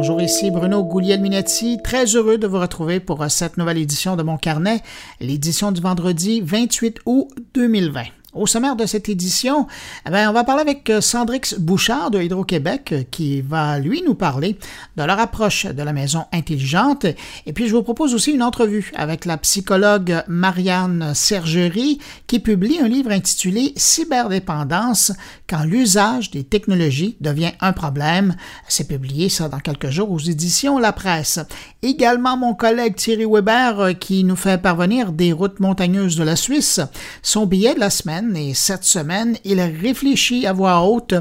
Bonjour, 0.00 0.22
ici 0.22 0.52
Bruno 0.52 0.84
Gouliel-Minetti. 0.84 1.78
Très 1.82 2.04
heureux 2.14 2.38
de 2.38 2.46
vous 2.46 2.60
retrouver 2.60 3.00
pour 3.00 3.28
cette 3.28 3.56
nouvelle 3.56 3.78
édition 3.78 4.14
de 4.14 4.22
mon 4.22 4.36
carnet, 4.36 4.80
l'édition 5.18 5.72
du 5.72 5.80
vendredi 5.80 6.40
28 6.40 7.00
août 7.04 7.28
2020. 7.54 8.04
Au 8.38 8.46
sommaire 8.46 8.76
de 8.76 8.86
cette 8.86 9.08
édition, 9.08 9.66
eh 10.06 10.26
on 10.28 10.32
va 10.32 10.44
parler 10.44 10.60
avec 10.60 10.88
euh, 10.90 11.00
Sandrix 11.00 11.56
Bouchard 11.58 12.12
de 12.12 12.22
Hydro-Québec 12.22 12.92
euh, 12.92 13.02
qui 13.10 13.40
va, 13.40 13.80
lui, 13.80 14.00
nous 14.06 14.14
parler 14.14 14.56
de 14.96 15.02
leur 15.02 15.18
approche 15.18 15.66
de 15.66 15.82
la 15.82 15.92
maison 15.92 16.24
intelligente. 16.32 17.04
Et 17.46 17.52
puis, 17.52 17.66
je 17.66 17.74
vous 17.74 17.82
propose 17.82 18.14
aussi 18.14 18.30
une 18.30 18.44
entrevue 18.44 18.92
avec 18.94 19.24
la 19.24 19.38
psychologue 19.38 20.22
Marianne 20.28 21.14
Sergerie 21.14 21.98
qui 22.28 22.38
publie 22.38 22.78
un 22.80 22.86
livre 22.86 23.10
intitulé 23.10 23.72
Cyberdépendance 23.74 25.10
quand 25.48 25.64
l'usage 25.64 26.30
des 26.30 26.44
technologies 26.44 27.16
devient 27.20 27.52
un 27.60 27.72
problème. 27.72 28.36
C'est 28.68 28.86
publié 28.86 29.30
ça 29.30 29.48
dans 29.48 29.58
quelques 29.58 29.90
jours 29.90 30.12
aux 30.12 30.20
éditions 30.20 30.78
La 30.78 30.92
Presse. 30.92 31.40
Également, 31.82 32.36
mon 32.36 32.54
collègue 32.54 32.94
Thierry 32.94 33.26
Weber 33.26 33.80
euh, 33.80 33.92
qui 33.94 34.22
nous 34.22 34.36
fait 34.36 34.62
parvenir 34.62 35.10
des 35.10 35.32
routes 35.32 35.58
montagneuses 35.58 36.14
de 36.14 36.22
la 36.22 36.36
Suisse. 36.36 36.80
Son 37.22 37.44
billet 37.44 37.74
de 37.74 37.80
la 37.80 37.90
semaine 37.90 38.27
et 38.36 38.54
cette 38.54 38.84
semaine, 38.84 39.36
il 39.44 39.60
réfléchit 39.60 40.46
à 40.46 40.52
voix 40.52 40.82
haute 40.82 41.14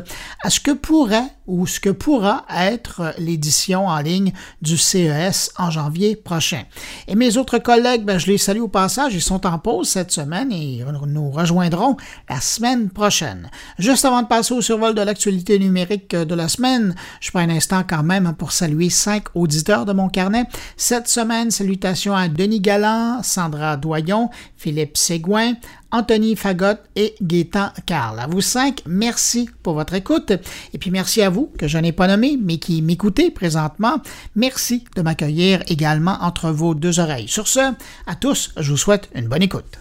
à 0.43 0.49
ce 0.49 0.59
que 0.59 0.71
pourrait 0.71 1.31
ou 1.47 1.65
ce 1.65 1.79
que 1.79 1.89
pourra 1.89 2.45
être 2.53 3.13
l'édition 3.17 3.87
en 3.87 3.99
ligne 3.99 4.33
du 4.61 4.77
CES 4.77 5.51
en 5.57 5.71
janvier 5.71 6.17
prochain. 6.17 6.63
Et 7.07 7.15
mes 7.15 7.37
autres 7.37 7.57
collègues, 7.57 8.03
ben, 8.03 8.17
je 8.17 8.27
les 8.27 8.37
salue 8.37 8.59
au 8.59 8.67
passage, 8.67 9.13
ils 9.15 9.21
sont 9.21 9.45
en 9.45 9.57
pause 9.57 9.87
cette 9.87 10.11
semaine 10.11 10.51
et 10.51 10.83
nous 11.07 11.31
rejoindront 11.31 11.95
la 12.29 12.41
semaine 12.41 12.89
prochaine. 12.89 13.49
Juste 13.79 14.03
avant 14.03 14.21
de 14.21 14.27
passer 14.27 14.53
au 14.53 14.61
survol 14.61 14.93
de 14.93 15.01
l'actualité 15.01 15.57
numérique 15.57 16.15
de 16.15 16.35
la 16.35 16.49
semaine, 16.49 16.93
je 17.21 17.31
prends 17.31 17.39
un 17.39 17.49
instant 17.49 17.83
quand 17.87 18.03
même 18.03 18.33
pour 18.37 18.51
saluer 18.51 18.89
cinq 18.89 19.23
auditeurs 19.33 19.85
de 19.85 19.93
mon 19.93 20.09
carnet. 20.09 20.45
Cette 20.75 21.07
semaine, 21.07 21.49
salutations 21.49 22.15
à 22.15 22.27
Denis 22.27 22.59
Galland, 22.59 23.23
Sandra 23.23 23.77
Doyon, 23.77 24.29
Philippe 24.57 24.97
Ségouin, 24.97 25.53
Anthony 25.91 26.35
Fagot 26.35 26.79
et 26.95 27.15
Gaétan 27.21 27.69
Carl. 27.85 28.19
À 28.19 28.27
vous 28.27 28.41
cinq, 28.41 28.81
merci 28.85 29.49
pour 29.63 29.73
votre 29.73 29.93
écoute. 29.93 30.31
Et 30.73 30.77
puis 30.77 30.91
merci 30.91 31.21
à 31.21 31.29
vous, 31.29 31.51
que 31.57 31.67
je 31.67 31.77
n'ai 31.77 31.91
pas 31.91 32.07
nommé, 32.07 32.37
mais 32.41 32.57
qui 32.57 32.81
m'écoutez 32.81 33.31
présentement. 33.31 34.01
Merci 34.35 34.83
de 34.95 35.01
m'accueillir 35.01 35.63
également 35.67 36.17
entre 36.21 36.51
vos 36.51 36.75
deux 36.75 36.99
oreilles. 36.99 37.27
Sur 37.27 37.47
ce, 37.47 37.73
à 38.05 38.15
tous, 38.15 38.53
je 38.57 38.71
vous 38.71 38.77
souhaite 38.77 39.09
une 39.15 39.27
bonne 39.27 39.43
écoute. 39.43 39.77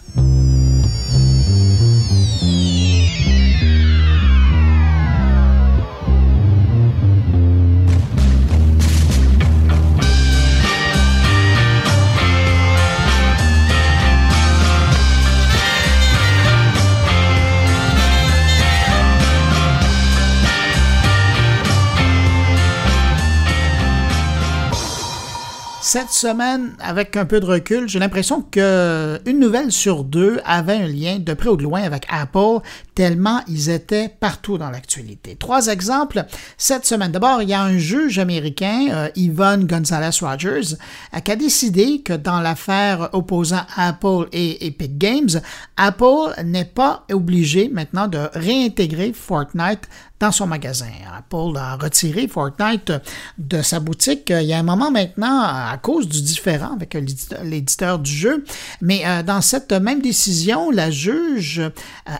Cette 25.89 26.09
semaine, 26.09 26.73
avec 26.81 27.15
un 27.15 27.23
peu 27.23 27.39
de 27.39 27.45
recul, 27.45 27.87
j'ai 27.87 27.97
l'impression 27.97 28.41
que 28.41 29.21
une 29.25 29.39
nouvelle 29.39 29.71
sur 29.71 30.03
deux 30.03 30.41
avait 30.43 30.75
un 30.75 30.85
lien 30.85 31.17
de 31.17 31.33
près 31.33 31.47
ou 31.47 31.55
de 31.55 31.63
loin 31.63 31.81
avec 31.81 32.05
Apple, 32.09 32.59
tellement 32.97 33.41
ils 33.47 33.69
étaient 33.69 34.09
partout 34.09 34.57
dans 34.57 34.71
l'actualité. 34.71 35.35
Trois 35.35 35.67
exemples 35.67 36.25
cette 36.57 36.83
semaine. 36.87 37.11
D'abord, 37.11 37.43
il 37.43 37.49
y 37.49 37.53
a 37.53 37.61
un 37.61 37.77
juge 37.77 38.17
américain, 38.17 38.87
euh, 38.89 39.09
Yvonne 39.15 39.67
Gonzalez 39.67 40.17
Rogers, 40.19 40.73
euh, 41.13 41.19
qui 41.19 41.31
a 41.31 41.35
décidé 41.35 42.01
que 42.01 42.13
dans 42.13 42.41
l'affaire 42.41 43.09
opposant 43.13 43.61
Apple 43.75 44.27
et 44.31 44.65
Epic 44.65 44.97
Games, 44.97 45.29
Apple 45.77 46.41
n'est 46.43 46.65
pas 46.65 47.05
obligé 47.11 47.69
maintenant 47.69 48.07
de 48.07 48.29
réintégrer 48.33 49.13
Fortnite 49.13 49.87
dans 50.19 50.31
son 50.31 50.47
magasin. 50.47 50.87
Apple 51.15 51.57
a 51.57 51.75
retiré 51.75 52.27
Fortnite 52.27 52.91
de 53.37 53.61
sa 53.61 53.79
boutique 53.79 54.29
il 54.31 54.47
y 54.47 54.53
a 54.53 54.57
un 54.57 54.63
moment 54.63 54.91
maintenant 54.91 55.41
à 55.41 55.77
cause 55.81 56.07
du 56.07 56.21
différent 56.21 56.73
avec 56.73 56.97
l'éditeur 57.43 57.99
du 57.99 58.11
jeu. 58.11 58.43
Mais 58.81 59.03
euh, 59.05 59.23
dans 59.23 59.41
cette 59.41 59.71
même 59.71 60.01
décision, 60.01 60.71
la 60.71 60.89
juge 60.89 61.59
euh, 61.59 61.69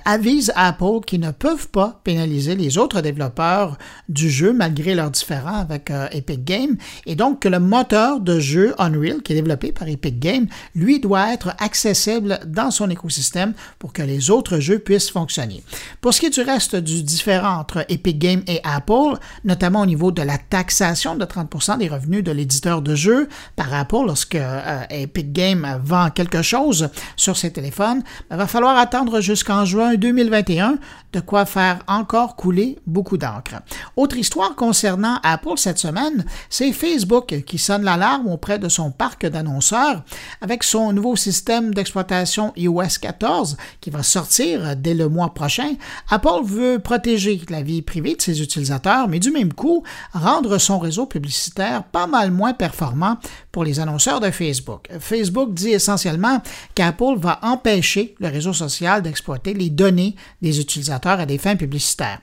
avise 0.05 0.51
Apple 0.67 1.00
qu'ils 1.05 1.22
ne 1.22 1.31
peuvent 1.31 1.69
pas 1.69 2.01
pénaliser 2.03 2.55
les 2.55 2.78
autres 2.78 3.01
développeurs 3.01 3.78
du 4.09 4.29
jeu 4.29 4.51
malgré 4.51 4.95
leurs 4.95 5.11
différends 5.11 5.59
avec 5.59 5.89
euh, 5.91 6.07
Epic 6.11 6.44
Games. 6.44 6.75
Et 7.05 7.16
donc 7.16 7.41
que 7.41 7.47
le 7.47 7.59
moteur 7.59 8.19
de 8.19 8.39
jeu 8.39 8.75
Unreal, 8.77 9.22
qui 9.22 9.31
est 9.31 9.35
développé 9.35 9.72
par 9.72 9.88
Epic 9.88 10.19
Games, 10.19 10.47
lui 10.75 11.00
doit 11.00 11.33
être 11.33 11.53
accessible 11.59 12.39
dans 12.45 12.69
son 12.72 12.89
écosystème 12.89 13.53
pour 13.79 13.94
que 13.94 14.01
les 14.01 14.29
autres 14.29 14.59
jeux 14.59 14.79
puissent 14.79 15.09
fonctionner. 15.09 15.63
Pour 16.01 16.13
ce 16.13 16.19
qui 16.19 16.25
est 16.25 16.38
du 16.38 16.41
reste 16.41 16.75
du 16.75 17.01
différent 17.01 17.59
entre 17.59 17.85
Epic 17.88 18.19
Games 18.19 18.44
et 18.47 18.59
Apple, 18.63 19.17
notamment 19.45 19.81
au 19.81 19.85
niveau 19.85 20.11
de 20.11 20.22
la 20.22 20.38
taxation 20.38 21.16
de 21.16 21.25
30% 21.25 21.77
des 21.77 21.88
revenus 21.88 22.23
de 22.23 22.31
l'éditeur 22.31 22.81
de 22.81 22.94
jeux 22.94 23.29
par 23.56 23.73
Apple 23.73 24.06
lorsque 24.06 24.35
euh, 24.35 24.83
Epic 24.89 25.31
Games 25.31 25.79
vend 25.81 26.09
quelque 26.09 26.41
chose 26.41 26.89
sur 27.16 27.38
ses 27.38 27.51
téléphones. 27.51 28.03
Il 28.31 28.38
va 28.38 28.47
falloir 28.47 28.77
attendre 28.77 29.22
jusqu'en 29.22 29.63
juin 29.63 29.95
2021, 29.95 30.56
2021 30.57 30.79
de 31.13 31.19
quoi 31.19 31.45
faire 31.45 31.79
encore 31.88 32.35
couler 32.35 32.79
beaucoup 32.85 33.18
d'encre. 33.18 33.62
Autre 33.95 34.18
histoire 34.18 34.56
concernant 34.56 35.19
Apple 35.23 35.57
cette 35.57 35.78
semaine, 35.78 36.25
c'est 36.50 36.73
Facebook 36.73 37.44
qui 37.45 37.57
sonne 37.57 37.84
l'alarme 37.84 38.28
auprès 38.28 38.59
de 38.59 38.68
son 38.68 38.91
parc 38.91 39.25
d'annonceurs 39.25 40.03
avec 40.41 40.63
son 40.63 40.91
nouveau 40.91 41.16
système 41.16 41.73
d'exploitation 41.73 42.51
iOS 42.57 43.00
14 43.01 43.57
qui 43.79 43.90
va 43.90 44.03
sortir 44.03 44.75
dès 44.75 44.94
le 44.94 45.07
mois 45.07 45.34
prochain. 45.34 45.75
Apple 46.09 46.44
veut 46.44 46.79
protéger 46.79 47.41
la 47.50 47.62
vie 47.62 47.81
privée 47.81 48.16
de 48.16 48.22
ses 48.22 48.41
utilisateurs, 48.41 49.07
mais 49.07 49.19
du 49.19 49.31
même 49.31 49.53
coup, 49.53 49.84
rendre 50.13 50.57
son 50.57 50.79
réseau 50.79 51.06
publicitaire 51.06 51.84
pas 51.84 52.07
mal 52.07 52.31
moins 52.31 52.53
performant 52.53 53.18
pour 53.51 53.63
les 53.63 53.79
annonceurs 53.79 54.19
de 54.19 54.29
Facebook. 54.29 54.89
Facebook 55.00 55.53
dit 55.53 55.69
essentiellement 55.69 56.41
qu'Apple 56.75 57.18
va 57.18 57.39
empêcher 57.41 58.16
le 58.19 58.28
réseau 58.28 58.53
social 58.53 59.01
d'exploiter 59.01 59.53
les 59.53 59.69
données 59.69 60.16
des 60.41 60.59
utilisateurs 60.59 60.96
à 61.05 61.25
des 61.25 61.37
fins 61.37 61.55
publicitaires 61.55 62.19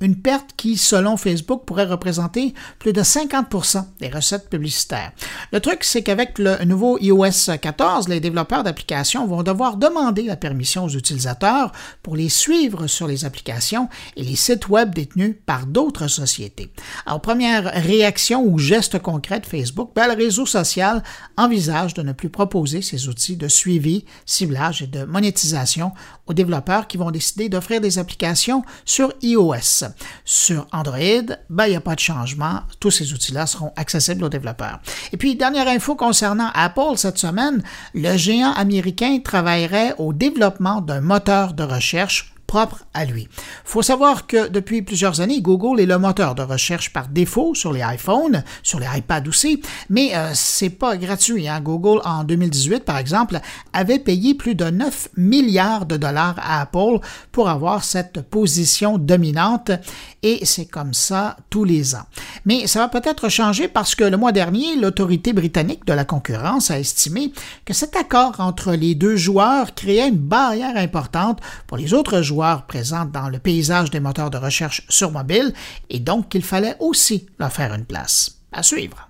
une 0.00 0.16
perte 0.16 0.50
qui, 0.56 0.76
selon 0.76 1.16
Facebook, 1.16 1.64
pourrait 1.64 1.84
représenter 1.84 2.54
plus 2.78 2.92
de 2.92 3.02
50% 3.02 3.84
des 4.00 4.08
recettes 4.08 4.48
publicitaires. 4.48 5.12
Le 5.52 5.60
truc, 5.60 5.84
c'est 5.84 6.02
qu'avec 6.02 6.38
le 6.38 6.64
nouveau 6.64 6.98
iOS 6.98 7.56
14, 7.60 8.08
les 8.08 8.20
développeurs 8.20 8.64
d'applications 8.64 9.26
vont 9.26 9.42
devoir 9.42 9.76
demander 9.76 10.22
la 10.22 10.36
permission 10.36 10.84
aux 10.84 10.90
utilisateurs 10.90 11.72
pour 12.02 12.16
les 12.16 12.28
suivre 12.28 12.86
sur 12.86 13.06
les 13.06 13.24
applications 13.24 13.88
et 14.16 14.22
les 14.22 14.36
sites 14.36 14.68
web 14.68 14.94
détenus 14.94 15.36
par 15.46 15.66
d'autres 15.66 16.08
sociétés. 16.08 16.70
Alors, 17.06 17.20
première 17.20 17.64
réaction 17.64 18.44
ou 18.44 18.58
geste 18.58 18.98
concret 19.00 19.40
de 19.40 19.46
Facebook, 19.46 19.90
ben, 19.94 20.08
le 20.08 20.14
réseau 20.14 20.46
social 20.46 21.02
envisage 21.36 21.94
de 21.94 22.02
ne 22.02 22.12
plus 22.12 22.30
proposer 22.30 22.82
ces 22.82 23.08
outils 23.08 23.36
de 23.36 23.48
suivi, 23.48 24.04
ciblage 24.26 24.82
et 24.82 24.86
de 24.86 25.04
monétisation 25.04 25.92
aux 26.26 26.34
développeurs 26.34 26.86
qui 26.86 26.98
vont 26.98 27.10
décider 27.10 27.48
d'offrir 27.48 27.80
des 27.80 27.98
applications 27.98 28.17
sur 28.84 29.12
iOS. 29.22 29.84
Sur 30.24 30.66
Android, 30.72 31.36
ben, 31.50 31.66
il 31.66 31.70
n'y 31.70 31.76
a 31.76 31.80
pas 31.80 31.94
de 31.94 32.00
changement. 32.00 32.60
Tous 32.80 32.90
ces 32.90 33.12
outils-là 33.12 33.46
seront 33.46 33.72
accessibles 33.76 34.24
aux 34.24 34.28
développeurs. 34.28 34.80
Et 35.12 35.16
puis, 35.16 35.36
dernière 35.36 35.68
info 35.68 35.94
concernant 35.94 36.50
Apple 36.54 36.96
cette 36.96 37.18
semaine, 37.18 37.62
le 37.94 38.16
géant 38.16 38.52
américain 38.52 39.18
travaillerait 39.22 39.94
au 39.98 40.12
développement 40.12 40.80
d'un 40.80 41.00
moteur 41.00 41.54
de 41.54 41.62
recherche 41.62 42.34
propre 42.48 42.86
à 42.94 43.04
lui. 43.04 43.28
faut 43.64 43.82
savoir 43.82 44.26
que 44.26 44.48
depuis 44.48 44.80
plusieurs 44.80 45.20
années, 45.20 45.42
Google 45.42 45.80
est 45.80 45.86
le 45.86 45.98
moteur 45.98 46.34
de 46.34 46.42
recherche 46.42 46.94
par 46.94 47.08
défaut 47.08 47.54
sur 47.54 47.74
les 47.74 47.82
iPhones, 47.82 48.42
sur 48.62 48.80
les 48.80 48.86
iPads 48.96 49.28
aussi, 49.28 49.62
mais 49.90 50.16
euh, 50.16 50.30
c'est 50.32 50.70
pas 50.70 50.96
gratuit. 50.96 51.46
Hein. 51.46 51.60
Google, 51.60 52.00
en 52.06 52.24
2018, 52.24 52.86
par 52.86 52.96
exemple, 52.96 53.38
avait 53.74 53.98
payé 53.98 54.34
plus 54.34 54.54
de 54.54 54.64
9 54.64 55.10
milliards 55.18 55.84
de 55.84 55.98
dollars 55.98 56.36
à 56.38 56.62
Apple 56.62 57.00
pour 57.32 57.50
avoir 57.50 57.84
cette 57.84 58.22
position 58.22 58.96
dominante 58.96 59.70
et 60.22 60.46
c'est 60.46 60.66
comme 60.66 60.94
ça 60.94 61.36
tous 61.50 61.64
les 61.64 61.94
ans. 61.94 62.06
Mais 62.46 62.66
ça 62.66 62.80
va 62.80 62.88
peut-être 62.88 63.28
changer 63.28 63.68
parce 63.68 63.94
que 63.94 64.04
le 64.04 64.16
mois 64.16 64.32
dernier, 64.32 64.74
l'autorité 64.76 65.34
britannique 65.34 65.84
de 65.84 65.92
la 65.92 66.06
concurrence 66.06 66.70
a 66.70 66.78
estimé 66.78 67.30
que 67.66 67.74
cet 67.74 67.94
accord 67.94 68.36
entre 68.38 68.72
les 68.72 68.94
deux 68.94 69.16
joueurs 69.16 69.74
créait 69.74 70.08
une 70.08 70.16
barrière 70.16 70.78
importante 70.78 71.40
pour 71.66 71.76
les 71.76 71.92
autres 71.92 72.22
joueurs 72.22 72.37
présentes 72.66 73.12
dans 73.12 73.28
le 73.28 73.38
paysage 73.38 73.90
des 73.90 74.00
moteurs 74.00 74.30
de 74.30 74.38
recherche 74.38 74.84
sur 74.88 75.10
mobile 75.10 75.52
et 75.90 76.00
donc 76.00 76.28
qu'il 76.28 76.42
fallait 76.42 76.76
aussi 76.80 77.26
leur 77.38 77.52
faire 77.52 77.74
une 77.74 77.84
place. 77.84 78.38
À 78.52 78.62
suivre. 78.62 79.08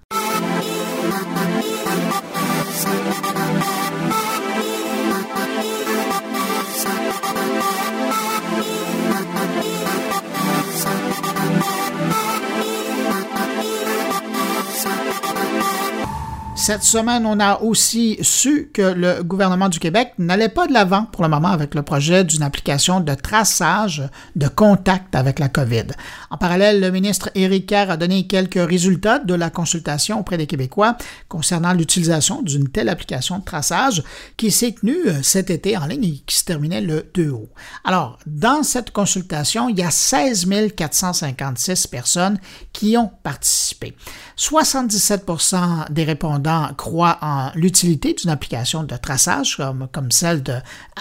Cette 16.69 16.83
semaine, 16.83 17.25
on 17.25 17.41
a 17.41 17.63
aussi 17.63 18.19
su 18.21 18.71
que 18.75 18.83
le 18.83 19.23
gouvernement 19.23 19.71
du 19.71 19.79
Québec 19.79 20.13
n'allait 20.19 20.51
pas 20.51 20.67
de 20.67 20.75
l'avant 20.75 21.07
pour 21.07 21.23
le 21.23 21.31
moment 21.31 21.49
avec 21.49 21.75
le 21.75 21.81
projet 21.81 22.25
d'une 22.25 22.43
application 22.43 23.01
de 23.01 23.15
traçage 23.15 24.03
de 24.37 24.49
contact 24.49 25.15
avec 25.15 25.39
la 25.39 25.49
COVID. 25.49 25.87
En 26.29 26.37
parallèle, 26.37 26.79
le 26.81 26.91
ministre 26.91 27.31
Éric 27.35 27.69
Kerr 27.69 27.91
a 27.91 27.97
donné 27.97 28.27
quelques 28.27 28.63
résultats 28.63 29.19
de 29.19 29.33
la 29.33 29.49
consultation 29.49 30.21
auprès 30.21 30.37
des 30.37 30.47
Québécois 30.47 30.99
concernant 31.31 31.73
l'utilisation 31.73 32.43
d'une 32.43 32.69
telle 32.69 32.91
application 32.91 33.39
de 33.39 33.45
traçage 33.45 34.03
qui 34.37 34.51
s'est 34.51 34.73
tenue 34.73 35.07
euh, 35.07 35.23
cet 35.23 35.49
été 35.49 35.75
en 35.79 35.87
ligne 35.87 36.05
et 36.05 36.23
qui 36.27 36.37
se 36.37 36.45
terminait 36.45 36.83
le 36.83 37.11
2 37.15 37.31
août. 37.31 37.49
Alors, 37.83 38.19
dans 38.27 38.63
cette 38.63 38.91
consultation, 38.91 39.71
il 39.71 39.79
y 39.79 39.83
a 39.83 39.91
16 39.91 40.47
456 40.77 41.87
personnes 41.87 42.39
qui 42.75 42.99
ont 42.99 43.11
participé. 43.23 43.97
77% 44.39 45.91
des 45.91 46.05
répondants 46.05 46.69
croient 46.77 47.19
en 47.23 47.51
l'utilité 47.57 48.15
d'une 48.15 48.31
application 48.31 48.85
de 48.85 48.97
traçage 48.97 49.57
comme, 49.93 50.13
celle 50.13 50.43
de 50.45 50.55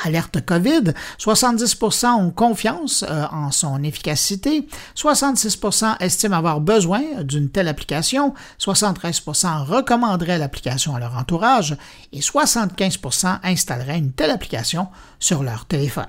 Alerte 0.03 0.43
COVID. 0.43 0.93
70% 1.19 2.07
ont 2.07 2.31
confiance 2.31 3.05
euh, 3.07 3.25
en 3.31 3.51
son 3.51 3.83
efficacité. 3.83 4.67
66% 4.95 5.97
estiment 5.99 6.37
avoir 6.37 6.61
besoin 6.61 7.03
d'une 7.23 7.49
telle 7.49 7.67
application. 7.67 8.33
73% 8.59 9.65
recommanderaient 9.65 10.39
l'application 10.39 10.95
à 10.95 10.99
leur 10.99 11.15
entourage 11.15 11.77
et 12.13 12.21
75% 12.21 13.39
installeraient 13.43 13.99
une 13.99 14.11
telle 14.11 14.31
application 14.31 14.87
sur 15.19 15.43
leur 15.43 15.65
téléphone. 15.65 16.07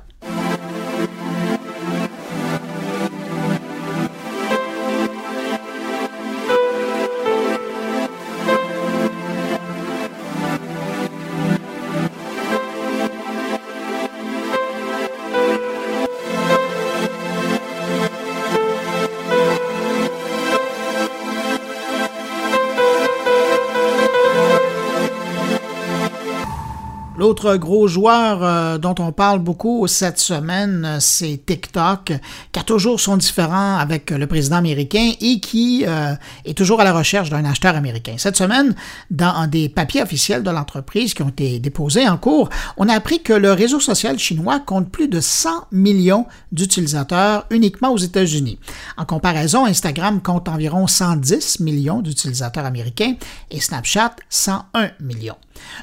L'autre 27.38 27.56
gros 27.56 27.87
joueur 27.87 28.43
euh, 28.43 28.79
dont 28.79 28.96
on 28.99 29.12
parle 29.12 29.38
beaucoup 29.38 29.87
cette 29.87 30.19
semaine, 30.19 30.85
euh, 30.85 30.96
c'est 30.99 31.40
TikTok, 31.46 32.14
qui 32.50 32.58
a 32.58 32.64
toujours 32.64 32.99
son 32.99 33.17
différent 33.17 33.76
avec 33.76 34.11
le 34.11 34.26
président 34.26 34.56
américain 34.56 35.12
et 35.20 35.38
qui 35.38 35.85
euh, 35.87 36.17
est 36.44 36.58
toujours 36.58 36.81
à 36.81 36.85
la 36.85 36.93
recherche 36.93 37.31
d'un 37.31 37.44
acheteur 37.44 37.76
américain. 37.76 38.14
Cette 38.19 38.37
semaine, 38.37 38.75
dans 39.12 39.46
des 39.46 39.69
papiers 39.69 40.02
officiels 40.02 40.43
de 40.43 40.50
l'entreprise 40.50 41.14
qui 41.14 41.23
ont 41.23 41.29
été 41.29 41.61
déposés 41.61 42.08
en 42.08 42.17
cours, 42.17 42.49
on 42.76 42.88
a 42.88 42.94
appris 42.94 43.23
que 43.23 43.35
le 43.35 43.52
réseau 43.52 43.79
social 43.79 44.19
chinois 44.19 44.58
compte 44.58 44.90
plus 44.90 45.06
de 45.06 45.20
100 45.20 45.69
millions 45.70 46.26
d'utilisateurs 46.50 47.46
uniquement 47.50 47.93
aux 47.93 47.99
États-Unis. 47.99 48.58
En 48.96 49.05
comparaison, 49.05 49.64
Instagram 49.64 50.23
compte 50.23 50.49
environ 50.49 50.88
110 50.88 51.61
millions 51.61 52.00
d'utilisateurs 52.00 52.64
américains 52.64 53.14
et 53.52 53.61
Snapchat 53.61 54.17
101 54.29 54.90
millions. 54.99 55.37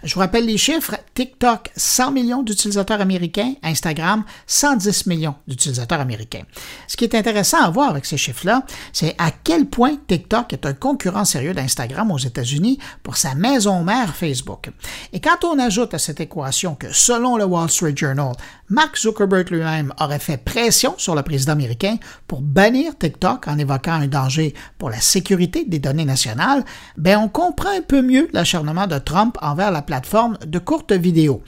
Je 0.04 0.13
vous 0.13 0.19
rappelle 0.19 0.45
les 0.45 0.57
chiffres. 0.57 0.95
TikTok, 1.13 1.72
100 1.75 2.12
millions 2.12 2.44
d'utilisateurs 2.44 3.01
américains. 3.01 3.54
Instagram, 3.63 4.24
110 4.48 5.07
millions 5.07 5.36
d'utilisateurs 5.48 6.00
américains. 6.00 6.44
Ce 6.88 6.98
qui 6.98 7.04
est 7.06 7.16
intéressant 7.16 7.62
à 7.62 7.69
voir 7.69 7.89
avec 7.89 8.06
ces 8.06 8.18
chiffres-là, 8.18 8.63
c'est 8.94 9.16
à 9.18 9.31
quel 9.31 9.68
point 9.68 9.95
TikTok 10.07 10.54
est 10.54 10.66
un 10.66 10.74
concurrent 10.74 11.25
sérieux 11.25 11.54
d'Instagram 11.54 12.12
aux 12.12 12.18
États-Unis 12.18 12.80
pour 13.04 13.18
sa 13.18 13.36
maison 13.36 13.83
mère 13.83 14.16
Facebook. 14.16 14.69
Et 15.13 15.19
quand 15.19 15.44
on 15.44 15.60
ajoute 15.60 15.94
à 15.94 16.00
cette 16.00 16.19
équation 16.19 16.75
que, 16.75 16.92
selon 16.92 17.38
le 17.38 17.45
Wall 17.45 17.69
Street 17.69 17.95
Journal, 17.95 18.33
Mark 18.69 18.98
Zuckerberg 18.98 19.50
lui-même 19.50 19.94
aurait 20.00 20.19
fait 20.19 20.38
pression 20.38 20.95
sur 20.98 21.16
le 21.16 21.21
président 21.21 21.54
américain 21.54 21.98
pour 22.28 22.42
bannir 22.42 22.98
TikTok 22.98 23.48
en 23.48 23.57
évoquant 23.57 23.94
un 23.94 24.07
danger 24.07 24.54
pour 24.78 24.89
la 24.89 25.00
sécurité 25.00 25.66
des 25.66 25.80
données 25.80 26.06
nationales, 26.06 26.63
ben 26.98 27.18
on 27.19 27.28
comprend 27.28 27.69
un 27.69 27.81
peu 27.81 28.01
mieux 28.01 28.28
l'acharnement 28.33 28.88
de 28.88 28.98
Trump 28.98 29.38
envers 29.42 29.65
la 29.72 29.82
plateforme 29.82 30.38
de 30.46 30.60
courtes 30.60 30.94
vidéos. 30.94 31.42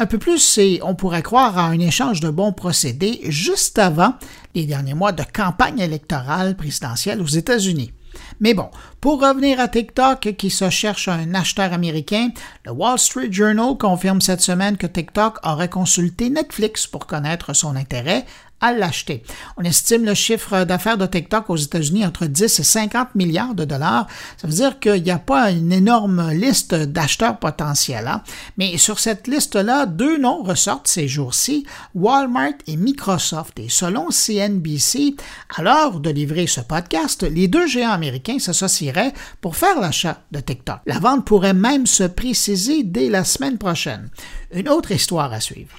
Un 0.00 0.06
peu 0.06 0.18
plus, 0.18 0.38
c'est, 0.38 0.80
on 0.82 0.94
pourrait 0.94 1.22
croire 1.22 1.56
à 1.56 1.66
un 1.66 1.78
échange 1.78 2.20
de 2.20 2.28
bons 2.28 2.52
procédés 2.52 3.20
juste 3.24 3.78
avant 3.78 4.14
les 4.54 4.66
derniers 4.66 4.94
mois 4.94 5.12
de 5.12 5.22
campagne 5.22 5.78
électorale 5.78 6.56
présidentielle 6.56 7.22
aux 7.22 7.26
États-Unis. 7.26 7.92
Mais 8.40 8.54
bon, 8.54 8.70
pour 9.00 9.20
revenir 9.20 9.60
à 9.60 9.68
TikTok 9.68 10.34
qui 10.36 10.50
se 10.50 10.70
cherche 10.70 11.08
un 11.08 11.34
acheteur 11.34 11.72
américain, 11.72 12.30
le 12.64 12.72
Wall 12.72 12.98
Street 12.98 13.30
Journal 13.30 13.76
confirme 13.78 14.20
cette 14.20 14.40
semaine 14.40 14.76
que 14.76 14.86
TikTok 14.86 15.38
aurait 15.44 15.68
consulté 15.68 16.30
Netflix 16.30 16.86
pour 16.86 17.06
connaître 17.06 17.54
son 17.54 17.76
intérêt 17.76 18.24
l'acheter. 18.72 19.22
On 19.56 19.64
estime 19.64 20.04
le 20.04 20.14
chiffre 20.14 20.64
d'affaires 20.64 20.98
de 20.98 21.06
TikTok 21.06 21.50
aux 21.50 21.56
États-Unis 21.56 22.06
entre 22.06 22.26
10 22.26 22.60
et 22.60 22.62
50 22.62 23.14
milliards 23.14 23.54
de 23.54 23.64
dollars. 23.64 24.06
Ça 24.36 24.46
veut 24.46 24.54
dire 24.54 24.78
qu'il 24.78 25.02
n'y 25.02 25.10
a 25.10 25.18
pas 25.18 25.50
une 25.50 25.72
énorme 25.72 26.30
liste 26.32 26.74
d'acheteurs 26.74 27.38
potentiels. 27.38 28.06
Hein. 28.06 28.22
Mais 28.56 28.76
sur 28.78 28.98
cette 28.98 29.26
liste-là, 29.26 29.86
deux 29.86 30.18
noms 30.18 30.42
ressortent 30.42 30.88
ces 30.88 31.08
jours-ci, 31.08 31.66
Walmart 31.94 32.54
et 32.66 32.76
Microsoft. 32.76 33.58
Et 33.58 33.68
selon 33.68 34.10
CNBC, 34.10 35.16
à 35.56 35.62
l'heure 35.62 36.00
de 36.00 36.10
livrer 36.10 36.46
ce 36.46 36.60
podcast, 36.60 37.22
les 37.22 37.48
deux 37.48 37.66
géants 37.66 37.92
américains 37.92 38.38
s'associeraient 38.38 39.12
pour 39.40 39.56
faire 39.56 39.80
l'achat 39.80 40.22
de 40.32 40.40
TikTok. 40.40 40.78
La 40.86 40.98
vente 40.98 41.24
pourrait 41.24 41.54
même 41.54 41.86
se 41.86 42.04
préciser 42.04 42.82
dès 42.82 43.08
la 43.08 43.24
semaine 43.24 43.58
prochaine. 43.58 44.10
Une 44.52 44.68
autre 44.68 44.92
histoire 44.92 45.32
à 45.32 45.40
suivre. 45.40 45.74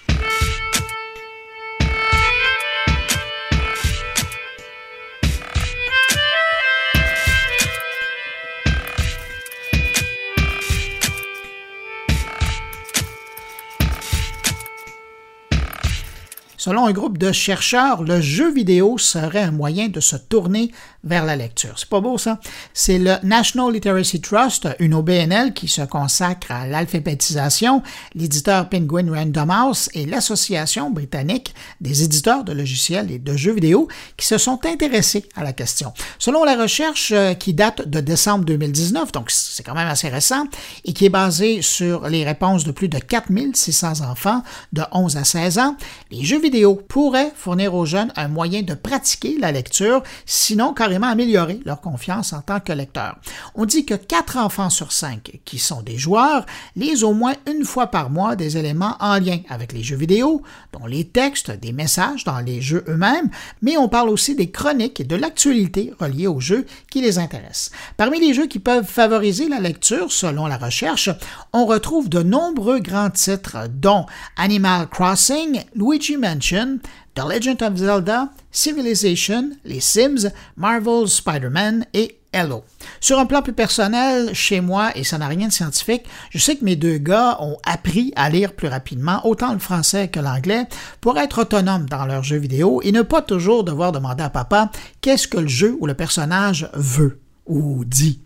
Selon 16.65 16.88
un 16.88 16.94
groupe 16.94 17.19
de 17.19 17.31
chercheurs, 17.31 18.01
le 18.01 18.21
jeu 18.21 18.51
vidéo 18.51 18.97
serait 18.97 19.44
un 19.44 19.51
moyen 19.51 19.88
de 19.88 20.00
se 20.00 20.15
tourner 20.15 20.71
vers 21.03 21.23
la 21.23 21.35
lecture. 21.35 21.75
C'est 21.77 21.89
pas 21.89 22.00
beau 22.00 22.17
ça? 22.17 22.39
C'est 22.73 22.97
le 22.97 23.17
National 23.21 23.71
Literacy 23.71 24.19
Trust, 24.19 24.69
une 24.79 24.95
OBNL 24.95 25.53
qui 25.53 25.67
se 25.67 25.84
consacre 25.84 26.50
à 26.50 26.65
l'alphabétisation, 26.65 27.84
l'éditeur 28.15 28.67
Penguin 28.67 29.13
Random 29.13 29.51
House 29.51 29.91
et 29.93 30.07
l'Association 30.07 30.89
britannique 30.89 31.53
des 31.81 32.01
éditeurs 32.01 32.43
de 32.43 32.51
logiciels 32.51 33.12
et 33.12 33.19
de 33.19 33.38
jeux 33.38 33.53
vidéo 33.53 33.88
qui 34.17 34.25
se 34.25 34.39
sont 34.39 34.65
intéressés 34.65 35.29
à 35.36 35.43
la 35.43 35.53
question. 35.53 35.93
Selon 36.17 36.45
la 36.45 36.55
recherche 36.55 37.12
euh, 37.12 37.36
qui 37.36 37.53
date 37.53 37.88
de 37.88 38.00
décembre 38.00 38.43
2019, 38.45 39.12
donc 39.12 39.29
c'est 39.29 39.62
quand 39.62 39.75
même 39.75 39.88
assez 39.88 40.10
récent, 40.10 40.48
et 40.84 40.93
qui 40.93 41.05
est 41.05 41.10
basée 41.10 41.62
sur 41.62 42.10
les 42.10 42.25
réponses 42.25 42.63
de 42.63 42.72
plus 42.72 42.89
de 42.89 42.98
4600 42.98 44.01
enfants 44.01 44.41
de 44.74 44.81
11 44.91 45.17
à 45.17 45.24
16 45.24 45.60
ans, 45.60 45.77
les 46.10 46.24
jeux 46.24 46.41
vidéo 46.41 46.54
pourrait 46.88 47.31
fournir 47.35 47.74
aux 47.74 47.85
jeunes 47.85 48.12
un 48.15 48.27
moyen 48.27 48.62
de 48.62 48.74
pratiquer 48.74 49.38
la 49.39 49.51
lecture, 49.51 50.03
sinon 50.25 50.74
carrément 50.74 51.07
améliorer 51.07 51.59
leur 51.65 51.81
confiance 51.81 52.33
en 52.33 52.41
tant 52.41 52.59
que 52.59 52.71
lecteur. 52.71 53.17
On 53.55 53.65
dit 53.65 53.85
que 53.85 53.93
4 53.93 54.38
enfants 54.38 54.69
sur 54.69 54.91
5 54.91 55.39
qui 55.43 55.59
sont 55.59 55.81
des 55.81 55.97
joueurs 55.97 56.45
lisent 56.75 57.03
au 57.03 57.13
moins 57.13 57.33
une 57.47 57.65
fois 57.65 57.88
par 57.88 58.09
mois 58.09 58.35
des 58.35 58.57
éléments 58.57 58.95
en 59.00 59.19
lien 59.19 59.39
avec 59.50 59.74
les 59.74 59.83
jeux 59.83 59.95
vidéo, 59.95 60.41
dont 60.71 60.85
les 60.85 61.05
textes, 61.05 61.51
des 61.51 61.71
messages 61.71 62.24
dans 62.24 62.39
les 62.39 62.62
jeux 62.62 62.83
eux-mêmes, 62.88 63.29
mais 63.62 63.77
on 63.77 63.89
parle 63.89 64.09
aussi 64.09 64.35
des 64.35 64.51
chroniques 64.51 65.00
et 65.00 65.05
de 65.05 65.15
l'actualité 65.15 65.93
reliées 66.00 66.27
aux 66.27 66.39
jeux 66.39 66.65
qui 66.89 67.01
les 67.01 67.19
intéressent. 67.19 67.71
Parmi 67.97 68.19
les 68.19 68.33
jeux 68.33 68.47
qui 68.47 68.59
peuvent 68.59 68.85
favoriser 68.85 69.50
la 69.50 69.59
lecture, 69.59 70.12
selon 70.12 70.47
la 70.47 70.57
recherche, 70.57 71.09
on 71.53 71.65
retrouve 71.65 72.09
de 72.09 72.24
nombreux 72.24 72.79
grands 72.79 73.09
titres, 73.09 73.67
dont 73.69 74.05
Animal 74.38 74.88
Crossing, 74.88 75.63
Luigi 75.75 76.17
Mansion, 76.17 76.44
The 76.53 77.23
Legend 77.27 77.63
of 77.63 77.77
Zelda, 77.77 78.29
Civilization, 78.51 79.51
Les 79.63 79.79
Sims, 79.79 80.29
Marvel's 80.55 81.15
Spider-Man 81.15 81.85
et 81.93 82.19
Hello. 82.31 82.63
Sur 82.99 83.17
un 83.17 83.25
plan 83.25 83.41
plus 83.41 83.53
personnel, 83.53 84.35
chez 84.35 84.61
moi, 84.61 84.95
et 84.95 85.03
ça 85.03 85.17
n'a 85.17 85.27
rien 85.27 85.47
de 85.47 85.53
scientifique, 85.53 86.03
je 86.29 86.37
sais 86.37 86.55
que 86.55 86.63
mes 86.63 86.75
deux 86.75 86.97
gars 86.97 87.37
ont 87.39 87.57
appris 87.65 88.13
à 88.15 88.29
lire 88.29 88.53
plus 88.53 88.67
rapidement, 88.67 89.25
autant 89.25 89.53
le 89.53 89.59
français 89.59 90.09
que 90.09 90.19
l'anglais, 90.19 90.67
pour 91.01 91.17
être 91.17 91.41
autonomes 91.41 91.89
dans 91.89 92.05
leurs 92.05 92.23
jeux 92.23 92.37
vidéo 92.37 92.79
et 92.83 92.91
ne 92.91 93.01
pas 93.01 93.23
toujours 93.23 93.63
devoir 93.63 93.91
demander 93.91 94.23
à 94.23 94.29
papa 94.29 94.69
qu'est-ce 95.01 95.27
que 95.27 95.39
le 95.39 95.47
jeu 95.47 95.75
ou 95.79 95.87
le 95.87 95.95
personnage 95.95 96.69
veut 96.73 97.21
ou 97.47 97.85
dit? 97.85 98.19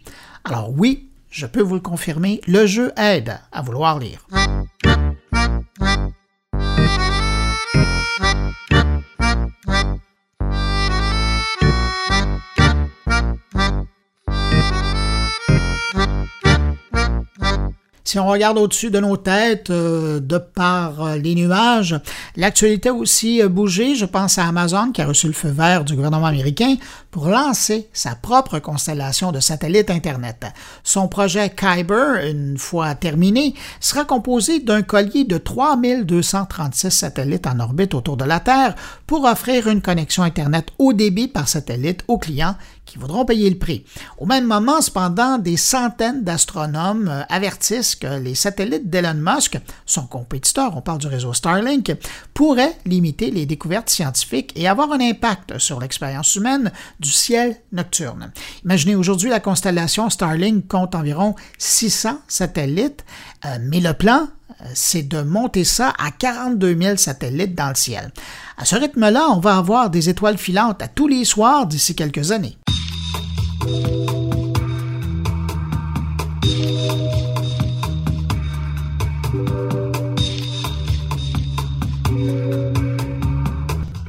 Alors 0.44 0.72
oui, 0.76 1.08
je 1.30 1.46
peux 1.46 1.62
vous 1.62 1.76
le 1.76 1.80
confirmer, 1.80 2.42
le 2.48 2.66
jeu 2.66 2.92
aide 2.98 3.40
à 3.54 3.62
vouloir 3.62 3.98
lire. 3.98 4.28
Si 18.04 18.18
on 18.18 18.26
regarde 18.26 18.58
au-dessus 18.58 18.90
de 18.90 19.00
nos 19.00 19.18
têtes, 19.18 19.70
euh, 19.70 20.20
de 20.20 20.40
par 20.40 21.04
euh, 21.04 21.18
les 21.18 21.36
nuages, 21.36 21.96
l'actualité 22.36 22.90
a 22.90 22.94
aussi 22.94 23.44
bougé. 23.44 23.94
Je 23.94 24.06
pense 24.06 24.40
à 24.40 24.48
Amazon 24.48 24.92
qui 24.92 25.02
a 25.04 25.06
reçu 25.06 25.28
le 25.28 25.34
feu 25.34 25.50
vert 25.50 25.86
du 25.86 25.94
gouvernement 25.94 26.26
américain 26.26 26.76
pour 27.12 27.28
lancer 27.28 27.90
sa 27.94 28.16
propre 28.16 28.60
constellation 28.60 29.32
de 29.32 29.40
satellites 29.40 29.90
Internet. 29.90 30.46
Son 30.84 31.08
projet 31.08 31.50
Kyber, 31.50 32.30
une 32.30 32.58
fois 32.58 32.96
terminé, 32.96 33.54
sera 33.80 34.06
composé 34.06 34.60
d'un 34.60 34.82
collier 34.82 35.24
de 35.24 35.38
3236 35.38 36.92
satellites 36.92 37.48
en 37.48 37.60
orbite 37.60 37.94
autour 37.94 38.18
de 38.18 38.26
la 38.26 38.40
Terre 38.40 38.76
pour 39.08 39.26
offrir 39.26 39.68
une 39.68 39.82
connexion 39.82 40.24
Internet 40.24 40.68
haut 40.78 40.94
débit 40.94 41.28
par 41.28 41.48
satellite 41.48 42.04
aux 42.08 42.18
clients 42.18 42.56
qui 42.90 42.98
voudront 42.98 43.24
payer 43.24 43.50
le 43.50 43.58
prix. 43.58 43.86
Au 44.18 44.26
même 44.26 44.46
moment, 44.46 44.82
cependant, 44.82 45.38
des 45.38 45.58
centaines 45.58 46.24
d'astronomes 46.24 47.08
euh, 47.08 47.22
avertissent 47.30 47.96
que 47.96 48.20
les 48.20 48.34
satellites 48.34 48.90
d'Elon 48.90 49.14
Musk, 49.14 49.60
son 49.86 50.08
compétiteur, 50.08 50.76
on 50.76 50.82
parle 50.82 50.98
du 50.98 51.08
réseau 51.08 51.34
Starlink, 51.34 51.96
pourraient 52.34 52.76
limiter 52.86 53.30
les 53.30 53.46
découvertes 53.46 53.92
scientifiques 53.92 54.54
et 54.56 54.68
avoir 54.68 54.92
un 54.92 55.02
impact 55.02 55.60
sur 55.60 55.80
l'expérience 55.80 56.36
humaine 56.36 56.72
du 57.00 57.10
ciel 57.12 57.56
nocturne. 57.72 58.32
Imaginez 58.64 58.96
aujourd'hui 58.96 59.30
la 59.30 59.40
constellation 59.40 60.10
Starlink 60.10 60.68
compte 60.68 60.96
environ 60.96 61.36
600 61.58 62.20
satellites, 62.28 63.06
euh, 63.46 63.58
mais 63.62 63.80
le 63.80 63.94
plan, 63.94 64.28
euh, 64.62 64.66
c'est 64.74 65.04
de 65.04 65.22
monter 65.22 65.64
ça 65.64 65.94
à 65.98 66.12
42 66.12 66.78
000 66.80 66.98
satellites 66.98 67.56
dans 67.56 67.70
le 67.70 67.76
ciel. 67.76 68.12
À 68.58 68.66
ce 68.66 68.76
rythme-là, 68.76 69.28
on 69.30 69.40
va 69.40 69.58
avoir 69.58 69.90
des 69.90 70.10
étoiles 70.10 70.38
filantes 70.38 70.82
à 70.82 70.88
tous 70.88 71.08
les 71.08 71.26
soirs 71.26 71.66
d'ici 71.66 71.96
quelques 71.96 72.32
années. 72.32 72.58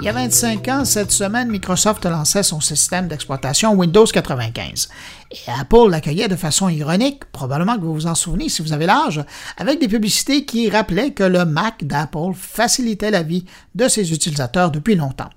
Il 0.01 0.07
y 0.07 0.09
a 0.09 0.13
25 0.13 0.69
ans, 0.69 0.85
cette 0.87 1.11
semaine, 1.11 1.51
Microsoft 1.51 2.07
lançait 2.07 2.43
son 2.43 2.63
système 2.63 3.07
d'exploitation 3.07 3.75
Windows 3.75 4.07
95. 4.07 4.89
Et 5.31 5.51
Apple 5.61 5.91
l'accueillait 5.91 6.27
de 6.27 6.37
façon 6.37 6.71
ironique, 6.71 7.27
probablement 7.33 7.77
que 7.77 7.83
vous 7.83 7.93
vous 7.93 8.07
en 8.07 8.15
souvenez 8.15 8.49
si 8.49 8.63
vous 8.63 8.73
avez 8.73 8.87
l'âge, 8.87 9.23
avec 9.59 9.79
des 9.79 9.89
publicités 9.89 10.47
qui 10.47 10.71
rappelaient 10.71 11.11
que 11.11 11.23
le 11.23 11.45
Mac 11.45 11.85
d'Apple 11.85 12.33
facilitait 12.35 13.11
la 13.11 13.23
vie 13.23 13.45
de 13.75 13.89
ses 13.89 14.11
utilisateurs 14.11 14.71
depuis 14.71 14.95
longtemps. 14.95 15.29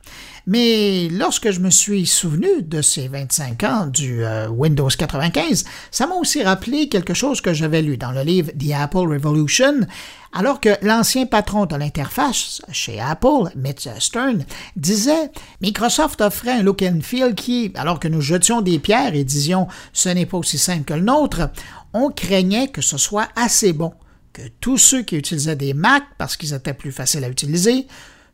Mais 0.46 1.08
lorsque 1.10 1.52
je 1.52 1.62
me 1.62 1.70
suis 1.70 2.06
souvenu 2.06 2.64
de 2.64 2.82
ces 2.82 3.08
25 3.08 3.64
ans 3.64 3.88
du 3.88 4.26
euh, 4.26 4.50
Windows 4.50 4.90
95, 4.90 5.64
ça 5.90 6.06
m'a 6.06 6.16
aussi 6.16 6.44
rappelé 6.44 6.90
quelque 6.90 7.14
chose 7.14 7.40
que 7.40 7.54
j'avais 7.54 7.82
lu 7.82 7.96
dans 7.96 8.12
le 8.12 8.24
livre 8.24 8.52
The 8.52 8.74
Apple 8.76 9.08
Revolution, 9.10 9.88
alors 10.34 10.60
que 10.60 10.70
l'ancien 10.82 11.28
patron 11.28 11.66
de 11.66 11.78
l'interface 11.78 12.62
chez 12.74 13.00
Apple, 13.00 13.52
Mitch 13.56 13.88
Stern, 14.00 14.44
disait 14.76 15.32
Microsoft 15.62 16.20
offrait 16.20 16.60
un 16.60 16.64
look 16.64 16.82
and 16.82 17.00
feel 17.02 17.36
qui, 17.36 17.72
alors 17.76 18.02
que 18.02 18.10
nous 18.10 18.22
jetions 18.22 18.60
des 18.60 18.80
pierres 18.80 19.16
et 19.16 19.24
disions 19.24 19.68
ce 19.94 20.10
n'est 20.10 20.26
pas 20.26 20.38
aussi 20.38 20.58
simple 20.58 20.84
que 20.84 20.94
le 20.94 21.02
nôtre, 21.02 21.52
on 21.94 22.10
craignait 22.10 22.68
que 22.68 22.82
ce 22.82 22.98
soit 22.98 23.30
assez 23.38 23.72
bon, 23.72 23.94
que 24.34 24.42
tous 24.60 24.78
ceux 24.78 25.04
qui 25.04 25.16
utilisaient 25.16 25.56
des 25.56 25.74
Mac 25.74 26.04
parce 26.18 26.36
qu'ils 26.36 26.54
étaient 26.54 26.74
plus 26.74 26.92
faciles 26.92 27.24
à 27.24 27.30
utiliser 27.30 27.88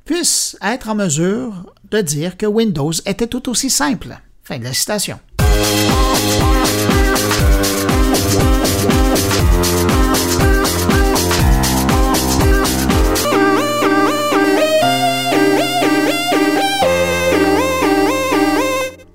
puissent 0.09 0.57
être 0.63 0.89
en 0.89 0.95
mesure 0.95 1.71
de 1.91 2.01
dire 2.01 2.35
que 2.35 2.47
Windows 2.47 2.93
était 3.05 3.27
tout 3.27 3.47
aussi 3.47 3.69
simple. 3.69 4.17
Fin 4.43 4.57
de 4.57 4.63
la 4.63 4.73
citation. 4.73 5.19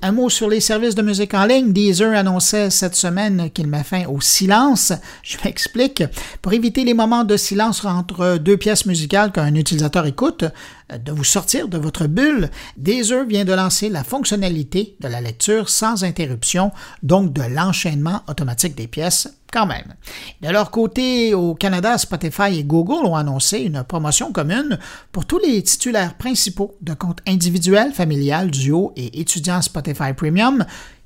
Un 0.06 0.12
mot 0.12 0.28
sur 0.28 0.50
les 0.50 0.60
services 0.60 0.94
de 0.94 1.00
musique 1.00 1.32
en 1.32 1.46
ligne. 1.46 1.72
Deezer 1.72 2.14
annonçait 2.14 2.68
cette 2.68 2.94
semaine 2.94 3.50
qu'il 3.50 3.68
met 3.68 3.82
fin 3.82 4.04
au 4.06 4.20
silence. 4.20 4.92
Je 5.22 5.38
m'explique. 5.42 6.04
Pour 6.42 6.52
éviter 6.52 6.84
les 6.84 6.92
moments 6.92 7.24
de 7.24 7.38
silence 7.38 7.82
entre 7.86 8.36
deux 8.36 8.58
pièces 8.58 8.84
musicales 8.84 9.32
qu'un 9.32 9.54
utilisateur 9.54 10.04
écoute, 10.04 10.44
de 10.90 11.12
vous 11.12 11.24
sortir 11.24 11.68
de 11.68 11.78
votre 11.78 12.06
bulle, 12.06 12.50
Deezer 12.76 13.24
vient 13.24 13.44
de 13.44 13.52
lancer 13.52 13.88
la 13.88 14.04
fonctionnalité 14.04 14.96
de 15.00 15.08
la 15.08 15.20
lecture 15.20 15.68
sans 15.68 16.04
interruption, 16.04 16.72
donc 17.02 17.32
de 17.32 17.42
l'enchaînement 17.42 18.22
automatique 18.28 18.74
des 18.74 18.86
pièces 18.86 19.28
quand 19.54 19.66
même. 19.66 19.94
De 20.42 20.48
leur 20.48 20.72
côté, 20.72 21.32
au 21.32 21.54
Canada, 21.54 21.96
Spotify 21.96 22.58
et 22.58 22.64
Google 22.64 23.06
ont 23.06 23.14
annoncé 23.14 23.60
une 23.60 23.84
promotion 23.84 24.32
commune 24.32 24.78
pour 25.12 25.26
tous 25.26 25.38
les 25.38 25.62
titulaires 25.62 26.14
principaux 26.14 26.76
de 26.82 26.92
comptes 26.92 27.20
individuels, 27.26 27.92
familial, 27.92 28.50
duo 28.50 28.92
et 28.96 29.20
étudiants 29.20 29.62
Spotify 29.62 30.12
Premium 30.12 30.64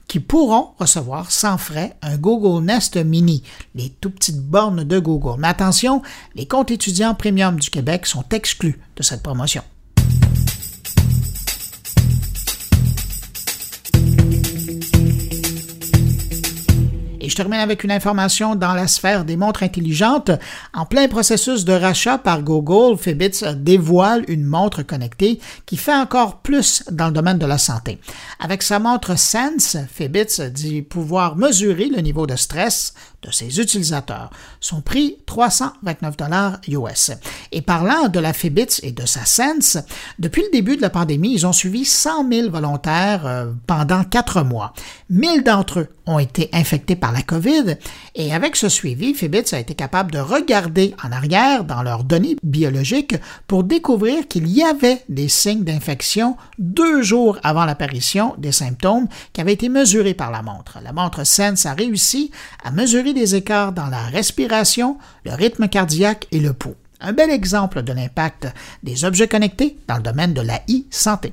qui 0.08 0.20
pourront 0.20 0.70
recevoir 0.78 1.30
sans 1.30 1.58
frais 1.58 1.96
un 2.02 2.16
Google 2.16 2.64
Nest 2.64 2.96
Mini, 2.96 3.42
les 3.74 3.90
tout 3.90 4.10
petites 4.10 4.40
bornes 4.40 4.82
de 4.82 4.98
Google. 4.98 5.38
Mais 5.38 5.48
attention, 5.48 6.02
les 6.34 6.46
comptes 6.46 6.70
étudiants 6.70 7.14
premium 7.14 7.60
du 7.60 7.70
Québec 7.70 8.06
sont 8.06 8.24
exclus 8.32 8.80
de 8.96 9.02
cette 9.02 9.22
promotion. 9.22 9.62
Termine 17.38 17.60
avec 17.60 17.84
une 17.84 17.92
information 17.92 18.56
dans 18.56 18.74
la 18.74 18.88
sphère 18.88 19.24
des 19.24 19.36
montres 19.36 19.62
intelligentes. 19.62 20.32
En 20.74 20.86
plein 20.86 21.06
processus 21.06 21.64
de 21.64 21.72
rachat 21.72 22.18
par 22.18 22.42
Google, 22.42 22.98
Fitbit 22.98 23.44
dévoile 23.54 24.24
une 24.26 24.42
montre 24.42 24.82
connectée 24.82 25.38
qui 25.64 25.76
fait 25.76 25.94
encore 25.94 26.38
plus 26.38 26.82
dans 26.90 27.06
le 27.06 27.12
domaine 27.12 27.38
de 27.38 27.46
la 27.46 27.58
santé. 27.58 28.00
Avec 28.40 28.64
sa 28.64 28.80
montre 28.80 29.16
Sense, 29.16 29.76
Fitbit 29.88 30.50
dit 30.50 30.82
pouvoir 30.82 31.36
mesurer 31.36 31.88
le 31.88 32.00
niveau 32.00 32.26
de 32.26 32.34
stress 32.34 32.92
de 33.22 33.32
ses 33.32 33.60
utilisateurs. 33.60 34.30
Son 34.60 34.80
prix, 34.80 35.16
329 35.26 36.16
dollars 36.16 36.58
US. 36.68 37.10
Et 37.50 37.62
parlant 37.62 38.08
de 38.08 38.20
la 38.20 38.32
Fitbit 38.32 38.80
et 38.82 38.92
de 38.92 39.06
sa 39.06 39.24
Sense, 39.24 39.78
depuis 40.18 40.42
le 40.42 40.50
début 40.52 40.76
de 40.76 40.82
la 40.82 40.90
pandémie, 40.90 41.32
ils 41.34 41.46
ont 41.46 41.52
suivi 41.52 41.84
100 41.84 42.30
000 42.30 42.50
volontaires 42.50 43.26
euh, 43.26 43.46
pendant 43.66 44.04
quatre 44.04 44.42
mois. 44.42 44.72
1000 45.10 45.42
d'entre 45.42 45.80
eux 45.80 45.88
ont 46.06 46.18
été 46.18 46.48
infectés 46.52 46.96
par 46.96 47.12
la 47.12 47.22
COVID 47.22 47.76
et 48.14 48.32
avec 48.32 48.56
ce 48.56 48.68
suivi, 48.68 49.14
Fitbit 49.14 49.52
a 49.52 49.58
été 49.58 49.74
capable 49.74 50.10
de 50.10 50.18
regarder 50.18 50.94
en 51.04 51.12
arrière 51.12 51.64
dans 51.64 51.82
leurs 51.82 52.04
données 52.04 52.36
biologiques 52.42 53.16
pour 53.46 53.64
découvrir 53.64 54.26
qu'il 54.28 54.48
y 54.48 54.62
avait 54.62 55.02
des 55.08 55.28
signes 55.28 55.64
d'infection 55.64 56.36
deux 56.58 57.02
jours 57.02 57.38
avant 57.42 57.64
l'apparition 57.64 58.34
des 58.38 58.52
symptômes 58.52 59.08
qui 59.32 59.40
avaient 59.40 59.52
été 59.52 59.68
mesurés 59.68 60.14
par 60.14 60.30
la 60.30 60.42
montre. 60.42 60.78
La 60.82 60.92
montre 60.92 61.24
Sense 61.24 61.66
a 61.66 61.74
réussi 61.74 62.30
à 62.64 62.70
mesurer 62.70 63.07
des 63.14 63.34
écarts 63.34 63.72
dans 63.72 63.86
la 63.86 64.02
respiration, 64.06 64.98
le 65.24 65.32
rythme 65.32 65.68
cardiaque 65.68 66.26
et 66.30 66.40
le 66.40 66.52
pouls. 66.52 66.76
Un 67.00 67.12
bel 67.12 67.30
exemple 67.30 67.82
de 67.82 67.92
l'impact 67.92 68.48
des 68.82 69.04
objets 69.04 69.28
connectés 69.28 69.76
dans 69.86 69.96
le 69.96 70.02
domaine 70.02 70.34
de 70.34 70.40
la 70.40 70.60
e-santé. 70.68 71.32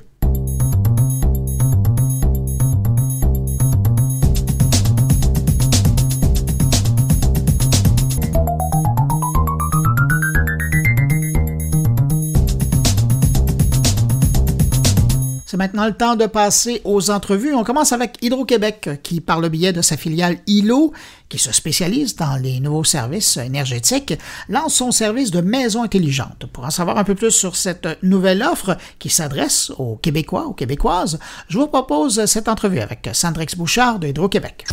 Maintenant 15.56 15.86
le 15.86 15.94
temps 15.94 16.16
de 16.16 16.26
passer 16.26 16.80
aux 16.84 17.10
entrevues. 17.10 17.54
On 17.54 17.64
commence 17.64 17.92
avec 17.92 18.16
Hydro-Québec, 18.22 18.90
qui, 19.02 19.20
par 19.20 19.40
le 19.40 19.48
biais 19.48 19.72
de 19.72 19.82
sa 19.82 19.96
filiale 19.96 20.38
ILO, 20.46 20.92
qui 21.28 21.38
se 21.38 21.52
spécialise 21.52 22.16
dans 22.16 22.36
les 22.36 22.60
nouveaux 22.60 22.84
services 22.84 23.36
énergétiques, 23.36 24.14
lance 24.48 24.74
son 24.74 24.92
service 24.92 25.30
de 25.30 25.40
maison 25.40 25.82
intelligente. 25.82 26.46
Pour 26.52 26.64
en 26.64 26.70
savoir 26.70 26.98
un 26.98 27.04
peu 27.04 27.14
plus 27.14 27.30
sur 27.30 27.56
cette 27.56 28.02
nouvelle 28.02 28.42
offre 28.42 28.76
qui 28.98 29.08
s'adresse 29.08 29.70
aux 29.78 29.96
Québécois, 29.96 30.46
aux 30.46 30.54
Québécoises, 30.54 31.18
je 31.48 31.58
vous 31.58 31.66
propose 31.66 32.24
cette 32.26 32.48
entrevue 32.48 32.80
avec 32.80 33.08
Sandrex 33.12 33.56
Bouchard 33.56 33.98
de 33.98 34.08
Hydro-Québec. 34.08 34.66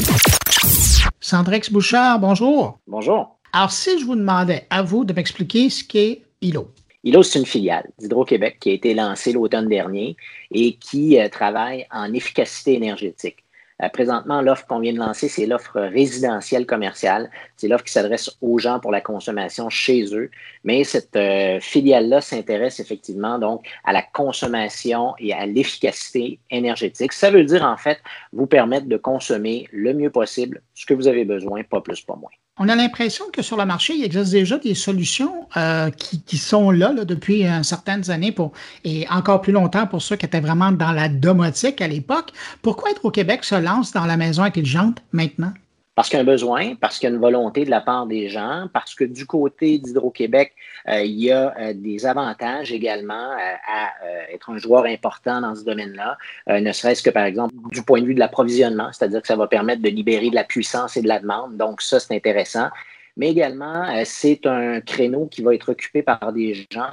Sandrex 1.19 1.71
Bouchard, 1.71 2.19
bonjour. 2.19 2.79
Bonjour. 2.87 3.39
Alors, 3.53 3.71
si 3.71 3.99
je 3.99 4.05
vous 4.05 4.15
demandais 4.15 4.65
à 4.69 4.81
vous 4.81 5.05
de 5.05 5.13
m'expliquer 5.13 5.69
ce 5.69 5.83
qu'est 5.83 6.23
ILO. 6.41 6.72
ILO, 7.03 7.21
c'est 7.21 7.39
une 7.39 7.45
filiale 7.45 7.89
d'Hydro-Québec 7.99 8.57
qui 8.59 8.69
a 8.69 8.73
été 8.73 8.93
lancée 8.93 9.33
l'automne 9.33 9.67
dernier 9.67 10.15
et 10.51 10.75
qui 10.75 11.19
euh, 11.19 11.27
travaille 11.27 11.85
en 11.91 12.13
efficacité 12.13 12.75
énergétique. 12.75 13.43
Euh, 13.81 13.89
présentement, 13.89 14.41
l'offre 14.41 14.65
qu'on 14.67 14.79
vient 14.79 14.93
de 14.93 14.99
lancer, 14.99 15.27
c'est 15.27 15.45
l'offre 15.45 15.79
résidentielle 15.79 16.65
commerciale. 16.65 17.29
C'est 17.57 17.67
l'offre 17.67 17.83
qui 17.83 17.91
s'adresse 17.91 18.37
aux 18.41 18.57
gens 18.57 18.79
pour 18.79 18.91
la 18.91 19.01
consommation 19.01 19.69
chez 19.69 20.15
eux. 20.15 20.29
Mais 20.63 20.83
cette 20.83 21.15
euh, 21.15 21.59
filiale-là 21.59 22.21
s'intéresse 22.21 22.79
effectivement 22.79 23.39
donc 23.39 23.67
à 23.83 23.91
la 23.91 24.01
consommation 24.01 25.13
et 25.19 25.33
à 25.33 25.45
l'efficacité 25.45 26.39
énergétique. 26.51 27.13
Ça 27.13 27.31
veut 27.31 27.43
dire 27.43 27.63
en 27.63 27.77
fait 27.77 27.99
vous 28.31 28.47
permettre 28.47 28.87
de 28.87 28.97
consommer 28.97 29.67
le 29.71 29.93
mieux 29.93 30.11
possible 30.11 30.61
ce 30.73 30.85
que 30.85 30.93
vous 30.93 31.07
avez 31.07 31.25
besoin, 31.25 31.63
pas 31.63 31.81
plus, 31.81 32.01
pas 32.01 32.15
moins. 32.15 32.31
On 32.57 32.69
a 32.69 32.75
l'impression 32.75 33.25
que 33.33 33.41
sur 33.41 33.57
le 33.57 33.65
marché, 33.65 33.95
il 33.95 34.03
existe 34.03 34.31
déjà 34.31 34.59
des 34.59 34.75
solutions 34.75 35.47
euh, 35.57 35.89
qui, 35.89 36.37
sont 36.37 36.69
là, 36.69 36.93
depuis 36.93 37.45
certaines 37.63 38.11
années 38.11 38.31
pour, 38.31 38.51
et 38.83 39.07
encore 39.09 39.41
plus 39.41 39.53
longtemps 39.53 39.87
pour 39.87 40.03
ceux 40.03 40.17
qui 40.17 40.27
étaient 40.27 40.39
vraiment 40.39 40.71
dans 40.71 40.91
la 40.91 41.09
domotique 41.09 41.81
à 41.81 41.87
l'époque. 41.87 42.31
Pourquoi 42.61 42.91
être 42.91 43.05
au 43.05 43.11
Québec 43.11 43.43
se 43.43 43.55
lance 43.55 43.91
dans 43.91 44.05
la 44.05 44.17
maison 44.17 44.43
intelligente 44.43 45.01
maintenant? 45.11 45.53
Parce 45.95 46.09
qu'il 46.09 46.17
y 46.17 46.19
a 46.19 46.23
un 46.23 46.25
besoin, 46.25 46.73
parce 46.75 46.97
qu'il 46.97 47.07
y 47.07 47.11
a 47.11 47.15
une 47.15 47.21
volonté 47.21 47.65
de 47.65 47.69
la 47.69 47.79
part 47.79 48.07
des 48.07 48.27
gens, 48.27 48.67
parce 48.73 48.95
que 48.95 49.03
du 49.03 49.27
côté 49.27 49.77
d'Hydro-Québec, 49.77 50.53
euh, 50.89 51.01
il 51.01 51.19
y 51.19 51.31
a 51.31 51.53
euh, 51.59 51.73
des 51.75 52.07
avantages 52.07 52.71
également 52.71 53.31
à 53.67 53.93
être 54.31 54.49
un 54.49 54.57
joueur 54.57 54.85
important 54.85 55.41
dans 55.41 55.55
ce 55.55 55.63
domaine-là, 55.63 56.17
ne 56.47 56.71
serait-ce 56.71 57.03
que 57.03 57.09
par 57.09 57.25
exemple 57.25 57.53
du 57.71 57.83
point 57.83 58.01
de 58.01 58.05
vue 58.05 58.15
de 58.15 58.19
l'approvisionnement, 58.19 58.91
c'est-à-dire 58.91 59.21
que 59.21 59.27
ça 59.27 59.35
va 59.35 59.47
permettre 59.47 59.81
de 59.81 59.89
libérer 59.89 60.29
de 60.29 60.35
la 60.35 60.43
puissance 60.43 60.97
et 60.97 61.01
de 61.01 61.07
la 61.07 61.19
demande. 61.19 61.57
Donc 61.57 61.81
ça, 61.81 61.99
c'est 61.99 62.15
intéressant. 62.15 62.69
Mais 63.15 63.29
également, 63.29 63.85
c'est 64.05 64.45
un 64.45 64.81
créneau 64.81 65.27
qui 65.27 65.43
va 65.43 65.53
être 65.53 65.71
occupé 65.71 66.01
par 66.01 66.33
des 66.33 66.53
gens 66.71 66.89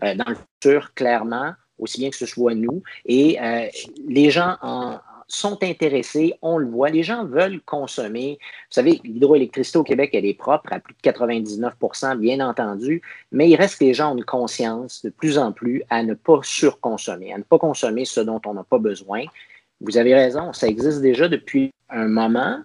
dans 0.00 0.28
le 0.28 0.36
futur, 0.36 0.94
clairement, 0.94 1.52
aussi 1.78 2.00
bien 2.00 2.10
que 2.10 2.16
ce 2.16 2.26
soit 2.26 2.54
nous. 2.54 2.82
Et 3.04 3.38
les 4.08 4.30
gens 4.30 4.56
en, 4.62 4.98
sont 5.36 5.62
intéressés, 5.62 6.34
on 6.42 6.58
le 6.58 6.66
voit. 6.66 6.90
Les 6.90 7.02
gens 7.02 7.24
veulent 7.24 7.60
consommer. 7.62 8.38
Vous 8.40 8.74
savez, 8.74 9.00
l'hydroélectricité 9.04 9.78
au 9.78 9.84
Québec, 9.84 10.10
elle 10.12 10.26
est 10.26 10.34
propre 10.34 10.72
à 10.72 10.80
plus 10.80 10.94
de 10.94 11.10
99% 11.10 12.18
bien 12.18 12.46
entendu, 12.46 13.02
mais 13.30 13.48
il 13.48 13.56
reste 13.56 13.78
que 13.78 13.84
les 13.84 13.94
gens 13.94 14.12
ont 14.12 14.18
une 14.18 14.24
conscience 14.24 15.02
de 15.02 15.10
plus 15.10 15.38
en 15.38 15.52
plus 15.52 15.82
à 15.90 16.02
ne 16.02 16.14
pas 16.14 16.40
surconsommer, 16.42 17.32
à 17.32 17.38
ne 17.38 17.42
pas 17.42 17.58
consommer 17.58 18.04
ce 18.04 18.20
dont 18.20 18.40
on 18.46 18.54
n'a 18.54 18.64
pas 18.64 18.78
besoin. 18.78 19.24
Vous 19.80 19.96
avez 19.96 20.14
raison, 20.14 20.52
ça 20.52 20.68
existe 20.68 21.00
déjà 21.00 21.28
depuis 21.28 21.72
un 21.90 22.08
moment. 22.08 22.58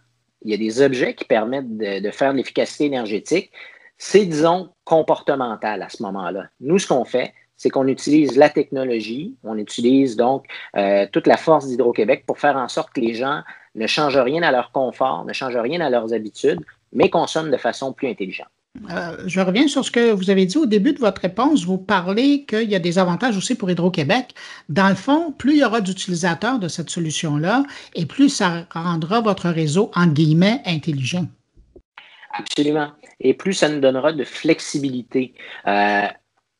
Il 0.43 0.51
y 0.51 0.53
a 0.53 0.57
des 0.57 0.81
objets 0.81 1.15
qui 1.15 1.25
permettent 1.25 1.77
de, 1.77 2.01
de 2.01 2.11
faire 2.11 2.31
de 2.31 2.37
l'efficacité 2.37 2.85
énergétique. 2.85 3.51
C'est, 3.97 4.25
disons, 4.25 4.69
comportemental 4.83 5.81
à 5.81 5.89
ce 5.89 6.03
moment-là. 6.03 6.47
Nous, 6.59 6.77
ce 6.77 6.87
qu'on 6.87 7.05
fait, 7.05 7.33
c'est 7.57 7.69
qu'on 7.69 7.87
utilise 7.87 8.37
la 8.37 8.49
technologie, 8.49 9.35
on 9.43 9.57
utilise 9.57 10.15
donc 10.15 10.45
euh, 10.75 11.05
toute 11.11 11.27
la 11.27 11.37
force 11.37 11.67
d'Hydro-Québec 11.67 12.23
pour 12.25 12.39
faire 12.39 12.55
en 12.55 12.67
sorte 12.67 12.93
que 12.93 13.01
les 13.01 13.15
gens 13.15 13.41
ne 13.75 13.87
changent 13.87 14.17
rien 14.17 14.43
à 14.43 14.51
leur 14.51 14.71
confort, 14.71 15.25
ne 15.25 15.33
changent 15.33 15.57
rien 15.57 15.81
à 15.81 15.89
leurs 15.89 16.13
habitudes, 16.13 16.59
mais 16.93 17.09
consomment 17.09 17.51
de 17.51 17.57
façon 17.57 17.93
plus 17.93 18.07
intelligente. 18.07 18.47
Euh, 18.91 19.17
je 19.25 19.39
reviens 19.39 19.67
sur 19.67 19.83
ce 19.83 19.91
que 19.91 20.11
vous 20.11 20.29
avez 20.29 20.45
dit 20.45 20.57
au 20.57 20.65
début 20.65 20.93
de 20.93 20.99
votre 20.99 21.21
réponse. 21.21 21.65
Vous 21.65 21.77
parlez 21.77 22.45
qu'il 22.45 22.69
y 22.69 22.75
a 22.75 22.79
des 22.79 22.99
avantages 22.99 23.35
aussi 23.35 23.55
pour 23.55 23.69
Hydro-Québec. 23.71 24.35
Dans 24.69 24.89
le 24.89 24.95
fond, 24.95 25.31
plus 25.31 25.53
il 25.53 25.59
y 25.59 25.65
aura 25.65 25.81
d'utilisateurs 25.81 26.59
de 26.59 26.67
cette 26.67 26.89
solution-là 26.89 27.63
et 27.95 28.05
plus 28.05 28.29
ça 28.29 28.67
rendra 28.71 29.21
votre 29.21 29.49
réseau, 29.49 29.91
en 29.95 30.07
guillemets, 30.07 30.61
intelligent. 30.65 31.25
Absolument. 32.33 32.91
Et 33.19 33.33
plus 33.33 33.53
ça 33.53 33.69
nous 33.69 33.79
donnera 33.79 34.13
de 34.13 34.23
flexibilité. 34.23 35.33
Euh, 35.65 36.07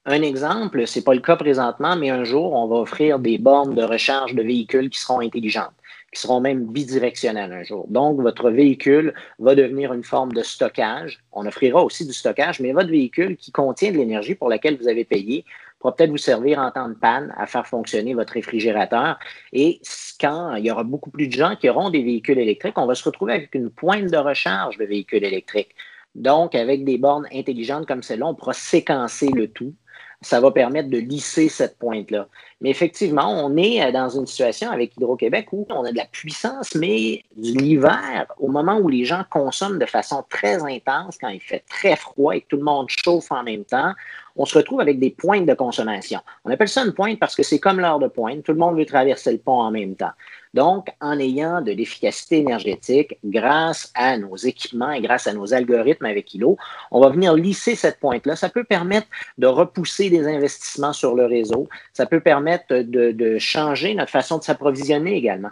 un 0.08 0.22
exemple, 0.22 0.88
ce 0.88 0.98
n'est 0.98 1.04
pas 1.04 1.14
le 1.14 1.20
cas 1.20 1.36
présentement, 1.36 1.98
mais 1.98 2.10
un 2.10 2.24
jour, 2.24 2.54
on 2.54 2.66
va 2.68 2.78
offrir 2.78 3.20
des 3.20 3.38
bornes 3.38 3.76
de 3.76 3.84
recharge 3.84 4.34
de 4.34 4.42
véhicules 4.42 4.90
qui 4.90 5.02
seront 5.02 5.20
intelligentes, 5.20 5.74
qui 6.14 6.22
seront 6.22 6.40
même 6.40 6.66
bidirectionnelles 6.66 7.52
un 7.52 7.64
jour. 7.64 7.86
Donc, 7.90 8.22
votre 8.22 8.50
véhicule 8.50 9.14
va 9.38 9.54
devenir 9.54 9.92
une 9.92 10.06
forme 10.06 10.32
de 10.32 10.44
stockage. 10.44 11.20
On 11.34 11.46
offrira 11.46 11.84
aussi 11.84 12.08
du 12.08 12.14
stockage, 12.14 12.62
mais 12.62 12.72
votre 12.72 12.90
véhicule 12.90 13.36
qui 13.36 13.52
contient 13.52 13.92
de 13.92 13.98
l'énergie 13.98 14.34
pour 14.34 14.48
laquelle 14.48 14.78
vous 14.78 14.88
avez 14.88 15.04
payé 15.04 15.44
pourra 15.78 15.94
peut-être 15.94 16.10
vous 16.10 16.18
servir 16.18 16.60
en 16.60 16.72
temps 16.72 16.88
de 16.88 16.96
panne 16.96 17.34
à 17.38 17.46
faire 17.46 17.68
fonctionner 17.68 18.14
votre 18.14 18.32
réfrigérateur. 18.32 19.20
Et 19.52 19.82
quand 20.22 20.56
il 20.56 20.66
y 20.66 20.72
aura 20.72 20.86
beaucoup 20.86 21.12
plus 21.12 21.28
de 21.28 21.34
gens 21.34 21.58
qui 21.58 21.70
auront 21.70 21.90
des 21.90 22.02
véhicules 22.02 22.40
électriques, 22.40 22.78
on 22.78 22.86
va 22.86 22.96
se 22.96 23.04
retrouver 23.04 23.34
avec 23.34 23.54
une 23.54 23.70
pointe 23.70 24.10
de 24.10 24.18
recharge 24.18 24.78
de 24.78 24.86
véhicules 24.86 25.26
électriques. 25.26 25.76
Donc, 26.16 26.56
avec 26.56 26.86
des 26.86 26.98
bornes 26.98 27.28
intelligentes 27.34 27.86
comme 27.86 28.02
celle-là, 28.02 28.28
on 28.28 28.36
pourra 28.36 28.54
séquencer 28.54 29.28
le 29.28 29.50
tout 29.50 29.74
ça 30.22 30.40
va 30.42 30.52
permettre 30.52 30.90
de 30.90 30.98
lisser 30.98 31.50
cette 31.50 31.78
pointe-là. 31.78 32.28
Mais 32.60 32.72
effectivement, 32.72 33.30
on 33.30 33.56
est 33.56 33.84
euh, 33.84 33.92
dans 33.92 34.10
une 34.10 34.26
situation 34.26 34.72
avec 34.72 34.96
Hydro-Québec 34.98 35.48
où 35.52 35.68
on 35.70 35.84
a 35.84 35.92
de 35.92 35.98
la 35.98 36.06
puissance, 36.06 36.74
mais 36.74 37.24
l'hiver, 37.36 38.26
au 38.40 38.48
moment 38.48 38.78
où 38.78 38.90
les 38.90 39.06
gens 39.06 39.24
consomment 39.30 39.78
de 39.78 39.86
façon 39.86 40.24
très 40.30 40.64
intense, 40.64 41.18
quand 41.20 41.30
il 41.30 41.40
fait 41.40 41.64
très 41.70 41.96
froid 41.96 42.36
et 42.36 42.42
que 42.42 42.48
tout 42.48 42.58
le 42.58 42.64
monde 42.64 42.88
chauffe 42.90 43.32
en 43.32 43.44
même 43.44 43.64
temps, 43.64 43.94
on 44.38 44.46
se 44.46 44.58
retrouve 44.58 44.82
avec 44.82 45.00
des 45.00 45.10
pointes 45.10 45.46
de 45.46 45.54
consommation. 45.54 46.20
On 46.46 46.52
appelle 46.52 46.70
ça 46.70 46.86
une 46.86 46.94
pointe 46.94 47.20
parce 47.20 47.36
que 47.36 47.44
c'est 47.44 47.60
comme 47.60 47.80
l'heure 47.80 48.00
de 48.00 48.08
pointe. 48.08 48.44
Tout 48.44 48.54
le 48.54 48.60
monde 48.60 48.78
veut 48.78 48.86
traverser 48.86 49.32
le 49.32 49.40
pont 49.40 49.60
en 49.60 49.72
même 49.72 49.96
temps. 49.96 50.12
Donc, 50.54 50.88
en 51.02 51.20
ayant 51.20 51.62
de 51.62 51.72
l'efficacité 51.72 52.38
énergétique, 52.38 53.18
grâce 53.24 53.92
à 53.94 54.18
nos 54.18 54.36
équipements 54.36 54.92
et 54.92 55.02
grâce 55.02 55.28
à 55.28 55.34
nos 55.34 55.54
algorithmes 55.54 56.06
avec 56.06 56.34
ILO, 56.34 56.58
on 56.90 57.00
va 57.00 57.10
venir 57.10 57.34
lisser 57.34 57.76
cette 57.76 58.00
pointe-là. 58.00 58.36
Ça 58.36 58.50
peut 58.50 58.64
permettre 58.64 59.08
de 59.38 59.46
repousser 59.46 60.10
des 60.10 60.26
investissements 60.28 60.94
sur 60.94 61.16
le 61.16 61.26
réseau. 61.26 61.68
Ça 61.94 62.06
peut 62.06 62.22
permettre 62.22 62.47
de, 62.70 63.38
changer 63.40 63.94
notre 63.96 64.12
façon 64.12 64.38
de 64.38 64.44
s'approvisionner 64.44 65.16
également. 65.16 65.50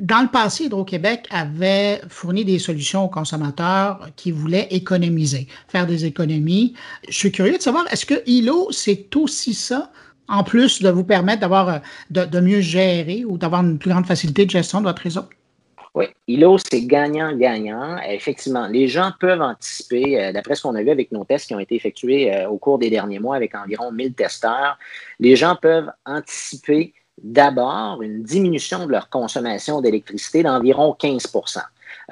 Dans 0.00 0.22
le 0.22 0.28
passé, 0.28 0.64
Hydro-Québec 0.64 1.28
avait 1.30 2.00
fourni 2.08 2.44
des 2.44 2.58
solutions 2.58 3.04
aux 3.04 3.08
consommateurs 3.08 4.08
qui 4.16 4.32
voulaient 4.32 4.66
économiser, 4.70 5.46
faire 5.68 5.86
des 5.86 6.04
économies. 6.04 6.74
Je 7.08 7.16
suis 7.16 7.30
curieux 7.30 7.56
de 7.56 7.62
savoir, 7.62 7.84
est-ce 7.92 8.04
que 8.04 8.20
ILO, 8.26 8.72
c'est 8.72 9.14
aussi 9.14 9.54
ça, 9.54 9.92
en 10.26 10.42
plus 10.42 10.82
de 10.82 10.88
vous 10.88 11.04
permettre 11.04 11.40
d'avoir 11.40 11.68
euh, 11.68 11.78
de, 12.10 12.40
mieux 12.40 12.60
gérer 12.60 13.24
ou 13.24 13.38
d'avoir 13.38 13.62
une 13.62 13.78
plus 13.78 13.90
grande 13.90 14.06
facilité 14.06 14.44
de 14.46 14.50
gestion 14.50 14.80
de 14.80 14.86
votre 14.86 15.02
réseau? 15.02 15.22
Oui, 15.94 16.06
ILO, 16.26 16.58
c'est 16.58 16.86
gagnant-gagnant. 16.86 17.98
Effectivement, 18.08 18.66
les 18.66 18.88
gens 18.88 19.12
peuvent 19.20 19.40
anticiper, 19.40 20.20
euh, 20.20 20.32
d'après 20.32 20.56
ce 20.56 20.62
qu'on 20.62 20.74
a 20.74 20.82
vu 20.82 20.90
avec 20.90 21.12
nos 21.12 21.24
tests 21.24 21.46
qui 21.46 21.54
ont 21.54 21.60
été 21.60 21.76
effectués 21.76 22.34
euh, 22.34 22.48
au 22.48 22.58
cours 22.58 22.80
des 22.80 22.90
derniers 22.90 23.20
mois 23.20 23.36
avec 23.36 23.54
environ 23.54 23.92
1000 23.92 24.14
testeurs, 24.14 24.76
les 25.20 25.36
gens 25.36 25.54
peuvent 25.54 25.90
anticiper 26.04 26.94
d'abord 27.22 28.02
une 28.02 28.24
diminution 28.24 28.86
de 28.86 28.90
leur 28.90 29.08
consommation 29.08 29.80
d'électricité 29.80 30.42
d'environ 30.42 30.94
15 30.94 31.28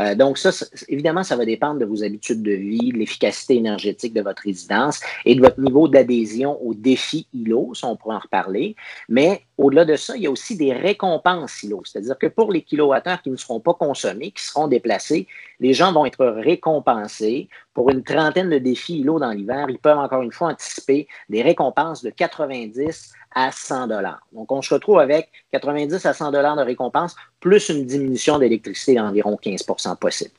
euh, 0.01 0.15
donc, 0.15 0.39
ça, 0.39 0.51
évidemment, 0.89 1.23
ça 1.23 1.37
va 1.37 1.45
dépendre 1.45 1.79
de 1.81 1.85
vos 1.85 2.03
habitudes 2.03 2.43
de 2.43 2.53
vie, 2.53 2.93
de 2.93 2.99
l'efficacité 2.99 3.57
énergétique 3.57 4.15
de 4.15 4.23
votre 4.23 4.43
résidence 4.43 5.01
et 5.25 5.35
de 5.35 5.41
votre 5.41 5.61
niveau 5.61 5.89
d'adhésion 5.89 6.59
au 6.63 6.75
défi 6.75 7.27
ILO, 7.35 7.73
on 7.83 7.97
pourrait 7.97 8.17
en 8.17 8.21
reparler. 8.21 8.77
Mais 9.09 9.43
au-delà 9.59 9.85
de 9.85 9.97
ça, 9.97 10.17
il 10.17 10.23
y 10.23 10.27
a 10.27 10.31
aussi 10.31 10.57
des 10.57 10.73
récompenses 10.73 11.63
ILO, 11.63 11.83
c'est-à-dire 11.85 12.19
que 12.19 12.27
pour 12.27 12.53
les 12.53 12.63
kilowattheures 12.63 13.23
qui 13.23 13.31
ne 13.31 13.37
seront 13.37 13.61
pas 13.61 13.75
consommés, 13.75 14.31
qui 14.31 14.43
seront 14.43 14.69
déplacés, 14.69 15.27
les 15.61 15.75
gens 15.75 15.93
vont 15.93 16.07
être 16.07 16.25
récompensés 16.25 17.49
pour 17.75 17.91
une 17.91 18.03
trentaine 18.03 18.51
de 18.51 18.59
défis 18.59 18.99
ILO 18.99 19.19
dans 19.19 19.31
l'hiver. 19.31 19.67
Ils 19.69 19.79
peuvent 19.79 19.99
encore 19.99 20.23
une 20.23 20.33
fois 20.33 20.49
anticiper 20.49 21.07
des 21.29 21.43
récompenses 21.43 22.03
de 22.03 22.11
90 22.11 23.13
à 23.35 23.51
100 23.53 23.89
dollars. 23.89 24.27
Donc, 24.33 24.51
on 24.53 24.63
se 24.63 24.75
retrouve 24.75 24.99
avec 24.99 25.31
90 25.53 26.05
à 26.07 26.13
100 26.13 26.33
dollars 26.33 26.57
de 26.57 26.63
récompense 26.63 27.15
plus 27.41 27.69
une 27.69 27.85
diminution 27.87 28.39
d'électricité 28.39 28.95
d'environ 28.95 29.39
15% 29.43 29.97
possible. 29.97 30.33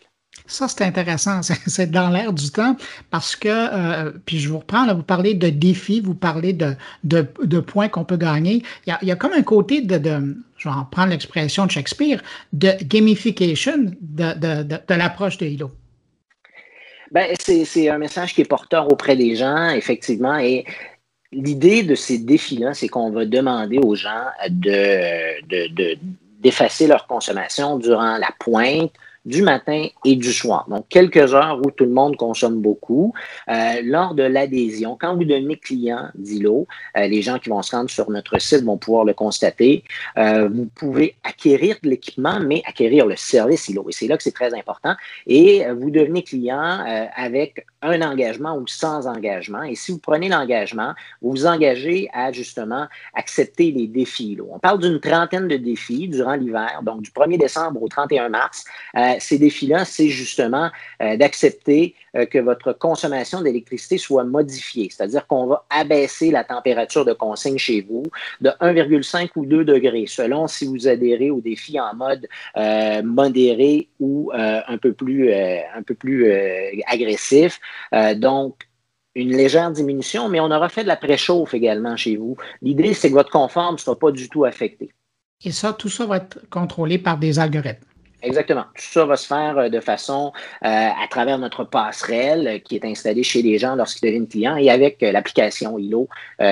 Ça, 0.45 0.67
c'est 0.67 0.83
intéressant. 0.83 1.41
C'est 1.67 1.91
dans 1.91 2.09
l'air 2.09 2.33
du 2.33 2.51
temps 2.51 2.75
parce 3.11 3.35
que, 3.35 3.49
euh, 3.49 4.11
puis 4.25 4.39
je 4.39 4.49
vous 4.49 4.59
reprends, 4.59 4.85
là, 4.85 4.93
vous 4.93 5.03
parlez 5.03 5.33
de 5.33 5.49
défis, 5.49 6.01
vous 6.01 6.15
parlez 6.15 6.53
de, 6.53 6.75
de, 7.03 7.59
points 7.59 7.87
qu'on 7.87 8.03
peut 8.03 8.17
gagner. 8.17 8.63
Il 8.87 8.97
y, 9.03 9.11
a, 9.11 9.15
comme 9.15 9.33
un 9.33 9.43
côté 9.43 9.81
de, 9.81 9.97
de 9.97 10.35
je 10.57 10.69
vais 10.69 10.75
en 10.75 10.85
prendre 10.85 11.09
l'expression 11.09 11.65
de 11.65 11.71
Shakespeare, 11.71 12.21
de 12.51 12.71
gamification 12.83 13.91
de, 14.01 14.63
de 14.63 14.93
l'approche 14.93 15.37
de 15.37 15.45
Hilo. 15.45 15.71
Ben, 17.11 17.27
c'est 17.39 17.89
un 17.89 17.99
message 17.99 18.33
qui 18.33 18.41
est 18.41 18.45
porteur 18.45 18.91
auprès 18.91 19.15
des 19.15 19.35
gens, 19.35 19.69
effectivement, 19.69 20.35
et 20.37 20.65
l'idée 21.33 21.83
de 21.83 21.95
ces 21.95 22.19
défis-là, 22.19 22.73
c'est 22.73 22.87
qu'on 22.87 23.11
va 23.11 23.25
demander 23.25 23.79
aux 23.79 23.95
gens 23.95 24.25
de, 24.49 25.97
d'effacer 26.41 26.87
leur 26.87 27.07
consommation 27.07 27.77
durant 27.77 28.17
la 28.17 28.29
pointe, 28.39 28.91
du 29.25 29.41
matin 29.41 29.87
et 30.05 30.15
du 30.15 30.31
soir. 30.33 30.65
Donc, 30.69 30.85
quelques 30.89 31.33
heures 31.33 31.59
où 31.65 31.71
tout 31.71 31.85
le 31.85 31.91
monde 31.91 32.17
consomme 32.17 32.61
beaucoup. 32.61 33.13
Euh, 33.49 33.81
lors 33.83 34.15
de 34.15 34.23
l'adhésion, 34.23 34.97
quand 34.99 35.15
vous 35.15 35.23
devenez 35.23 35.57
client 35.57 36.09
d'ILO, 36.15 36.67
euh, 36.97 37.07
les 37.07 37.21
gens 37.21 37.39
qui 37.39 37.49
vont 37.49 37.61
se 37.61 37.75
rendre 37.75 37.89
sur 37.89 38.09
notre 38.09 38.39
site 38.39 38.63
vont 38.63 38.77
pouvoir 38.77 39.05
le 39.05 39.13
constater. 39.13 39.83
Euh, 40.17 40.49
vous 40.49 40.65
pouvez 40.65 41.15
acquérir 41.23 41.77
de 41.83 41.89
l'équipement, 41.89 42.39
mais 42.39 42.61
acquérir 42.65 43.05
le 43.05 43.15
service 43.15 43.69
ILO. 43.69 43.85
Et 43.89 43.93
c'est 43.93 44.07
là 44.07 44.17
que 44.17 44.23
c'est 44.23 44.31
très 44.31 44.53
important. 44.53 44.95
Et 45.27 45.65
vous 45.71 45.89
devenez 45.89 46.23
client 46.23 46.83
avec 47.15 47.65
un 47.81 48.01
engagement 48.01 48.57
ou 48.57 48.67
sans 48.67 49.07
engagement. 49.07 49.63
Et 49.63 49.75
si 49.75 49.91
vous 49.91 49.99
prenez 49.99 50.29
l'engagement, 50.29 50.93
vous 51.21 51.31
vous 51.31 51.45
engagez 51.45 52.09
à 52.13 52.31
justement 52.31 52.87
accepter 53.13 53.71
les 53.71 53.87
défis. 53.87 54.33
ILO. 54.33 54.49
On 54.51 54.59
parle 54.59 54.79
d'une 54.79 54.99
trentaine 54.99 55.47
de 55.47 55.57
défis 55.57 56.07
durant 56.07 56.35
l'hiver, 56.35 56.81
donc 56.83 57.01
du 57.01 57.11
1er 57.11 57.37
décembre 57.37 57.81
au 57.81 57.87
31 57.87 58.29
mars. 58.29 58.65
Ces 59.19 59.37
défis-là, 59.37 59.85
c'est 59.85 60.09
justement 60.09 60.69
euh, 61.01 61.17
d'accepter 61.17 61.95
euh, 62.15 62.25
que 62.25 62.37
votre 62.37 62.73
consommation 62.73 63.41
d'électricité 63.41 63.97
soit 63.97 64.23
modifiée, 64.23 64.89
c'est-à-dire 64.89 65.27
qu'on 65.27 65.47
va 65.47 65.65
abaisser 65.69 66.31
la 66.31 66.43
température 66.43 67.05
de 67.05 67.13
consigne 67.13 67.57
chez 67.57 67.81
vous 67.81 68.03
de 68.41 68.49
1,5 68.61 69.29
ou 69.35 69.45
2 69.45 69.65
degrés, 69.65 70.05
selon 70.07 70.47
si 70.47 70.65
vous 70.65 70.87
adhérez 70.87 71.31
au 71.31 71.41
défi 71.41 71.79
en 71.79 71.95
mode 71.95 72.27
euh, 72.57 73.01
modéré 73.03 73.89
ou 73.99 74.31
un 74.33 74.77
peu 74.77 74.93
plus, 74.93 75.33
un 75.33 75.83
peu 75.85 75.93
plus 75.93 76.31
agressif. 76.87 77.59
donc, 78.15 78.67
une 79.15 79.35
légère 79.35 79.71
diminution, 79.71 80.29
mais 80.29 80.39
on 80.39 80.51
aura 80.51 80.69
fait 80.69 80.83
de 80.83 80.87
la 80.87 80.97
préchauffe 80.97 81.53
également 81.53 81.95
chez 81.95 82.15
vous. 82.15 82.35
L'idée, 82.61 82.93
c'est 82.93 83.09
que 83.09 83.13
votre 83.13 83.31
confort 83.31 83.71
ne 83.71 83.77
sera 83.77 83.97
pas 83.97 84.11
du 84.11 84.29
tout 84.29 84.43
affecté. 84.43 84.91
Et 85.43 85.51
ça, 85.51 85.73
tout 85.73 85.89
ça 85.89 86.05
va 86.05 86.17
être 86.17 86.39
contrôlé 86.49 86.97
par 86.97 87.17
des 87.17 87.39
algorithmes. 87.39 87.92
Exactement. 88.23 88.63
Tout 88.75 88.81
ça 88.81 89.05
va 89.05 89.17
se 89.17 89.27
faire 89.27 89.57
euh, 89.57 89.69
de 89.69 89.79
façon 89.81 90.31
euh, 90.63 90.67
à 90.67 91.07
travers 91.09 91.37
notre 91.37 91.65
passerelle 91.65 92.47
euh, 92.47 92.59
qui 92.59 92.75
est 92.75 92.85
installée 92.85 93.23
chez 93.23 93.41
les 93.41 93.57
gens 93.59 93.75
lorsqu'ils 93.75 94.07
deviennent 94.07 94.27
clients 94.27 94.55
et 94.55 94.69
avec 94.69 95.01
l'application 95.01 95.77
ILO 95.77 96.07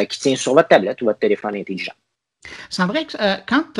qui 0.10 0.20
tient 0.20 0.36
sur 0.36 0.54
votre 0.54 0.68
tablette 0.68 1.02
ou 1.02 1.06
votre 1.06 1.20
téléphone 1.20 1.56
intelligent. 1.56 1.94
Sandrine, 2.70 3.06
quand 3.48 3.80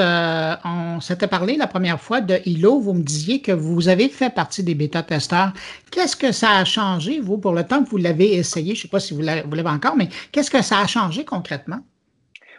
on 0.64 1.02
s'était 1.02 1.28
parlé 1.28 1.58
la 1.58 1.68
première 1.68 2.00
fois 2.00 2.22
de 2.22 2.40
ILO, 2.46 2.80
vous 2.80 2.94
me 2.94 3.02
disiez 3.02 3.42
que 3.42 3.52
vous 3.52 3.90
avez 3.90 4.08
fait 4.08 4.30
partie 4.30 4.64
des 4.64 4.76
bêta-testeurs. 4.76 5.52
Qu'est-ce 5.92 6.16
que 6.16 6.32
ça 6.32 6.52
a 6.52 6.66
changé, 6.66 7.20
vous, 7.20 7.38
pour 7.38 7.54
le 7.54 7.66
temps 7.66 7.84
que 7.84 7.90
vous 7.90 7.98
l'avez 7.98 8.36
essayé? 8.36 8.76
Je 8.76 8.80
ne 8.80 8.82
sais 8.84 8.88
pas 8.88 9.00
si 9.00 9.14
vous 9.14 9.22
l'avez 9.22 9.70
encore, 9.70 9.96
mais 9.98 10.10
qu'est-ce 10.32 10.52
que 10.52 10.62
ça 10.62 10.80
a 10.80 10.88
changé 10.88 11.26
concrètement? 11.26 11.80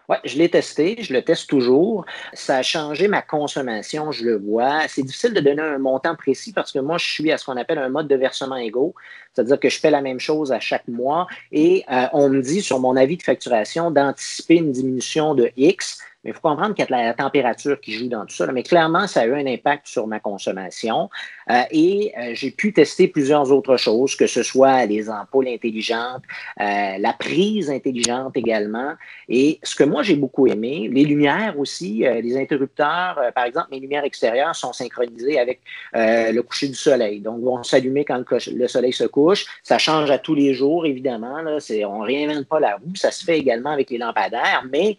Oui, 0.08 0.16
je 0.24 0.36
l'ai 0.36 0.48
testé, 0.48 0.96
je 1.00 1.12
le 1.12 1.22
teste 1.22 1.48
toujours. 1.48 2.04
Ça 2.32 2.58
a 2.58 2.62
changé 2.62 3.08
ma 3.08 3.22
consommation, 3.22 4.10
je 4.10 4.24
le 4.24 4.36
vois. 4.36 4.88
C'est 4.88 5.02
difficile 5.02 5.32
de 5.32 5.40
donner 5.40 5.62
un 5.62 5.78
montant 5.78 6.16
précis 6.16 6.52
parce 6.52 6.72
que 6.72 6.80
moi, 6.80 6.98
je 6.98 7.06
suis 7.06 7.30
à 7.30 7.38
ce 7.38 7.44
qu'on 7.44 7.56
appelle 7.56 7.78
un 7.78 7.88
mode 7.88 8.08
de 8.08 8.16
versement 8.16 8.56
égaux, 8.56 8.94
c'est-à-dire 9.32 9.60
que 9.60 9.68
je 9.68 9.78
fais 9.78 9.90
la 9.90 10.00
même 10.00 10.20
chose 10.20 10.52
à 10.52 10.60
chaque 10.60 10.88
mois 10.88 11.26
et 11.52 11.84
euh, 11.90 12.06
on 12.12 12.28
me 12.28 12.42
dit 12.42 12.62
sur 12.62 12.80
mon 12.80 12.96
avis 12.96 13.16
de 13.16 13.22
facturation 13.22 13.90
d'anticiper 13.90 14.56
une 14.56 14.72
diminution 14.72 15.34
de 15.34 15.50
X 15.56 15.98
mais 16.24 16.30
il 16.30 16.34
faut 16.34 16.40
comprendre 16.40 16.74
qu'il 16.74 16.86
y 16.88 16.92
a 16.92 17.06
la 17.06 17.14
température 17.14 17.80
qui 17.80 17.92
joue 17.92 18.08
dans 18.08 18.24
tout 18.24 18.34
ça. 18.34 18.50
Mais 18.52 18.62
clairement, 18.62 19.06
ça 19.06 19.22
a 19.22 19.26
eu 19.26 19.34
un 19.34 19.46
impact 19.46 19.88
sur 19.88 20.06
ma 20.06 20.20
consommation. 20.20 21.10
Euh, 21.50 21.62
et 21.70 22.12
euh, 22.16 22.30
j'ai 22.34 22.52
pu 22.52 22.72
tester 22.72 23.08
plusieurs 23.08 23.50
autres 23.50 23.76
choses, 23.76 24.14
que 24.14 24.26
ce 24.26 24.42
soit 24.42 24.86
les 24.86 25.10
ampoules 25.10 25.48
intelligentes, 25.48 26.22
euh, 26.60 26.98
la 26.98 27.12
prise 27.12 27.70
intelligente 27.70 28.36
également. 28.36 28.92
Et 29.28 29.58
ce 29.62 29.74
que 29.74 29.84
moi, 29.84 30.02
j'ai 30.02 30.14
beaucoup 30.14 30.46
aimé, 30.46 30.88
les 30.92 31.04
lumières 31.04 31.58
aussi, 31.58 32.04
les 32.22 32.36
interrupteurs, 32.36 33.20
par 33.34 33.44
exemple, 33.44 33.68
mes 33.70 33.80
lumières 33.80 34.04
extérieures 34.04 34.54
sont 34.54 34.72
synchronisées 34.72 35.38
avec 35.38 35.60
le 35.94 36.40
coucher 36.42 36.68
du 36.68 36.74
soleil. 36.74 37.20
Donc, 37.20 37.42
vont 37.42 37.62
s'allumer 37.62 38.04
quand 38.04 38.22
le, 38.30 38.68
soleil 38.68 38.92
se 38.92 39.04
couche. 39.04 39.46
Ça 39.62 39.78
change 39.78 40.10
à 40.10 40.18
tous 40.18 40.34
les 40.34 40.54
jours, 40.54 40.86
évidemment. 40.86 41.40
Là, 41.40 41.58
on 41.88 42.02
ne 42.02 42.06
réinvente 42.06 42.46
pas 42.46 42.60
la 42.60 42.76
roue. 42.76 42.94
Ça 42.94 43.10
se 43.10 43.24
fait 43.24 43.38
également 43.38 43.70
avec 43.70 43.90
les 43.90 43.98
lampadaires, 43.98 44.64
mais 44.70 44.98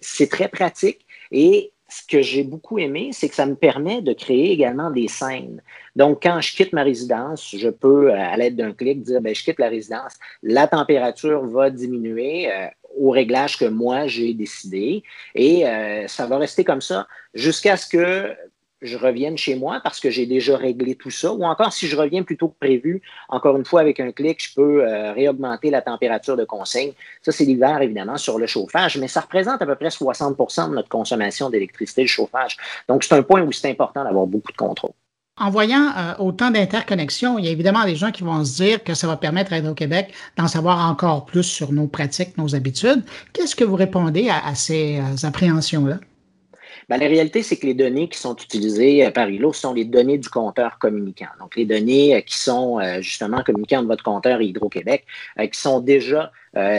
c'est 0.00 0.23
c'est 0.24 0.30
très 0.30 0.48
pratique. 0.48 1.06
Et 1.30 1.72
ce 1.88 2.02
que 2.06 2.22
j'ai 2.22 2.44
beaucoup 2.44 2.78
aimé, 2.78 3.10
c'est 3.12 3.28
que 3.28 3.34
ça 3.34 3.46
me 3.46 3.54
permet 3.54 4.00
de 4.00 4.12
créer 4.14 4.50
également 4.52 4.90
des 4.90 5.06
scènes. 5.06 5.60
Donc, 5.96 6.22
quand 6.22 6.40
je 6.40 6.56
quitte 6.56 6.72
ma 6.72 6.82
résidence, 6.82 7.54
je 7.54 7.68
peux, 7.68 8.10
euh, 8.10 8.16
à 8.18 8.36
l'aide 8.36 8.56
d'un 8.56 8.72
clic, 8.72 9.02
dire, 9.02 9.20
ben, 9.20 9.34
je 9.34 9.44
quitte 9.44 9.58
la 9.58 9.68
résidence, 9.68 10.14
la 10.42 10.66
température 10.66 11.44
va 11.46 11.70
diminuer 11.70 12.50
euh, 12.50 12.66
au 12.98 13.10
réglage 13.10 13.58
que 13.58 13.66
moi 13.66 14.06
j'ai 14.06 14.32
décidé. 14.34 15.02
Et 15.34 15.66
euh, 15.66 16.08
ça 16.08 16.26
va 16.26 16.38
rester 16.38 16.64
comme 16.64 16.80
ça 16.80 17.06
jusqu'à 17.34 17.76
ce 17.76 17.86
que 17.86 18.34
je 18.84 18.96
revienne 18.96 19.36
chez 19.36 19.56
moi 19.56 19.80
parce 19.82 19.98
que 19.98 20.10
j'ai 20.10 20.26
déjà 20.26 20.56
réglé 20.56 20.94
tout 20.94 21.10
ça. 21.10 21.32
Ou 21.32 21.44
encore, 21.44 21.72
si 21.72 21.86
je 21.88 21.96
reviens 21.96 22.22
plus 22.22 22.36
tôt 22.36 22.48
que 22.48 22.58
prévu, 22.58 23.02
encore 23.28 23.56
une 23.56 23.64
fois, 23.64 23.80
avec 23.80 24.00
un 24.00 24.12
clic, 24.12 24.42
je 24.42 24.54
peux 24.54 24.84
euh, 24.84 25.12
réaugmenter 25.12 25.70
la 25.70 25.82
température 25.82 26.36
de 26.36 26.44
consigne. 26.44 26.92
Ça, 27.22 27.32
c'est 27.32 27.44
l'hiver, 27.44 27.80
évidemment, 27.82 28.16
sur 28.16 28.38
le 28.38 28.46
chauffage, 28.46 28.98
mais 28.98 29.08
ça 29.08 29.20
représente 29.20 29.60
à 29.60 29.66
peu 29.66 29.74
près 29.74 29.88
60% 29.88 30.70
de 30.70 30.74
notre 30.74 30.88
consommation 30.88 31.50
d'électricité, 31.50 32.02
le 32.02 32.08
chauffage. 32.08 32.56
Donc, 32.88 33.04
c'est 33.04 33.14
un 33.14 33.22
point 33.22 33.42
où 33.42 33.52
c'est 33.52 33.70
important 33.70 34.04
d'avoir 34.04 34.26
beaucoup 34.26 34.52
de 34.52 34.56
contrôle. 34.56 34.92
En 35.36 35.50
voyant 35.50 35.92
euh, 35.96 36.14
autant 36.20 36.52
d'interconnexions, 36.52 37.38
il 37.38 37.44
y 37.44 37.48
a 37.48 37.50
évidemment 37.50 37.84
des 37.84 37.96
gens 37.96 38.12
qui 38.12 38.22
vont 38.22 38.44
se 38.44 38.62
dire 38.62 38.84
que 38.84 38.94
ça 38.94 39.08
va 39.08 39.16
permettre 39.16 39.52
à 39.52 39.58
Hydro-Québec 39.58 40.14
d'en 40.36 40.46
savoir 40.46 40.88
encore 40.88 41.24
plus 41.24 41.42
sur 41.42 41.72
nos 41.72 41.88
pratiques, 41.88 42.38
nos 42.38 42.54
habitudes. 42.54 43.02
Qu'est-ce 43.32 43.56
que 43.56 43.64
vous 43.64 43.74
répondez 43.74 44.30
à, 44.30 44.54
ces 44.54 45.00
euh, 45.00 45.26
appréhensions-là? 45.26 45.98
Ben, 46.88 46.98
la 46.98 47.06
réalité, 47.06 47.42
c'est 47.42 47.56
que 47.56 47.66
les 47.66 47.74
données 47.74 48.08
qui 48.08 48.18
sont 48.18 48.36
utilisées 48.36 49.06
euh, 49.06 49.10
par 49.10 49.28
ILO 49.30 49.52
sont 49.52 49.72
les 49.72 49.84
données 49.84 50.18
du 50.18 50.28
compteur 50.28 50.78
communicant. 50.78 51.28
Donc, 51.40 51.56
les 51.56 51.64
données 51.64 52.16
euh, 52.16 52.20
qui 52.20 52.38
sont 52.38 52.78
euh, 52.78 53.00
justement 53.00 53.42
communiquées 53.42 53.76
entre 53.76 53.88
votre 53.88 54.04
compteur 54.04 54.40
et 54.40 54.46
Hydro-Québec, 54.46 55.04
qui 55.38 55.58
sont 55.58 55.80
déjà 55.80 56.30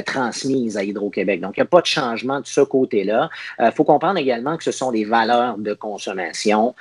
transmises 0.06 0.78
à 0.78 0.84
Hydro-Québec. 0.86 1.41
Donc, 1.41 1.58
il 1.58 1.60
n'y 1.60 1.63
a 1.63 1.68
pas 1.68 1.82
de 1.82 1.86
changement 1.86 2.39
de 2.39 2.46
ce 2.46 2.62
côté-là. 2.62 3.30
Il 3.60 3.74
faut 3.74 3.84
comprendre 3.84 4.18
également 4.18 4.56
que 4.56 4.63
ce 4.63 4.72
sont 4.72 4.94
des 4.94 5.04
valeurs 5.04 5.58
de 5.58 5.74
consommation 5.74 6.74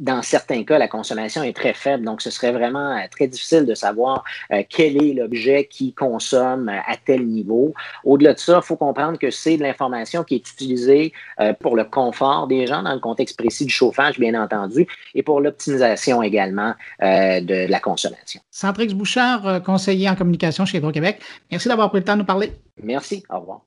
dans 0.00 0.22
certains 0.22 0.64
cas, 0.64 0.78
la 0.78 0.88
consommation 0.88 1.42
est 1.42 1.52
très 1.52 1.74
faible, 1.74 2.04
donc 2.04 2.22
ce 2.22 2.30
serait 2.30 2.52
vraiment 2.52 2.96
euh, 2.96 3.02
très 3.10 3.28
difficile 3.28 3.66
de 3.66 3.74
savoir 3.74 4.24
euh, 4.50 4.62
quel 4.68 4.96
est 5.02 5.12
l'objet 5.12 5.66
qui 5.66 5.92
consomme 5.92 6.70
euh, 6.70 6.78
à 6.86 6.96
tel 6.96 7.26
niveau. 7.26 7.74
Au-delà 8.04 8.32
de 8.32 8.38
ça, 8.38 8.60
il 8.62 8.66
faut 8.66 8.76
comprendre 8.76 9.18
que 9.18 9.30
c'est 9.30 9.58
de 9.58 9.62
l'information 9.62 10.24
qui 10.24 10.36
est 10.36 10.50
utilisée 10.50 11.12
pour 11.60 11.76
le 11.76 11.84
confort 11.84 12.46
des 12.46 12.66
gens 12.66 12.82
dans 12.82 12.94
le 12.94 13.00
contexte 13.00 13.36
précis 13.36 13.64
du 13.64 13.72
chauffage, 13.72 14.18
bien 14.18 14.40
entendu, 14.40 14.86
et 15.14 15.22
pour 15.22 15.40
l'optimisation 15.40 16.22
également 16.22 16.74
de 17.00 17.70
la 17.70 17.80
consommation. 17.80 18.40
Centrix 18.50 18.94
Bouchard, 18.94 19.62
conseiller 19.62 20.08
en 20.08 20.16
communication 20.16 20.64
chez 20.64 20.78
Hydro-Québec, 20.78 21.20
merci 21.50 21.68
d'avoir 21.68 21.90
pris 21.90 22.00
le 22.00 22.04
temps 22.04 22.14
de 22.14 22.20
nous 22.20 22.26
parler. 22.26 22.52
Merci, 22.82 23.22
au 23.30 23.40
revoir. 23.40 23.60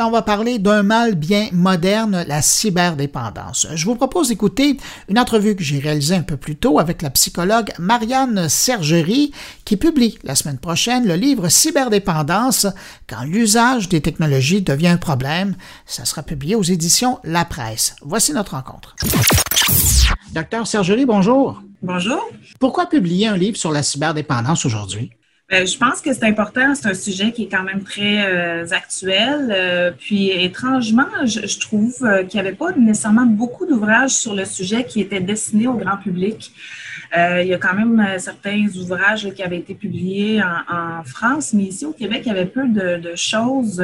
Maintenant, 0.00 0.12
on 0.12 0.18
va 0.18 0.22
parler 0.22 0.58
d'un 0.58 0.82
mal 0.82 1.14
bien 1.14 1.48
moderne, 1.52 2.24
la 2.26 2.40
cyberdépendance. 2.40 3.66
Je 3.74 3.84
vous 3.84 3.96
propose 3.96 4.28
d'écouter 4.28 4.78
une 5.10 5.18
entrevue 5.18 5.54
que 5.54 5.62
j'ai 5.62 5.78
réalisée 5.78 6.14
un 6.14 6.22
peu 6.22 6.38
plus 6.38 6.56
tôt 6.56 6.78
avec 6.78 7.02
la 7.02 7.10
psychologue 7.10 7.70
Marianne 7.78 8.48
Sergerie, 8.48 9.30
qui 9.66 9.76
publie 9.76 10.18
la 10.24 10.34
semaine 10.34 10.56
prochaine 10.56 11.06
le 11.06 11.16
livre 11.16 11.50
Cyberdépendance, 11.50 12.66
quand 13.06 13.24
l'usage 13.24 13.90
des 13.90 14.00
technologies 14.00 14.62
devient 14.62 14.88
un 14.88 14.96
problème. 14.96 15.54
Ça 15.84 16.06
sera 16.06 16.22
publié 16.22 16.54
aux 16.54 16.62
éditions 16.62 17.18
La 17.22 17.44
Presse. 17.44 17.94
Voici 18.00 18.32
notre 18.32 18.52
rencontre. 18.52 18.96
Docteur 20.32 20.66
Sergerie, 20.66 21.04
bonjour. 21.04 21.60
Bonjour. 21.82 22.26
Pourquoi 22.58 22.86
publier 22.86 23.26
un 23.26 23.36
livre 23.36 23.58
sur 23.58 23.70
la 23.70 23.82
cyberdépendance 23.82 24.64
aujourd'hui? 24.64 25.10
Ben, 25.50 25.66
je 25.66 25.76
pense 25.76 26.00
que 26.00 26.12
c'est 26.12 26.24
important. 26.24 26.76
C'est 26.76 26.86
un 26.86 26.94
sujet 26.94 27.32
qui 27.32 27.42
est 27.42 27.48
quand 27.48 27.64
même 27.64 27.82
très 27.82 28.24
euh, 28.24 28.64
actuel. 28.70 29.48
Euh, 29.50 29.90
puis, 29.90 30.30
étrangement, 30.30 31.08
je, 31.24 31.58
trouve 31.58 31.96
euh, 32.02 32.22
qu'il 32.22 32.40
n'y 32.40 32.46
avait 32.46 32.56
pas 32.56 32.70
nécessairement 32.70 33.26
beaucoup 33.26 33.66
d'ouvrages 33.66 34.12
sur 34.12 34.32
le 34.32 34.44
sujet 34.44 34.84
qui 34.84 35.00
étaient 35.00 35.18
destinés 35.18 35.66
au 35.66 35.74
grand 35.74 35.96
public. 35.96 36.52
il 37.16 37.48
y 37.48 37.54
a 37.54 37.58
quand 37.58 37.74
même 37.74 38.18
certains 38.18 38.66
ouvrages 38.76 39.28
qui 39.34 39.42
avaient 39.42 39.58
été 39.58 39.74
publiés 39.74 40.40
en, 40.42 41.02
France, 41.02 41.52
mais 41.52 41.64
ici 41.64 41.84
au 41.84 41.92
Québec, 41.92 42.22
il 42.24 42.28
y 42.28 42.30
avait 42.30 42.46
peu 42.46 42.68
de, 42.68 43.16
choses 43.16 43.82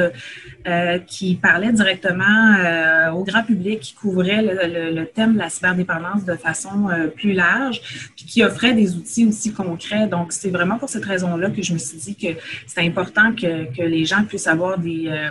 qui 1.07 1.35
parlaient 1.35 1.73
directement 1.73 3.13
au 3.13 3.23
grand 3.23 3.43
public, 3.43 3.81
qui 3.81 3.93
couvraient 3.95 4.41
le, 4.41 5.03
thème 5.05 5.33
de 5.33 5.39
la 5.39 5.49
cyberdépendance 5.49 6.23
de 6.23 6.35
façon 6.35 6.87
plus 7.17 7.33
large, 7.33 7.81
puis 8.15 8.25
qui 8.25 8.43
offraient 8.43 8.73
des 8.73 8.95
outils 8.95 9.25
aussi 9.25 9.51
concrets. 9.51 10.07
Donc, 10.07 10.31
c'est 10.31 10.49
vraiment 10.49 10.77
pour 10.77 10.89
cette 10.89 11.05
raison-là 11.05 11.49
je 11.63 11.73
me 11.73 11.77
suis 11.77 11.97
dit 11.97 12.15
que 12.15 12.39
c'est 12.65 12.81
important 12.81 13.33
que, 13.33 13.81
les 13.81 14.05
gens 14.05 14.23
puissent 14.23 14.47
avoir 14.47 14.77
des, 14.77 15.07
euh, 15.07 15.29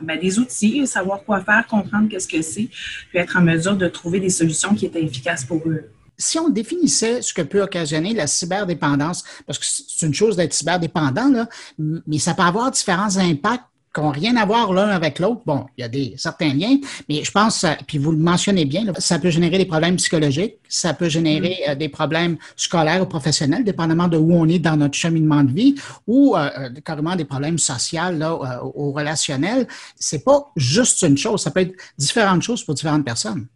ben, 0.00 0.18
des 0.18 0.38
outils, 0.38 0.86
savoir 0.86 1.22
quoi 1.24 1.40
faire, 1.40 1.66
comprendre 1.66 2.08
qu'est-ce 2.08 2.28
que 2.28 2.42
c'est, 2.42 2.68
puis 3.10 3.18
être 3.18 3.36
en 3.36 3.42
mesure 3.42 3.76
de 3.76 3.88
trouver 3.88 4.20
des 4.20 4.30
solutions 4.30 4.74
qui 4.74 4.86
étaient 4.86 5.02
efficaces 5.02 5.44
pour 5.44 5.62
eux. 5.66 5.90
Si 6.16 6.38
on 6.38 6.48
définissait 6.48 7.22
ce 7.22 7.34
que 7.34 7.42
peut 7.42 7.62
occasionner 7.62 8.14
la 8.14 8.26
cyberdépendance, 8.26 9.24
parce 9.46 9.58
que 9.58 9.64
c'est 9.66 10.06
une 10.06 10.14
chose 10.14 10.36
d'être 10.36 10.52
cyberdépendant, 10.52 11.28
là, 11.28 11.48
mais 11.78 12.18
ça 12.18 12.34
peut 12.34 12.42
avoir 12.42 12.70
différents 12.70 13.16
impacts 13.16 13.64
qui 13.94 14.00
n'ont 14.00 14.10
rien 14.10 14.36
à 14.36 14.44
voir 14.44 14.72
l'un 14.72 14.88
avec 14.88 15.18
l'autre. 15.20 15.42
Bon, 15.46 15.66
il 15.78 15.82
y 15.82 15.84
a 15.84 15.88
des 15.88 16.14
certains 16.16 16.52
liens, 16.52 16.78
mais 17.08 17.22
je 17.22 17.30
pense, 17.30 17.64
puis 17.86 17.98
vous 17.98 18.10
le 18.10 18.18
mentionnez 18.18 18.64
bien, 18.64 18.84
ça 18.98 19.18
peut 19.18 19.30
générer 19.30 19.56
des 19.56 19.66
problèmes 19.66 19.96
psychologiques, 19.96 20.56
ça 20.68 20.94
peut 20.94 21.08
générer 21.08 21.56
mm. 21.66 21.70
euh, 21.70 21.74
des 21.76 21.88
problèmes 21.88 22.36
scolaires 22.56 23.02
ou 23.02 23.06
professionnels, 23.06 23.62
dépendamment 23.62 24.08
de 24.08 24.16
où 24.16 24.34
on 24.34 24.48
est 24.48 24.58
dans 24.58 24.76
notre 24.76 24.94
cheminement 24.94 25.44
de 25.44 25.52
vie, 25.52 25.76
ou 26.06 26.36
euh, 26.36 26.50
euh, 26.58 26.70
carrément 26.84 27.14
des 27.14 27.24
problèmes 27.24 27.58
sociaux 27.58 28.10
là, 28.12 28.62
ou 28.74 28.92
relationnels. 28.92 29.68
C'est 29.94 30.24
pas 30.24 30.50
juste 30.56 31.02
une 31.02 31.16
chose, 31.16 31.42
ça 31.42 31.50
peut 31.50 31.60
être 31.60 31.74
différentes 31.96 32.42
choses 32.42 32.64
pour 32.64 32.74
différentes 32.74 33.04
personnes. 33.04 33.46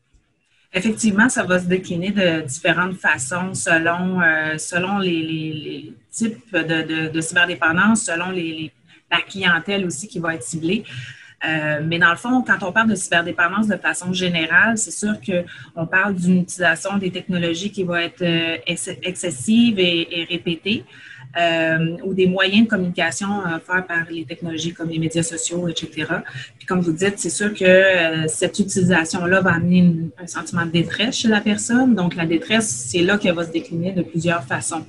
Effectivement, 0.72 1.28
ça 1.30 1.44
va 1.44 1.58
se 1.58 1.64
décliner 1.64 2.10
de 2.10 2.42
différentes 2.42 2.94
façons 2.94 3.54
selon, 3.54 4.20
selon 4.58 4.98
les, 4.98 5.94
types 6.12 6.52
de, 6.52 7.08
de, 7.08 7.20
cyberdépendance, 7.22 8.02
selon 8.02 8.30
les, 8.30 8.70
la 9.10 9.20
clientèle 9.20 9.86
aussi 9.86 10.08
qui 10.08 10.18
va 10.18 10.34
être 10.34 10.42
ciblée. 10.42 10.84
Euh, 11.44 11.80
mais 11.84 11.98
dans 11.98 12.10
le 12.10 12.16
fond, 12.16 12.42
quand 12.42 12.66
on 12.66 12.72
parle 12.72 12.88
de 12.88 12.96
cyberdépendance 12.96 13.68
de 13.68 13.76
façon 13.76 14.12
générale, 14.12 14.76
c'est 14.76 14.90
sûr 14.90 15.14
qu'on 15.20 15.86
parle 15.86 16.14
d'une 16.14 16.38
utilisation 16.38 16.98
des 16.98 17.10
technologies 17.10 17.70
qui 17.70 17.84
va 17.84 18.02
être 18.02 18.22
euh, 18.22 18.56
excessive 18.66 19.78
et, 19.78 20.26
répétée. 20.28 20.84
Euh, 21.38 21.98
ou 22.04 22.14
des 22.14 22.26
moyens 22.26 22.64
de 22.64 22.70
communication 22.70 23.42
faits 23.64 23.86
par 23.86 24.06
les 24.10 24.24
technologies 24.24 24.72
comme 24.72 24.88
les 24.88 24.98
médias 24.98 25.22
sociaux, 25.22 25.68
etc. 25.68 26.06
Puis 26.56 26.66
comme 26.66 26.80
vous 26.80 26.94
dites, 26.94 27.18
c'est 27.18 27.30
sûr 27.30 27.52
que 27.52 28.26
cette 28.28 28.58
utilisation-là 28.58 29.42
va 29.42 29.52
amener 29.52 29.92
un 30.18 30.26
sentiment 30.26 30.64
de 30.64 30.70
détresse 30.70 31.18
chez 31.18 31.28
la 31.28 31.42
personne. 31.42 31.94
Donc 31.94 32.16
la 32.16 32.24
détresse, 32.24 32.66
c'est 32.90 33.02
là 33.02 33.18
qu'elle 33.18 33.34
va 33.34 33.44
se 33.44 33.52
décliner 33.52 33.92
de 33.92 34.00
plusieurs 34.00 34.42
façons. 34.42 34.86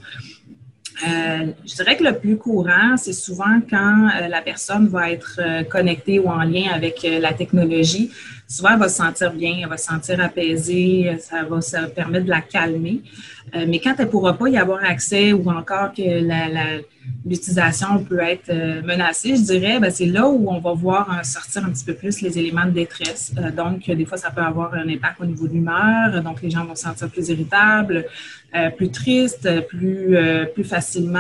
Euh, 1.08 1.48
je 1.66 1.76
dirais 1.76 1.96
que 1.96 2.04
le 2.04 2.18
plus 2.18 2.38
courant, 2.38 2.98
c'est 2.98 3.14
souvent 3.14 3.62
quand 3.70 4.10
euh, 4.10 4.28
la 4.28 4.42
personne 4.42 4.88
va 4.88 5.12
être 5.12 5.40
euh, 5.40 5.64
connectée 5.64 6.20
ou 6.20 6.28
en 6.28 6.44
lien 6.44 6.72
avec 6.74 7.08
la 7.10 7.34
technologie. 7.34 8.12
Souvent, 8.52 8.72
elle 8.74 8.80
va 8.80 8.90
se 8.90 8.98
sentir 8.98 9.32
bien, 9.32 9.60
elle 9.62 9.70
va 9.70 9.78
se 9.78 9.86
sentir 9.86 10.20
apaisée, 10.20 11.16
ça 11.20 11.44
va 11.44 11.62
ça 11.62 11.84
permettre 11.84 12.26
de 12.26 12.32
la 12.32 12.42
calmer. 12.42 13.02
mais 13.54 13.80
quand 13.80 13.94
elle 14.00 14.06
ne 14.06 14.12
pourra 14.12 14.34
pas 14.34 14.50
y 14.50 14.58
avoir 14.58 14.84
accès 14.84 15.34
ou 15.34 15.50
encore 15.52 15.94
que 15.94 16.02
l'utilisation 17.26 18.04
peut 18.04 18.20
être 18.20 18.52
menacée, 18.84 19.36
je 19.36 19.44
dirais, 19.44 19.80
ben, 19.80 19.92
c'est 19.92 20.08
là 20.08 20.28
où 20.28 20.50
on 20.50 20.60
va 20.60 20.74
voir 20.74 21.24
sortir 21.24 21.64
un 21.64 21.70
petit 21.70 21.86
peu 21.86 21.94
plus 21.94 22.22
les 22.22 22.40
éléments 22.40 22.66
de 22.66 22.72
détresse. 22.72 23.34
donc, 23.56 23.86
des 23.86 24.06
fois, 24.06 24.18
ça 24.18 24.32
peut 24.32 24.42
avoir 24.42 24.74
un 24.74 24.90
impact 24.90 25.22
au 25.22 25.26
niveau 25.26 25.48
de 25.48 25.54
l'humeur. 25.54 26.22
Donc, 26.24 26.42
les 26.42 26.50
gens 26.50 26.66
vont 26.66 26.76
se 26.76 26.84
sentir 26.84 27.08
plus 27.10 27.30
irritables, 27.30 28.06
euh, 28.56 28.72
plus 28.72 28.90
tristes, 28.90 29.48
plus, 29.68 30.18
euh, 30.18 30.46
plus 30.46 30.64
facilement, 30.64 31.20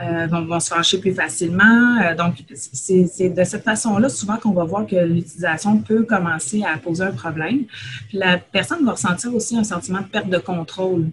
euh, 0.00 0.26
vont, 0.26 0.60
se 0.60 0.68
fâcher 0.68 0.98
plus 0.98 1.12
facilement. 1.12 2.14
donc, 2.16 2.36
c'est 2.54 3.30
de 3.30 3.44
cette 3.44 3.64
façon-là 3.64 4.08
souvent 4.08 4.36
qu'on 4.36 4.52
va 4.52 4.64
voir 4.64 4.86
que 4.86 4.96
l'utilisation 4.96 5.78
peut 5.78 6.04
commencer 6.04 6.62
à 6.62 6.78
poser 6.78 7.04
un 7.04 7.12
problème. 7.12 7.64
Puis 8.08 8.18
la 8.18 8.38
personne 8.38 8.84
va 8.84 8.92
ressentir 8.92 9.34
aussi 9.34 9.56
un 9.56 9.64
sentiment 9.64 10.00
de 10.00 10.06
perte 10.06 10.28
de 10.28 10.38
contrôle. 10.38 11.06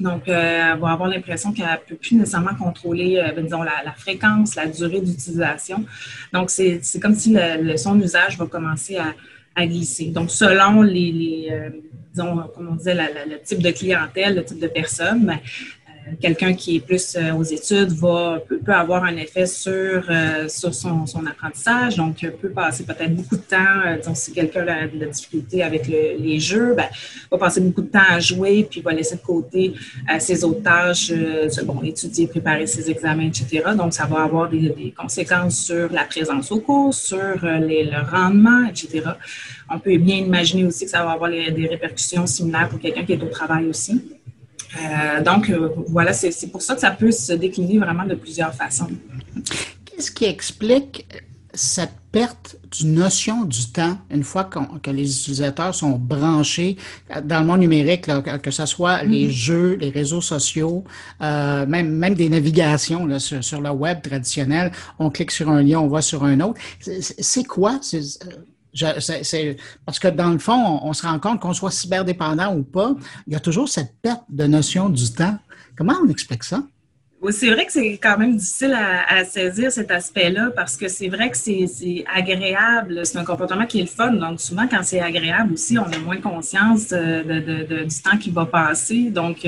Donc, 0.00 0.22
elle 0.26 0.78
va 0.78 0.92
avoir 0.92 1.08
l'impression 1.08 1.52
qu'elle 1.52 1.66
ne 1.66 1.88
peut 1.88 1.96
plus 1.96 2.16
nécessairement 2.16 2.54
contrôler, 2.54 3.22
disons, 3.36 3.62
la, 3.62 3.92
fréquence, 3.96 4.54
la 4.54 4.66
durée 4.66 5.00
d'utilisation. 5.00 5.84
Donc, 6.32 6.48
c'est 6.50 6.80
comme 7.00 7.14
si 7.14 7.36
le, 7.36 7.76
son 7.76 7.94
d'usage 7.94 8.38
va 8.38 8.46
commencer 8.46 8.96
à, 8.96 9.66
glisser. 9.66 10.06
Donc, 10.06 10.30
selon 10.30 10.82
les, 10.82 11.52
disons, 12.14 12.38
comme 12.54 12.68
on 12.70 12.74
disait, 12.76 12.94
le 12.94 13.38
type 13.42 13.62
de 13.62 13.70
clientèle, 13.70 14.36
le 14.36 14.44
type 14.44 14.60
de 14.60 14.68
personne, 14.68 15.26
ben, 15.26 15.38
euh, 15.83 15.83
quelqu'un 16.20 16.54
qui 16.54 16.76
est 16.76 16.80
plus 16.80 17.16
euh, 17.16 17.32
aux 17.34 17.42
études 17.42 17.98
peut, 17.98 18.72
avoir 18.72 19.04
un 19.04 19.16
effet 19.16 19.46
sur, 19.46 20.04
euh, 20.08 20.48
son, 20.48 21.26
apprentissage, 21.26 21.96
donc 21.96 22.26
peut 22.40 22.50
passer 22.50 22.84
peut-être 22.84 23.14
beaucoup 23.14 23.36
de 23.36 23.42
temps, 23.42 23.96
disons, 23.98 24.14
si 24.14 24.32
quelqu'un 24.32 24.66
a 24.66 24.86
de 24.86 24.98
la 24.98 25.06
difficulté 25.06 25.62
avec 25.62 25.86
les 25.86 26.40
jeux, 26.40 26.74
ben, 26.74 26.86
va 27.30 27.38
passer 27.38 27.60
beaucoup 27.60 27.82
de 27.82 27.88
temps 27.88 28.08
à 28.08 28.20
jouer, 28.20 28.66
puis 28.68 28.80
va 28.80 28.92
laisser 28.92 29.16
de 29.16 29.20
côté 29.20 29.74
ses 30.18 30.44
autres 30.44 30.62
tâches, 30.62 31.12
bon, 31.64 31.82
étudier, 31.82 32.26
préparer 32.26 32.66
ses 32.66 32.90
examens, 32.90 33.26
etc. 33.26 33.62
Donc, 33.76 33.94
ça 33.94 34.06
va 34.06 34.22
avoir 34.22 34.48
des, 34.48 34.94
conséquences 34.96 35.58
sur 35.64 35.90
la 35.92 36.04
présence 36.04 36.50
au 36.52 36.60
cours, 36.60 36.94
sur 36.94 37.38
le 37.42 38.10
rendement, 38.10 38.66
etc. 38.68 39.02
On 39.70 39.78
peut 39.78 39.96
bien 39.96 40.16
imaginer 40.16 40.64
aussi 40.64 40.84
que 40.84 40.90
ça 40.90 41.04
va 41.04 41.12
avoir 41.12 41.30
des 41.30 41.66
répercussions 41.68 42.26
similaires 42.26 42.68
pour 42.68 42.78
quelqu'un 42.78 43.04
qui 43.04 43.12
est 43.12 43.22
au 43.22 43.28
travail 43.28 43.66
aussi. 43.66 44.02
Euh, 44.76 45.22
donc, 45.22 45.50
euh, 45.50 45.70
voilà, 45.88 46.12
c'est 46.12 46.50
pour 46.50 46.62
ça 46.62 46.74
que 46.74 46.80
ça 46.80 46.90
peut 46.90 47.10
se 47.10 47.32
décliner 47.32 47.78
vraiment 47.78 48.04
de 48.04 48.14
plusieurs 48.14 48.54
façons. 48.54 48.88
Qu'est-ce 49.84 50.10
qui 50.10 50.24
explique 50.24 51.06
cette 51.52 51.92
perte 52.10 52.56
du 52.70 52.86
notion 52.86 53.44
du 53.44 53.66
temps 53.72 53.98
une 54.10 54.24
fois 54.24 54.44
que 54.44 54.90
les 54.90 55.20
utilisateurs 55.20 55.74
sont 55.74 55.90
branchés 55.90 56.76
dans 57.24 57.40
le 57.40 57.46
monde 57.46 57.60
numérique, 57.60 58.06
que 58.42 58.50
ce 58.50 58.66
soit 58.66 59.02
les 59.04 59.28
mm-hmm. 59.28 59.30
jeux, 59.30 59.74
les 59.80 59.90
réseaux 59.90 60.20
sociaux, 60.20 60.84
euh, 61.22 61.66
même, 61.66 61.90
même 61.90 62.14
des 62.14 62.28
navigations 62.28 63.18
sur, 63.18 63.60
le 63.60 63.70
web 63.70 64.02
traditionnel, 64.02 64.72
on 64.98 65.10
clique 65.10 65.30
sur 65.30 65.48
un 65.48 65.62
lien, 65.62 65.78
on 65.78 65.88
va 65.88 66.02
sur 66.02 66.24
un 66.24 66.40
autre. 66.40 66.60
C'est 66.80 67.44
quoi? 67.44 67.80
Parce 69.84 69.98
que 69.98 70.08
dans 70.08 70.30
le 70.30 70.38
fond, 70.38 70.80
on, 70.82 70.92
se 70.92 71.06
rend 71.06 71.18
compte 71.18 71.40
qu'on 71.40 71.52
soit 71.52 71.70
cyberdépendant 71.70 72.54
ou 72.54 72.62
pas, 72.62 72.94
il 73.26 73.32
y 73.32 73.36
a 73.36 73.40
toujours 73.40 73.68
cette 73.68 73.94
perte 74.02 74.24
de 74.28 74.44
notion 74.46 74.88
du 74.88 75.12
temps. 75.12 75.38
Comment 75.76 75.94
on 76.04 76.08
explique 76.08 76.44
ça? 76.44 76.62
C'est 77.30 77.50
vrai 77.50 77.64
que 77.64 77.72
c'est 77.72 77.96
quand 77.96 78.18
même 78.18 78.36
difficile 78.36 78.76
à, 78.76 79.24
saisir 79.24 79.72
cet 79.72 79.90
aspect-là 79.90 80.50
parce 80.54 80.76
que 80.76 80.88
c'est 80.88 81.08
vrai 81.08 81.30
que 81.30 81.36
c'est 81.38 82.04
agréable. 82.12 83.06
C'est 83.06 83.16
un 83.16 83.24
comportement 83.24 83.64
qui 83.64 83.78
est 83.78 83.84
le 83.84 83.88
fun. 83.88 84.12
Donc, 84.12 84.40
souvent, 84.42 84.68
quand 84.68 84.82
c'est 84.82 85.00
agréable 85.00 85.54
aussi, 85.54 85.78
on 85.78 85.90
a 85.90 85.98
moins 86.00 86.20
conscience 86.20 86.88
de, 86.88 87.84
du 87.84 88.02
temps 88.02 88.18
qui 88.18 88.30
va 88.30 88.44
passer. 88.44 89.10
Donc, 89.10 89.46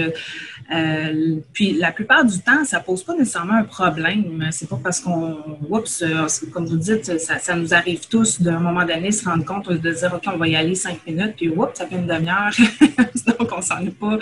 euh, 0.73 1.37
puis 1.53 1.73
la 1.75 1.93
plupart 1.93 2.25
du 2.25 2.41
temps, 2.41 2.65
ça 2.65 2.81
pose 2.81 3.05
pas 3.05 3.15
nécessairement 3.15 3.55
un 3.55 3.65
problème. 3.65 4.49
C'est 4.51 4.69
pas 4.69 4.81
parce 4.83 5.01
qu'on, 5.01 5.37
oups, 5.69 6.05
comme 6.53 6.67
vous 6.67 6.77
dites, 6.77 7.19
ça, 7.19 7.39
ça 7.39 7.55
nous 7.55 7.73
arrive 7.75 8.09
tous 8.09 8.41
d'un 8.41 8.59
moment 8.59 8.85
donné 8.85 9.13
se 9.13 9.25
rendre 9.29 9.45
compte 9.45 9.71
de 9.71 9.91
dire 9.91 10.13
ok, 10.15 10.25
on 10.35 10.37
va 10.37 10.49
y 10.49 10.57
aller 10.57 10.75
cinq 10.75 11.07
minutes, 11.07 11.35
puis 11.37 11.49
oups, 11.49 11.75
ça 11.75 11.87
fait 11.87 11.97
une 11.97 12.07
demi-heure, 12.07 12.53
donc 13.39 13.51
on 13.57 13.63
s'en 13.63 13.81
est 13.81 13.91
pas 13.91 14.19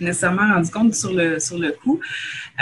nécessairement 0.00 0.54
rendu 0.54 0.70
compte 0.70 0.94
sur 0.94 1.12
le 1.12 1.38
sur 1.40 1.58
le 1.58 1.72
coup. 1.72 2.00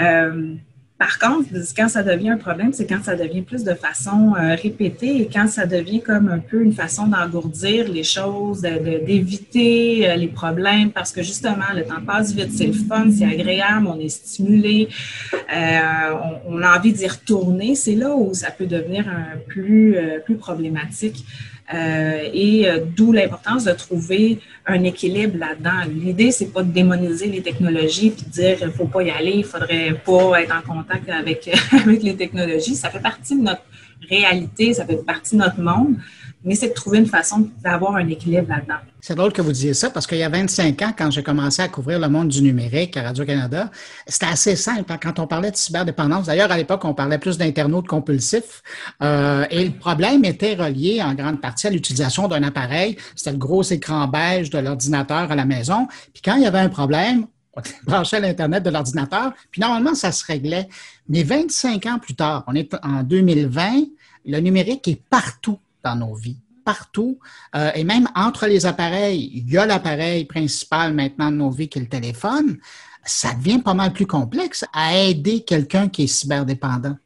Euh, 0.00 0.54
par 1.04 1.18
contre, 1.18 1.50
quand 1.76 1.88
ça 1.90 2.02
devient 2.02 2.30
un 2.30 2.38
problème, 2.38 2.72
c'est 2.72 2.86
quand 2.86 3.04
ça 3.04 3.14
devient 3.14 3.42
plus 3.42 3.62
de 3.62 3.74
façon 3.74 4.32
euh, 4.38 4.54
répétée 4.54 5.20
et 5.20 5.28
quand 5.30 5.48
ça 5.48 5.66
devient 5.66 6.00
comme 6.00 6.28
un 6.28 6.38
peu 6.38 6.62
une 6.62 6.72
façon 6.72 7.06
d'engourdir 7.08 7.92
les 7.92 8.04
choses, 8.04 8.62
d'éviter 8.62 10.08
euh, 10.08 10.16
les 10.16 10.28
problèmes 10.28 10.92
parce 10.92 11.12
que 11.12 11.22
justement, 11.22 11.70
le 11.74 11.84
temps 11.84 12.00
passe 12.06 12.32
vite, 12.32 12.52
c'est 12.52 12.68
le 12.68 12.72
fun, 12.72 13.10
c'est 13.10 13.26
agréable, 13.26 13.86
on 13.86 14.00
est 14.00 14.08
stimulé, 14.08 14.88
euh, 15.34 16.14
on, 16.48 16.62
a 16.62 16.78
envie 16.78 16.94
d'y 16.94 17.06
retourner. 17.06 17.74
C'est 17.74 17.96
là 17.96 18.16
où 18.16 18.32
ça 18.32 18.50
peut 18.50 18.66
devenir 18.66 19.04
plus 19.46 19.98
problématique. 20.38 21.26
Euh, 21.72 22.28
et 22.32 22.68
euh, 22.68 22.80
d'où 22.94 23.10
l'importance 23.12 23.64
de 23.64 23.72
trouver 23.72 24.38
un 24.66 24.84
équilibre 24.84 25.38
là-dedans. 25.38 25.90
L'idée, 25.90 26.30
c'est 26.30 26.52
pas 26.52 26.62
de 26.62 26.70
démoniser 26.70 27.26
les 27.26 27.40
technologies 27.40 28.10
puis 28.10 28.26
de 28.26 28.30
dire 28.30 28.72
faut 28.76 28.86
pas 28.86 29.02
y 29.02 29.10
aller, 29.10 29.32
il 29.36 29.44
faudrait 29.44 29.94
pas 30.04 30.42
être 30.42 30.54
en 30.54 30.74
contact 30.74 31.08
avec, 31.08 31.48
avec 31.72 32.02
les 32.02 32.16
technologies. 32.16 32.76
Ça 32.76 32.90
fait 32.90 33.00
partie 33.00 33.36
de 33.36 33.42
notre 33.42 33.62
réalité, 34.10 34.74
ça 34.74 34.84
fait 34.84 35.02
partie 35.04 35.36
de 35.36 35.40
notre 35.40 35.60
monde 35.60 35.96
mais 36.44 36.54
c'est 36.54 36.68
de 36.68 36.74
trouver 36.74 36.98
une 36.98 37.06
façon 37.06 37.48
d'avoir 37.62 37.96
un 37.96 38.06
équilibre 38.06 38.48
là-dedans. 38.48 38.76
C'est 39.00 39.14
drôle 39.14 39.32
que 39.32 39.42
vous 39.42 39.52
disiez 39.52 39.74
ça 39.74 39.90
parce 39.90 40.06
qu'il 40.06 40.18
y 40.18 40.22
a 40.22 40.28
25 40.28 40.80
ans, 40.82 40.92
quand 40.96 41.10
j'ai 41.10 41.22
commencé 41.22 41.62
à 41.62 41.68
couvrir 41.68 41.98
le 41.98 42.08
monde 42.08 42.28
du 42.28 42.42
numérique 42.42 42.96
à 42.96 43.02
Radio-Canada, 43.02 43.70
c'était 44.06 44.26
assez 44.26 44.54
simple 44.54 44.92
hein, 44.92 44.98
quand 45.02 45.18
on 45.18 45.26
parlait 45.26 45.50
de 45.50 45.56
cyberdépendance. 45.56 46.26
D'ailleurs, 46.26 46.52
à 46.52 46.56
l'époque, 46.56 46.84
on 46.84 46.94
parlait 46.94 47.18
plus 47.18 47.38
d'internautes 47.38 47.86
compulsifs 47.86 48.62
euh, 49.02 49.46
et 49.50 49.64
le 49.64 49.72
problème 49.72 50.24
était 50.24 50.54
relié 50.54 51.02
en 51.02 51.14
grande 51.14 51.40
partie 51.40 51.66
à 51.66 51.70
l'utilisation 51.70 52.28
d'un 52.28 52.42
appareil. 52.42 52.96
C'était 53.16 53.32
le 53.32 53.38
gros 53.38 53.62
écran 53.62 54.06
beige 54.06 54.50
de 54.50 54.58
l'ordinateur 54.58 55.30
à 55.30 55.34
la 55.34 55.46
maison. 55.46 55.88
Puis 56.12 56.22
quand 56.22 56.36
il 56.36 56.42
y 56.42 56.46
avait 56.46 56.58
un 56.58 56.68
problème, 56.68 57.26
on 57.56 57.62
branchait 57.86 58.20
l'Internet 58.20 58.62
de 58.62 58.70
l'ordinateur, 58.70 59.32
puis 59.50 59.60
normalement, 59.60 59.94
ça 59.94 60.12
se 60.12 60.24
réglait. 60.26 60.68
Mais 61.08 61.22
25 61.22 61.86
ans 61.86 61.98
plus 61.98 62.14
tard, 62.14 62.44
on 62.46 62.54
est 62.54 62.74
en 62.82 63.02
2020, 63.02 63.84
le 64.26 64.40
numérique 64.40 64.88
est 64.88 65.00
partout 65.08 65.58
dans 65.84 65.96
nos 65.96 66.14
vies, 66.14 66.38
partout. 66.64 67.18
Euh, 67.54 67.70
et 67.74 67.84
même 67.84 68.08
entre 68.14 68.46
les 68.46 68.66
appareils, 68.66 69.30
il 69.34 69.52
y 69.52 69.58
a 69.58 69.66
l'appareil 69.66 70.24
principal 70.24 70.94
maintenant 70.94 71.30
de 71.30 71.36
nos 71.36 71.50
vies 71.50 71.68
qui 71.68 71.78
est 71.78 71.82
le 71.82 71.88
téléphone. 71.88 72.58
Ça 73.04 73.34
devient 73.34 73.60
pas 73.60 73.74
mal 73.74 73.92
plus 73.92 74.06
complexe 74.06 74.64
à 74.72 74.96
aider 74.96 75.44
quelqu'un 75.44 75.88
qui 75.88 76.04
est 76.04 76.08
cyberdépendant. 76.08 76.96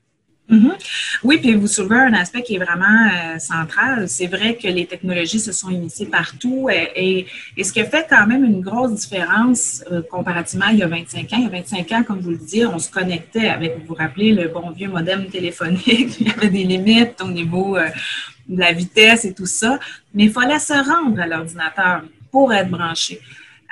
Mm-hmm. 0.50 1.20
Oui, 1.24 1.38
puis 1.38 1.54
vous 1.54 1.66
soulevez 1.66 1.96
un 1.96 2.14
aspect 2.14 2.42
qui 2.42 2.54
est 2.54 2.58
vraiment 2.58 2.86
euh, 2.86 3.38
central. 3.38 4.08
C'est 4.08 4.28
vrai 4.28 4.56
que 4.56 4.66
les 4.66 4.86
technologies 4.86 5.40
se 5.40 5.52
sont 5.52 5.68
initiées 5.68 6.06
partout 6.06 6.68
et, 6.70 7.26
ce 7.62 7.70
qui 7.70 7.80
a 7.80 7.84
fait 7.84 8.06
quand 8.08 8.26
même 8.26 8.44
une 8.44 8.62
grosse 8.62 8.94
différence 8.94 9.84
euh, 9.92 10.00
comparativement 10.10 10.68
il 10.72 10.78
y 10.78 10.82
a 10.82 10.88
25 10.88 11.32
ans. 11.34 11.36
Il 11.36 11.42
y 11.42 11.46
a 11.46 11.50
25 11.50 11.92
ans, 11.92 12.02
comme 12.02 12.20
vous 12.20 12.30
le 12.30 12.38
disiez, 12.38 12.64
on 12.64 12.78
se 12.78 12.90
connectait 12.90 13.48
avec, 13.48 13.78
vous 13.78 13.88
vous 13.88 13.94
rappelez, 13.94 14.32
le 14.32 14.48
bon 14.48 14.70
vieux 14.70 14.88
modem 14.88 15.26
téléphonique. 15.26 15.86
il 16.20 16.28
y 16.28 16.30
avait 16.30 16.48
des 16.48 16.64
limites 16.64 17.20
au 17.22 17.28
niveau 17.28 17.76
la 18.48 18.72
vitesse 18.72 19.24
et 19.24 19.34
tout 19.34 19.46
ça, 19.46 19.78
mais 20.14 20.24
il 20.24 20.32
fallait 20.32 20.58
se 20.58 20.72
rendre 20.72 21.20
à 21.20 21.26
l'ordinateur 21.26 22.02
pour 22.30 22.52
être 22.52 22.70
branché. 22.70 23.20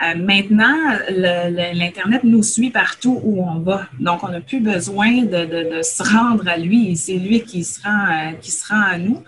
Euh, 0.02 0.14
maintenant, 0.14 0.76
l'Internet 1.08 2.22
nous 2.22 2.42
suit 2.42 2.70
partout 2.70 3.18
où 3.24 3.42
on 3.42 3.60
va. 3.60 3.88
Donc, 3.98 4.24
on 4.24 4.28
n'a 4.28 4.42
plus 4.42 4.60
besoin 4.60 5.22
de, 5.22 5.80
se 5.82 6.02
rendre 6.02 6.46
à 6.48 6.58
lui. 6.58 6.96
C'est 6.96 7.16
lui 7.16 7.40
qui 7.40 7.64
se 7.64 7.82
rend, 7.82 8.06
euh, 8.10 8.32
rend 8.68 8.82
à 8.82 8.98
nous. 8.98 9.22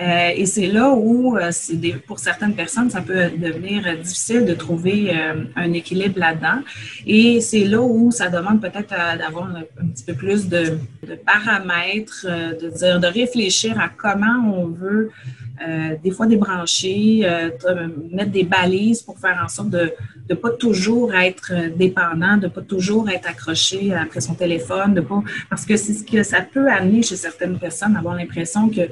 Euh, 0.00 0.30
et 0.36 0.46
c'est 0.46 0.68
là 0.68 0.90
où, 0.90 1.36
pour 2.06 2.20
certaines 2.20 2.54
personnes, 2.54 2.90
ça 2.90 3.00
peut 3.00 3.30
devenir 3.36 3.82
difficile 3.98 4.44
de 4.44 4.54
trouver 4.54 5.12
un 5.56 5.72
équilibre 5.72 6.20
là-dedans. 6.20 6.60
Et 7.06 7.40
c'est 7.40 7.64
là 7.64 7.80
où 7.80 8.12
ça 8.12 8.28
demande 8.28 8.60
peut-être 8.60 8.94
d'avoir 9.18 9.48
un, 9.48 9.86
petit 9.88 10.04
peu 10.04 10.14
plus 10.14 10.48
de, 10.48 10.78
de 11.08 11.14
paramètres, 11.14 12.26
de 12.26 12.68
dire, 12.70 13.00
de 13.00 13.06
réfléchir 13.06 13.80
à 13.80 13.88
comment 13.88 14.54
on 14.54 14.66
veut 14.66 15.10
euh, 15.62 15.94
des 16.02 16.10
fois 16.10 16.26
débrancher, 16.26 17.20
euh, 17.24 17.50
mettre 18.10 18.32
des 18.32 18.42
balises 18.42 19.02
pour 19.02 19.18
faire 19.18 19.40
en 19.44 19.48
sorte 19.48 19.70
de 19.70 19.92
ne 20.28 20.34
pas 20.34 20.50
toujours 20.50 21.14
être 21.14 21.52
dépendant, 21.76 22.36
de 22.36 22.46
ne 22.46 22.50
pas 22.50 22.62
toujours 22.62 23.08
être 23.08 23.28
accroché 23.28 23.94
après 23.94 24.20
son 24.20 24.34
téléphone, 24.34 24.94
de 24.94 25.00
pas, 25.00 25.22
parce 25.48 25.64
que 25.64 25.76
c'est 25.76 25.92
ce 25.92 26.04
que 26.04 26.24
ça 26.24 26.40
peut 26.40 26.68
amener 26.68 27.02
chez 27.02 27.16
certaines 27.16 27.58
personnes, 27.58 27.94
avoir 27.96 28.16
l'impression 28.16 28.68
que 28.68 28.80
euh, 28.80 28.86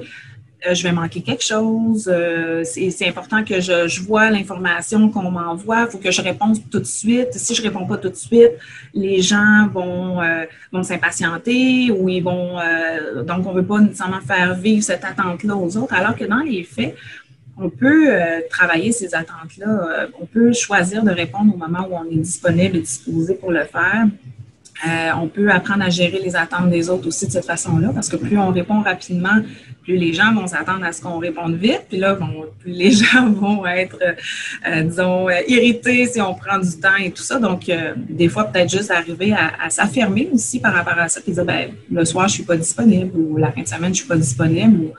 je 0.71 0.83
vais 0.83 0.91
manquer 0.91 1.21
quelque 1.21 1.43
chose. 1.43 2.09
Euh, 2.11 2.63
c'est 2.63 3.07
important 3.07 3.43
que 3.43 3.59
je, 3.59 3.87
je 3.87 4.01
vois 4.01 4.29
l'information 4.29 5.09
qu'on 5.09 5.31
m'envoie. 5.31 5.81
Il 5.81 5.91
faut 5.91 5.97
que 5.97 6.11
je 6.11 6.21
réponde 6.21 6.57
tout 6.69 6.79
de 6.79 6.85
suite. 6.85 7.33
Si 7.33 7.53
je 7.53 7.61
ne 7.61 7.67
réponds 7.67 7.85
pas 7.85 7.97
tout 7.97 8.09
de 8.09 8.15
suite, 8.15 8.51
les 8.93 9.21
gens 9.21 9.67
vont, 9.73 10.21
euh, 10.21 10.45
vont 10.71 10.83
s'impatienter 10.83 11.91
ou 11.91 12.09
ils 12.09 12.21
vont. 12.21 12.57
donc, 13.25 13.45
on 13.45 13.53
ne 13.53 13.59
veut 13.59 13.65
pas 13.65 13.79
nécessairement 13.79 14.21
faire 14.21 14.55
vivre 14.55 14.83
cette 14.83 15.03
attente-là 15.03 15.55
aux 15.55 15.77
autres, 15.77 15.93
alors 15.93 16.15
que 16.15 16.25
dans 16.25 16.39
les 16.39 16.63
faits, 16.63 16.95
on 17.57 17.69
peut 17.69 18.09
travailler 18.49 18.91
ces 18.91 19.13
attentes-là. 19.13 20.07
on 20.19 20.25
peut 20.25 20.53
choisir 20.53 21.03
de 21.03 21.11
répondre 21.11 21.53
au 21.53 21.57
moment 21.57 21.87
où 21.89 21.95
on 21.95 22.05
est 22.11 22.21
disponible 22.21 22.77
et 22.77 22.81
disposé 22.81 23.35
pour 23.35 23.51
le 23.51 23.63
faire. 23.65 24.05
Euh, 24.85 25.11
on 25.21 25.27
peut 25.27 25.49
apprendre 25.51 25.83
à 25.83 25.89
gérer 25.89 26.19
les 26.19 26.35
attentes 26.35 26.69
des 26.69 26.89
autres 26.89 27.07
aussi 27.07 27.27
de 27.27 27.31
cette 27.31 27.45
façon-là, 27.45 27.91
parce 27.93 28.09
que 28.09 28.15
plus 28.15 28.37
on 28.37 28.49
répond 28.49 28.81
rapidement, 28.81 29.39
plus 29.83 29.97
les 29.97 30.13
gens 30.13 30.33
vont 30.33 30.47
s'attendre 30.47 30.83
à 30.83 30.91
ce 30.91 31.01
qu'on 31.01 31.19
réponde 31.19 31.55
vite, 31.55 31.83
puis 31.89 31.99
là, 31.99 32.17
plus 32.59 32.71
les 32.71 32.91
gens 33.03 33.29
vont 33.29 33.65
être, 33.65 33.97
euh, 34.01 34.81
disons, 34.83 35.29
euh, 35.29 35.39
irrités 35.47 36.07
si 36.07 36.19
on 36.21 36.33
prend 36.33 36.57
du 36.57 36.79
temps 36.79 36.97
et 36.99 37.11
tout 37.11 37.23
ça. 37.23 37.39
Donc, 37.39 37.71
des 38.09 38.29
fois, 38.29 38.45
peut-être 38.45 38.69
juste 38.69 38.91
arriver 38.91 39.33
à, 39.33 39.69
s'affirmer 39.69 40.29
aussi 40.33 40.59
par 40.59 40.73
rapport 40.73 40.97
à 40.97 41.07
ça, 41.07 41.21
puis 41.21 41.31
dire, 41.31 41.45
ben, 41.45 41.69
le 41.91 42.03
soir, 42.03 42.27
je 42.27 42.33
suis 42.33 42.43
pas 42.43 42.57
disponible, 42.57 43.11
ou 43.15 43.37
la 43.37 43.51
fin 43.51 43.61
de 43.61 43.67
semaine, 43.67 43.93
je 43.93 43.99
suis 43.99 44.07
pas 44.07 44.17
disponible, 44.17 44.91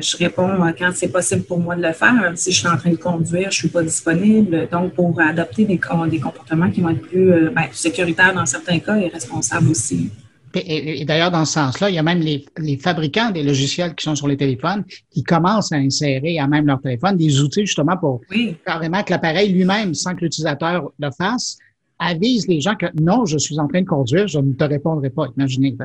je 0.00 0.16
réponds 0.16 0.62
euh, 0.62 0.72
quand 0.78 0.90
c'est 0.94 1.08
possible 1.08 1.42
pour 1.42 1.58
moi 1.58 1.76
de 1.76 1.82
le 1.82 1.92
faire. 1.92 2.32
Si 2.34 2.52
je 2.52 2.58
suis 2.58 2.68
en 2.68 2.76
train 2.76 2.90
de 2.90 2.96
conduire, 2.96 3.50
je 3.50 3.56
suis 3.56 3.68
pas 3.68 3.82
disponible. 3.82 4.68
Donc, 4.70 4.94
pour 4.94 5.18
adopter 5.20 5.64
des, 5.64 5.80
des 6.10 6.20
comportements 6.20 6.70
qui 6.70 6.80
vont 6.80 6.90
être 6.90 7.02
plus 7.02 7.32
euh, 7.32 7.50
ben, 7.50 7.64
sécuritaires 7.72 8.34
dans 8.34 8.46
certains 8.46 8.78
cas 8.78 8.96
et 8.96 9.08
responsables 9.08 9.70
aussi. 9.70 10.10
Et, 10.54 11.04
d'ailleurs, 11.04 11.30
dans 11.30 11.44
ce 11.44 11.52
sens-là, 11.52 11.90
il 11.90 11.94
y 11.94 11.98
a 11.98 12.02
même 12.02 12.20
les, 12.20 12.76
fabricants 12.76 13.30
des 13.30 13.44
logiciels 13.44 13.94
qui 13.94 14.04
sont 14.04 14.16
sur 14.16 14.26
les 14.26 14.36
téléphones 14.36 14.84
qui 15.08 15.22
commencent 15.22 15.70
à 15.70 15.76
insérer 15.76 16.40
à 16.40 16.48
même 16.48 16.66
leur 16.66 16.80
téléphone 16.80 17.16
des 17.16 17.40
outils 17.40 17.66
justement 17.66 17.96
pour 17.96 18.20
carrément 18.66 19.02
que 19.04 19.10
l'appareil 19.12 19.52
lui-même, 19.52 19.94
sans 19.94 20.16
que 20.16 20.22
l'utilisateur 20.22 20.90
le 20.98 21.10
fasse, 21.16 21.56
avise 22.00 22.48
les 22.48 22.60
gens 22.60 22.74
que 22.74 22.86
non, 23.00 23.26
je 23.26 23.38
suis 23.38 23.60
en 23.60 23.68
train 23.68 23.82
de 23.82 23.86
conduire, 23.86 24.26
je 24.26 24.40
ne 24.40 24.52
te 24.54 24.64
répondrai 24.64 25.10
pas. 25.10 25.26
Imaginez. 25.36 25.76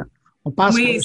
On 0.47 0.51
passe 0.51 0.75
oui, 0.75 0.99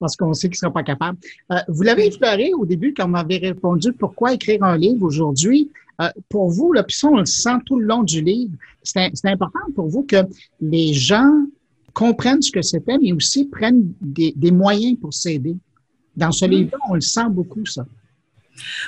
parce 0.00 0.16
qu'on 0.16 0.34
sait 0.34 0.48
qu'il 0.48 0.56
ne 0.56 0.58
sera 0.58 0.72
pas 0.72 0.82
capable. 0.82 1.16
Euh, 1.52 1.56
vous 1.68 1.82
l'avez 1.82 2.08
effleuré 2.08 2.52
au 2.52 2.66
début 2.66 2.92
quand 2.92 3.04
vous 3.04 3.12
m'avez 3.12 3.38
répondu 3.38 3.92
pourquoi 3.92 4.34
écrire 4.34 4.64
un 4.64 4.76
livre 4.76 5.04
aujourd'hui. 5.04 5.70
Euh, 6.00 6.08
pour 6.28 6.50
vous, 6.50 6.72
là, 6.72 6.82
puis 6.82 6.96
ça, 6.96 7.08
on 7.08 7.18
le 7.18 7.26
sent 7.26 7.58
tout 7.66 7.78
le 7.78 7.86
long 7.86 8.02
du 8.02 8.20
livre, 8.20 8.52
c'est 8.82 9.10
important 9.24 9.60
pour 9.74 9.86
vous 9.86 10.02
que 10.02 10.16
les 10.60 10.92
gens 10.92 11.30
comprennent 11.92 12.42
ce 12.42 12.50
que 12.50 12.62
c'était, 12.62 12.98
mais 12.98 13.12
aussi 13.12 13.44
prennent 13.44 13.92
des, 14.00 14.32
des 14.34 14.50
moyens 14.50 14.98
pour 14.98 15.14
s'aider. 15.14 15.56
Dans 16.16 16.32
ce 16.32 16.46
livre-là, 16.46 16.78
on 16.88 16.94
le 16.94 17.00
sent 17.00 17.28
beaucoup, 17.30 17.64
ça. 17.66 17.86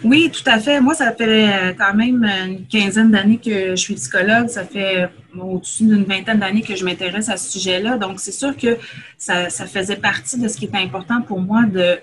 Oui, 0.05 0.31
tout 0.31 0.49
à 0.49 0.59
fait. 0.59 0.81
Moi, 0.81 0.95
ça 0.95 1.13
fait 1.13 1.49
euh, 1.49 1.73
quand 1.77 1.95
même 1.95 2.25
une 2.25 2.67
quinzaine 2.67 3.11
d'années 3.11 3.39
que 3.39 3.71
je 3.71 3.77
suis 3.77 3.95
psychologue. 3.95 4.49
Ça 4.49 4.65
fait 4.65 5.05
euh, 5.05 5.41
au-dessus 5.41 5.85
d'une 5.85 6.05
vingtaine 6.05 6.39
d'années 6.39 6.63
que 6.63 6.75
je 6.77 6.85
m'intéresse 6.85 7.29
à 7.29 7.37
ce 7.37 7.53
sujet-là. 7.53 7.99
Donc, 7.99 8.21
c'est 8.21 8.33
sûr 8.33 8.57
que 8.57 8.77
ça, 9.19 9.49
faisait 9.49 9.97
partie 9.97 10.39
de 10.39 10.49
ce 10.49 10.57
qui 10.57 10.67
était 10.67 10.79
important 10.79 11.23
pour 11.23 11.41
moi 11.41 11.65
de, 11.65 11.99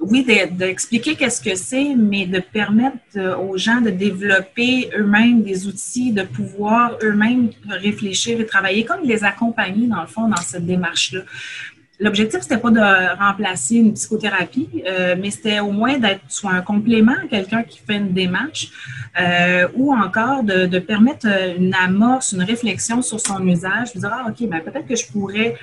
oui, 0.00 0.24
d'expliquer 0.24 1.14
qu'est-ce 1.14 1.42
que 1.42 1.54
c'est, 1.54 1.94
mais 1.94 2.26
de 2.26 2.40
permettre 2.40 2.96
euh, 3.16 3.36
aux 3.36 3.58
gens 3.58 3.80
de 3.80 3.90
développer 3.90 4.90
eux-mêmes 4.96 5.42
des 5.42 5.66
outils, 5.66 6.12
de 6.12 6.22
pouvoir 6.22 6.96
eux-mêmes 7.02 7.50
réfléchir 7.68 8.40
et 8.40 8.46
travailler, 8.46 8.84
comme 8.84 9.02
les 9.04 9.24
accompagner, 9.24 9.86
dans 9.88 10.00
le 10.00 10.06
fond, 10.06 10.26
dans 10.28 10.36
cette 10.36 10.64
démarche-là. 10.64 11.20
L'objectif, 12.00 12.40
c'était 12.40 12.56
pas 12.56 12.70
de 12.70 13.18
remplacer 13.18 13.76
une 13.76 13.92
psychothérapie, 13.92 14.82
euh, 14.86 15.14
mais 15.20 15.30
c'était 15.30 15.60
au 15.60 15.70
moins 15.70 15.98
d'être 15.98 16.22
soit 16.28 16.52
un 16.52 16.62
complément 16.62 17.12
à 17.24 17.26
quelqu'un 17.28 17.62
qui 17.62 17.78
fait 17.78 17.96
une 17.96 18.14
démarche 18.14 18.70
euh, 19.20 19.68
ou 19.74 19.92
encore 19.92 20.42
de, 20.42 20.78
permettre 20.78 21.26
une 21.58 21.74
amorce, 21.74 22.32
une 22.32 22.42
réflexion 22.42 23.02
sur 23.02 23.20
son 23.20 23.46
usage, 23.46 23.92
dire, 23.94 24.10
ah, 24.10 24.26
OK, 24.30 24.48
ben, 24.48 24.60
peut-être 24.60 24.86
que 24.86 24.96
je 24.96 25.06
pourrais 25.12 25.56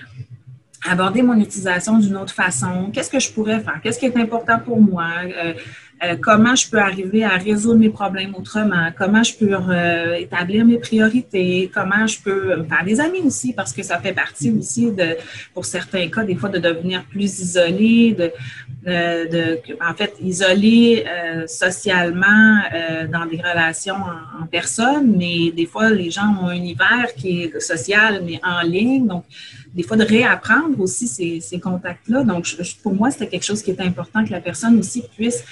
aborder 0.88 1.24
mon 1.24 1.40
utilisation 1.40 1.98
d'une 1.98 2.16
autre 2.16 2.34
façon. 2.34 2.92
Qu'est-ce 2.94 3.10
que 3.10 3.20
je 3.20 3.32
pourrais 3.32 3.60
faire? 3.60 3.80
Qu'est-ce 3.82 3.98
qui 3.98 4.06
est 4.06 4.18
important 4.18 4.60
pour 4.60 4.80
moi? 4.80 5.10
Euh, 5.26 5.54
euh, 6.04 6.16
comment 6.22 6.56
je 6.56 6.70
peux 6.70 6.78
arriver 6.78 7.24
à 7.24 7.38
résoudre 7.38 7.80
mes 7.80 7.90
problèmes 7.90 8.36
autrement, 8.36 8.90
comment 8.96 9.24
je 9.24 9.34
peux 9.36 9.50
euh, 9.52 10.14
établir 10.16 10.64
mes 10.64 10.78
priorités, 10.78 11.72
comment 11.74 12.06
je 12.06 12.20
peux 12.22 12.64
faire 12.70 12.86
des 12.86 13.00
amis 13.00 13.22
aussi, 13.22 13.52
parce 13.52 13.74
que 13.74 13.82
ça 13.82 13.98
fait 13.98 14.14
partie 14.14 14.52
aussi 14.52 14.92
de, 14.92 15.18
pour 15.56 15.66
certains 15.66 16.08
cas, 16.10 16.24
des 16.24 16.36
fois, 16.36 16.50
de 16.50 16.60
devenir 16.60 17.04
plus 17.06 17.40
isolé, 17.40 18.14
de, 18.14 18.32
de, 18.86 19.60
en 19.82 19.94
fait, 19.96 20.14
isolé 20.22 21.04
euh, 21.08 21.48
socialement 21.48 22.62
dans 23.12 23.26
des 23.26 23.38
relations 23.38 23.96
en, 23.96 24.46
personne, 24.46 25.16
mais 25.18 25.52
des 25.52 25.66
fois, 25.66 25.90
les 25.90 26.12
gens 26.12 26.36
ont 26.42 26.48
un 26.48 26.54
univers 26.54 27.14
qui 27.16 27.42
est 27.42 27.60
social, 27.60 28.22
mais 28.24 28.40
en 28.44 28.62
ligne, 28.62 29.08
donc 29.08 29.26
des 29.74 29.84
fois 29.84 29.98
de 29.98 30.04
réapprendre 30.04 30.80
aussi 30.80 31.08
ces, 31.08 31.40
ces 31.40 31.60
contacts-là. 31.60 32.24
Donc, 32.24 32.48
pour 32.82 32.94
moi, 32.94 33.12
c'était 33.12 33.28
quelque 33.28 33.46
chose 33.46 33.62
qui 33.62 33.72
est 33.72 33.82
important 33.82 34.24
que 34.26 34.32
la 34.32 34.42
personne 34.42 34.80
aussi 34.80 35.04
puisse 35.16 35.44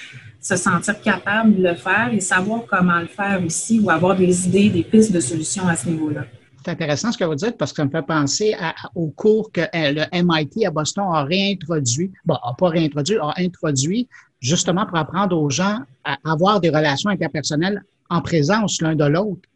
se 0.46 0.54
sentir 0.54 1.00
capable 1.00 1.56
de 1.56 1.62
le 1.62 1.74
faire 1.74 2.10
et 2.12 2.20
savoir 2.20 2.60
comment 2.70 3.00
le 3.00 3.08
faire 3.08 3.42
aussi 3.44 3.80
ou 3.80 3.90
avoir 3.90 4.14
des 4.14 4.46
idées, 4.46 4.70
des 4.70 4.84
pistes 4.84 5.10
de 5.10 5.18
solutions 5.18 5.66
à 5.66 5.74
ce 5.74 5.88
niveau-là. 5.88 6.24
C'est 6.64 6.70
intéressant 6.70 7.10
ce 7.10 7.18
que 7.18 7.24
vous 7.24 7.34
dites 7.34 7.56
parce 7.56 7.72
que 7.72 7.82
ça 7.82 7.84
me 7.84 7.90
fait 7.90 8.06
penser 8.06 8.54
au 8.94 9.08
cours 9.08 9.50
que 9.50 9.62
euh, 9.62 9.66
le 9.74 10.04
MIT 10.12 10.64
à 10.64 10.70
Boston 10.70 11.04
a 11.12 11.24
réintroduit, 11.24 12.12
bon, 12.24 12.34
a 12.34 12.54
pas 12.56 12.68
réintroduit, 12.68 13.16
a 13.18 13.34
introduit 13.38 14.08
justement 14.38 14.86
pour 14.86 14.96
apprendre 14.98 15.36
aux 15.36 15.50
gens 15.50 15.80
à 16.04 16.16
avoir 16.24 16.60
des 16.60 16.70
relations 16.70 17.10
interpersonnelles 17.10 17.82
en 18.08 18.20
présence 18.20 18.80
l'un 18.80 18.94
de 18.94 19.04
l'autre 19.04 19.48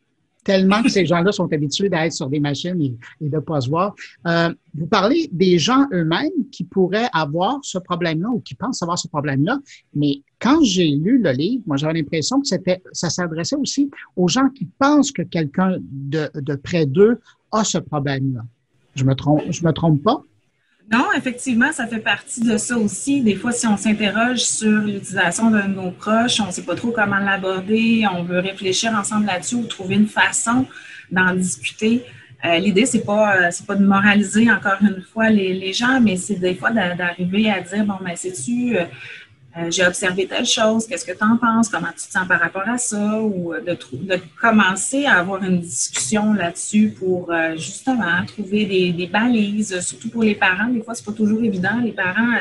tellement 0.45 0.83
que 0.83 0.89
ces 0.89 1.07
gens-là 1.07 1.33
sont 1.33 1.53
habitués 1.53 1.89
d'être 1.89 2.13
sur 2.13 2.29
des 2.29 2.41
machines 2.41 2.81
et, 2.81 2.97
de 3.21 3.37
ne 3.37 3.41
pas 3.41 3.61
se 3.61 3.69
voir. 3.69 3.95
Euh, 4.27 4.53
vous 4.75 4.87
parlez 4.87 5.29
des 5.33 5.59
gens 5.59 5.87
eux-mêmes 5.93 6.49
qui 6.51 6.65
pourraient 6.65 7.09
avoir 7.13 7.59
ce 7.63 7.79
problème-là 7.79 8.29
ou 8.29 8.41
qui 8.41 8.55
pensent 8.55 8.83
avoir 8.83 8.99
ce 8.99 9.09
problème-là, 9.09 9.59
mais 9.95 10.23
quand 10.39 10.63
j'ai 10.63 10.89
lu 10.89 11.21
le 11.23 11.33
livre, 11.33 11.63
moi 11.67 11.77
j'avais 11.77 11.95
l'impression 11.95 12.41
que 12.41 12.47
c'était, 12.47 12.83
ça 12.93 13.11
s'adressait 13.11 13.57
aussi 13.57 13.91
aux 14.17 14.29
gens 14.29 14.49
qui 14.51 14.67
pensent 14.79 15.13
que 15.13 15.23
quelqu'un 15.23 15.77
de, 15.81 16.31
de 16.35 16.55
près 16.55 16.87
d'eux 16.87 17.21
a 17.53 17.65
ce 17.65 17.79
problème-là. 17.79 18.43
Je 18.95 19.05
me 19.05 19.15
trompe, 19.15 19.43
je 19.51 19.65
me 19.65 19.73
trompe 19.73 20.03
pas? 20.03 20.23
Non, 20.91 21.07
effectivement, 21.17 21.71
ça 21.73 21.87
fait 21.87 22.01
partie 22.01 22.41
de 22.41 22.57
ça 22.57 22.77
aussi. 22.77 23.21
Des 23.21 23.37
fois, 23.37 23.53
si 23.53 23.65
on 23.69 23.77
s'interroge 23.77 24.41
sur 24.41 24.81
l'utilisation 24.81 25.49
de 25.51 25.63
nos 25.63 25.93
proches, 25.93 26.41
on 26.41 26.47
ne 26.47 26.51
sait 26.51 26.65
pas 26.65 26.75
trop 26.75 26.91
comment 26.91 27.19
l'aborder, 27.19 28.05
on 28.13 28.25
veut 28.25 28.41
réfléchir 28.41 28.93
ensemble 28.93 29.27
là-dessus 29.27 29.55
ou 29.55 29.67
trouver 29.67 29.95
une 29.95 30.09
façon 30.09 30.67
d'en 31.13 31.33
discuter. 31.35 32.05
Euh, 32.45 32.59
L'idée, 32.59 32.87
c'est 32.87 33.05
pas 33.05 33.37
euh, 33.37 33.51
pas 33.67 33.77
de 33.77 33.85
moraliser 33.85 34.51
encore 34.51 34.79
une 34.81 35.03
fois 35.03 35.29
les, 35.29 35.53
les 35.53 35.73
gens, 35.73 36.01
mais 36.01 36.17
c'est 36.17 36.37
des 36.37 36.55
fois 36.57 36.71
d'arriver 36.71 37.51
à 37.51 37.61
dire 37.61 37.85
bon, 37.85 37.99
ben, 38.05 38.17
sais-tu, 38.17 38.77
euh, 38.77 38.85
euh, 39.61 39.71
j'ai 39.71 39.85
observé 39.87 40.27
telle 40.27 40.47
chose, 40.47 40.87
qu'est-ce 40.87 41.05
que 41.05 41.17
tu 41.17 41.25
en 41.25 41.37
penses, 41.37 41.69
comment 41.69 41.89
tu 41.89 42.07
te 42.07 42.13
sens 42.13 42.27
par 42.27 42.41
rapport 42.41 42.69
à 42.69 42.79
ça, 42.79 43.21
ou 43.21 43.53
euh, 43.53 43.61
de, 43.61 44.19
commencer 44.41 45.07
à 45.07 45.19
avoir 45.19 45.43
une 45.43 45.61
discussion 45.61 46.33
là-dessus 46.33 46.95
pour 46.99 47.31
euh, 47.31 47.57
justement 47.57 48.25
trouver 48.27 48.65
des, 48.93 49.07
balises, 49.07 49.81
surtout 49.81 50.09
pour 50.09 50.23
les 50.23 50.35
parents. 50.35 50.69
Des 50.69 50.83
fois, 50.83 50.95
c'est 50.95 51.05
pas 51.05 51.13
toujours 51.13 51.43
évident. 51.43 51.81
Les 51.83 51.93
parents 51.93 52.39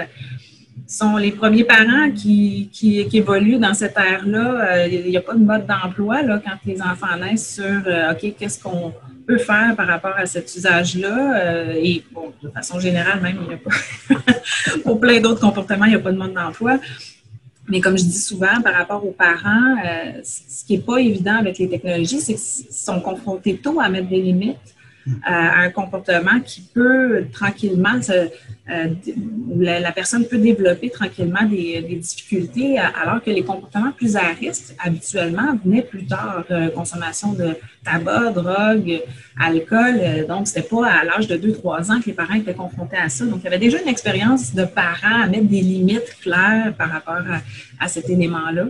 sont 0.88 1.18
les 1.18 1.32
premiers 1.32 1.64
parents 1.64 2.12
qui, 2.12 2.70
qui, 2.72 3.06
qui 3.08 3.18
évoluent 3.18 3.60
dans 3.60 3.74
cette 3.74 3.98
ère-là. 3.98 4.88
Il 4.88 5.10
n'y 5.10 5.18
a 5.18 5.22
pas 5.22 5.34
de 5.34 5.44
mode 5.44 5.66
d'emploi 5.66 6.22
là, 6.22 6.42
quand 6.44 6.58
les 6.66 6.82
enfants 6.82 7.18
naissent 7.20 7.56
sur 7.56 7.84
OK, 8.12 8.36
qu'est-ce 8.38 8.62
qu'on 8.62 8.94
peut 9.28 9.38
faire 9.38 9.76
par 9.76 9.88
rapport 9.88 10.16
à 10.18 10.26
cet 10.26 10.54
usage-là? 10.56 11.76
et 11.76 12.04
bon, 12.12 12.34
de 12.42 12.50
façon 12.50 12.80
générale, 12.80 13.22
même, 13.22 13.38
il 13.42 13.48
n'y 13.48 13.54
a 13.54 13.58
pas 13.58 14.34
pour 14.84 15.00
plein 15.00 15.20
d'autres 15.20 15.42
comportements, 15.42 15.86
il 15.86 15.92
n'y 15.92 15.96
a 15.96 16.00
pas 16.00 16.12
de 16.12 16.18
mode 16.18 16.34
d'emploi. 16.34 16.80
Mais 17.70 17.82
comme 17.82 17.98
je 17.98 18.04
dis 18.04 18.18
souvent 18.18 18.62
par 18.64 18.74
rapport 18.74 19.06
aux 19.06 19.12
parents, 19.12 19.76
euh, 19.86 20.22
ce 20.24 20.66
qui 20.66 20.74
n'est 20.74 20.84
pas 20.84 20.98
évident 20.98 21.36
avec 21.36 21.58
les 21.60 21.70
technologies, 21.70 22.20
c'est 22.20 22.34
qu'ils 22.34 22.74
sont 22.74 23.00
confrontés 23.00 23.58
tôt 23.58 23.80
à 23.80 23.90
mettre 23.90 24.10
des 24.10 24.22
limites 24.22 24.58
à 25.24 25.62
un 25.62 25.70
comportement 25.70 26.40
qui 26.46 26.62
peut 26.62 27.26
tranquillement, 27.32 28.00
euh, 28.10 28.88
la, 29.58 29.92
personne 29.92 30.26
peut 30.26 30.38
développer 30.38 30.90
tranquillement 30.90 31.44
des, 31.44 31.82
difficultés, 31.82 32.78
alors 32.78 33.24
que 33.24 33.32
les 33.32 33.44
comportements 33.44 33.92
plus 33.92 34.16
à 34.16 34.28
risque, 34.28 34.76
habituellement, 34.84 35.58
venaient 35.64 35.82
plus 35.82 36.06
tard. 36.06 36.44
Euh, 36.52 36.70
consommation 36.70 37.34
de 37.34 37.56
tabac, 37.84 38.32
drogue, 38.32 39.02
alcool. 39.40 40.00
Euh, 40.00 40.28
donc, 40.28 40.48
c'était 40.48 40.62
pas 40.62 40.88
à 40.88 41.04
l'âge 41.04 41.28
de 41.28 41.36
2-3 41.36 41.92
ans 41.92 42.00
que 42.00 42.08
les 42.08 42.14
parents 42.14 42.36
étaient 42.36 42.54
confrontés 42.54 42.98
à 42.98 43.10
ça. 43.10 43.26
Donc, 43.26 43.40
il 43.42 43.46
y 43.46 43.48
avait 43.48 43.60
déjà 43.60 43.82
une 43.82 43.88
expérience 43.88 44.54
de 44.54 44.66
parents 44.66 45.24
à 45.24 45.28
mettre 45.28 45.48
des 45.48 45.62
limites 45.62 46.16
claires 46.22 46.74
par 46.78 46.92
rapport 46.92 47.24
à 47.80 47.88
cet 47.88 48.10
élément-là. 48.10 48.68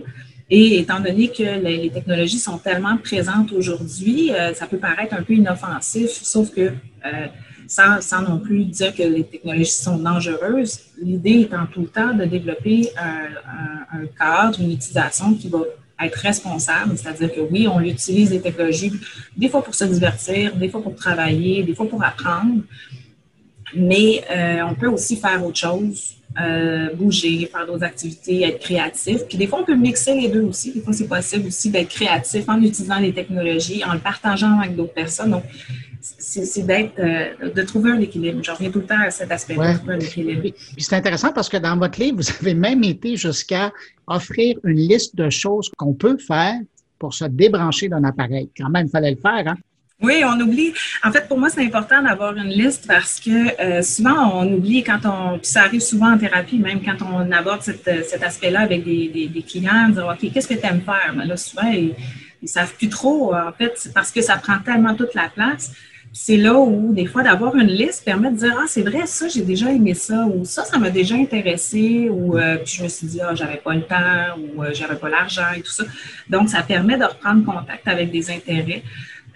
Et 0.52 0.80
étant 0.80 0.98
donné 0.98 1.28
que 1.28 1.60
les, 1.64 1.90
technologies 1.90 2.40
sont 2.40 2.58
tellement 2.58 2.96
présentes 2.96 3.52
aujourd'hui, 3.52 4.32
euh, 4.32 4.52
ça 4.52 4.66
peut 4.66 4.78
paraître 4.78 5.14
un 5.14 5.22
peu 5.22 5.34
inoffensif, 5.34 6.10
sauf 6.10 6.50
que 6.50 6.72
euh, 7.06 7.26
sans, 7.68 8.00
sans, 8.00 8.22
non 8.22 8.40
plus 8.40 8.64
dire 8.64 8.92
que 8.92 9.04
les 9.04 9.22
technologies 9.22 9.70
sont 9.70 9.98
dangereuses, 9.98 10.80
l'idée 11.00 11.42
étant 11.42 11.66
tout 11.72 11.82
le 11.82 11.86
temps 11.86 12.14
de 12.14 12.24
développer 12.24 12.90
un, 12.98 14.06
cadre, 14.18 14.60
une 14.60 14.72
utilisation 14.72 15.34
qui 15.34 15.48
va 15.48 15.60
être 16.02 16.16
responsable, 16.16 16.98
c'est-à-dire 16.98 17.32
que 17.32 17.40
oui, 17.40 17.68
on 17.68 17.78
utilise 17.80 18.32
les 18.32 18.40
technologies 18.40 18.92
des 19.36 19.48
fois 19.48 19.62
pour 19.62 19.76
se 19.76 19.84
divertir, 19.84 20.56
des 20.56 20.68
fois 20.68 20.82
pour 20.82 20.96
travailler, 20.96 21.62
des 21.62 21.76
fois 21.76 21.88
pour 21.88 22.02
apprendre, 22.02 22.62
mais 23.76 24.24
euh, 24.32 24.62
on 24.68 24.74
peut 24.74 24.88
aussi 24.88 25.14
faire 25.14 25.46
autre 25.46 25.58
chose 25.58 26.19
euh, 26.40 26.94
bouger, 26.94 27.46
faire 27.46 27.66
d'autres 27.66 27.84
activités, 27.84 28.42
être 28.42 28.60
créatif. 28.60 29.22
Puis 29.28 29.38
des 29.38 29.46
fois, 29.46 29.60
on 29.60 29.64
peut 29.64 29.76
mixer 29.76 30.14
les 30.14 30.28
deux 30.28 30.42
aussi. 30.42 30.72
Des 30.72 30.80
fois, 30.80 30.92
c'est 30.92 31.08
possible 31.08 31.46
aussi 31.48 31.70
d'être 31.70 31.88
créatif 31.88 32.48
en 32.48 32.60
utilisant 32.60 32.98
les 32.98 33.12
technologies, 33.12 33.82
en 33.84 33.94
le 33.94 33.98
partageant 33.98 34.58
avec 34.60 34.76
d'autres 34.76 34.94
personnes. 34.94 35.30
Donc, 35.30 35.44
c'est 36.00 36.66
d'être, 36.66 36.98
euh, 36.98 37.50
de 37.50 37.62
trouver 37.62 37.92
un 37.92 38.00
équilibre. 38.00 38.42
Je 38.42 38.50
reviens 38.50 38.70
tout 38.70 38.80
le 38.80 38.86
temps 38.86 39.00
à 39.00 39.10
cet 39.10 39.30
aspect-là, 39.30 39.74
trouver 39.74 39.94
un 39.94 40.00
équilibre. 40.00 40.48
c'est 40.78 40.96
intéressant 40.96 41.32
parce 41.32 41.48
que 41.48 41.56
dans 41.56 41.76
votre 41.76 42.00
livre, 42.00 42.18
vous 42.18 42.30
avez 42.40 42.54
même 42.54 42.82
été 42.84 43.16
jusqu'à 43.16 43.72
offrir 44.06 44.56
une 44.64 44.78
liste 44.78 45.16
de 45.16 45.28
choses 45.30 45.70
qu'on 45.76 45.92
peut 45.92 46.16
faire 46.16 46.58
pour 46.98 47.14
se 47.14 47.24
débrancher 47.24 47.88
d'un 47.88 48.04
appareil. 48.04 48.50
Quand 48.56 48.70
même, 48.70 48.86
il 48.86 48.90
fallait 48.90 49.10
le 49.10 49.16
faire, 49.16 49.44
hein? 49.46 49.56
Oui, 50.02 50.22
on 50.24 50.40
oublie. 50.40 50.72
En 51.04 51.12
fait, 51.12 51.28
pour 51.28 51.38
moi, 51.38 51.50
c'est 51.50 51.62
important 51.62 52.02
d'avoir 52.02 52.34
une 52.34 52.48
liste 52.48 52.86
parce 52.86 53.20
que 53.20 53.60
euh, 53.60 53.82
souvent, 53.82 54.40
on 54.40 54.50
oublie 54.50 54.82
quand 54.82 55.00
on. 55.04 55.38
Puis 55.38 55.50
ça 55.50 55.62
arrive 55.62 55.80
souvent 55.80 56.12
en 56.12 56.18
thérapie, 56.18 56.58
même 56.58 56.80
quand 56.82 56.96
on 57.04 57.30
aborde 57.30 57.60
cet 57.62 58.22
aspect-là 58.22 58.60
avec 58.60 58.82
des, 58.82 59.28
des, 59.28 59.42
clients, 59.42 59.88
de 59.88 59.94
dire 59.94 60.06
OK, 60.06 60.32
qu'est-ce 60.32 60.48
que 60.48 60.54
tu 60.54 60.66
aimes 60.66 60.80
faire? 60.80 61.12
Mais 61.14 61.26
là, 61.26 61.36
souvent, 61.36 61.70
ils 61.70 61.94
ne 62.42 62.48
savent 62.48 62.74
plus 62.74 62.88
trop, 62.88 63.34
en 63.34 63.52
fait, 63.52 63.90
parce 63.94 64.10
que 64.10 64.22
ça 64.22 64.36
prend 64.38 64.58
tellement 64.64 64.94
toute 64.94 65.14
la 65.14 65.28
place. 65.28 65.72
C'est 66.12 66.38
là 66.38 66.58
où, 66.58 66.92
des 66.92 67.06
fois, 67.06 67.22
d'avoir 67.22 67.54
une 67.54 67.68
liste 67.68 68.04
permet 68.04 68.30
de 68.30 68.36
dire 68.36 68.56
Ah, 68.58 68.64
c'est 68.66 68.82
vrai, 68.82 69.04
ça, 69.04 69.28
j'ai 69.28 69.42
déjà 69.42 69.70
aimé 69.70 69.92
ça, 69.92 70.24
ou 70.24 70.46
ça, 70.46 70.64
ça 70.64 70.78
m'a 70.78 70.88
déjà 70.88 71.14
intéressé, 71.14 72.08
ou 72.10 72.38
euh, 72.38 72.56
puis 72.56 72.76
je 72.78 72.82
me 72.84 72.88
suis 72.88 73.06
dit 73.06 73.20
Ah, 73.20 73.34
j'avais 73.34 73.58
pas 73.58 73.74
le 73.74 73.82
temps, 73.82 74.38
ou 74.38 74.64
euh, 74.64 74.70
j'avais 74.72 74.96
pas 74.96 75.10
l'argent 75.10 75.52
et 75.54 75.60
tout 75.60 75.70
ça. 75.70 75.84
Donc, 76.30 76.48
ça 76.48 76.62
permet 76.62 76.96
de 76.96 77.04
reprendre 77.04 77.44
contact 77.44 77.86
avec 77.86 78.10
des 78.10 78.30
intérêts. 78.30 78.82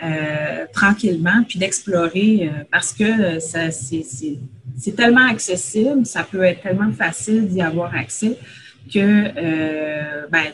Euh, 0.02 0.66
tranquillement, 0.72 1.44
puis 1.48 1.58
d'explorer 1.58 2.48
euh, 2.48 2.64
parce 2.70 2.92
que 2.92 3.36
euh, 3.36 3.38
c'est 3.38 4.96
tellement 4.96 5.28
accessible, 5.28 6.04
ça 6.04 6.24
peut 6.24 6.42
être 6.42 6.62
tellement 6.62 6.90
facile 6.90 7.46
d'y 7.46 7.62
avoir 7.62 7.94
accès 7.94 8.36
que 8.92 10.28
ben, 10.28 10.46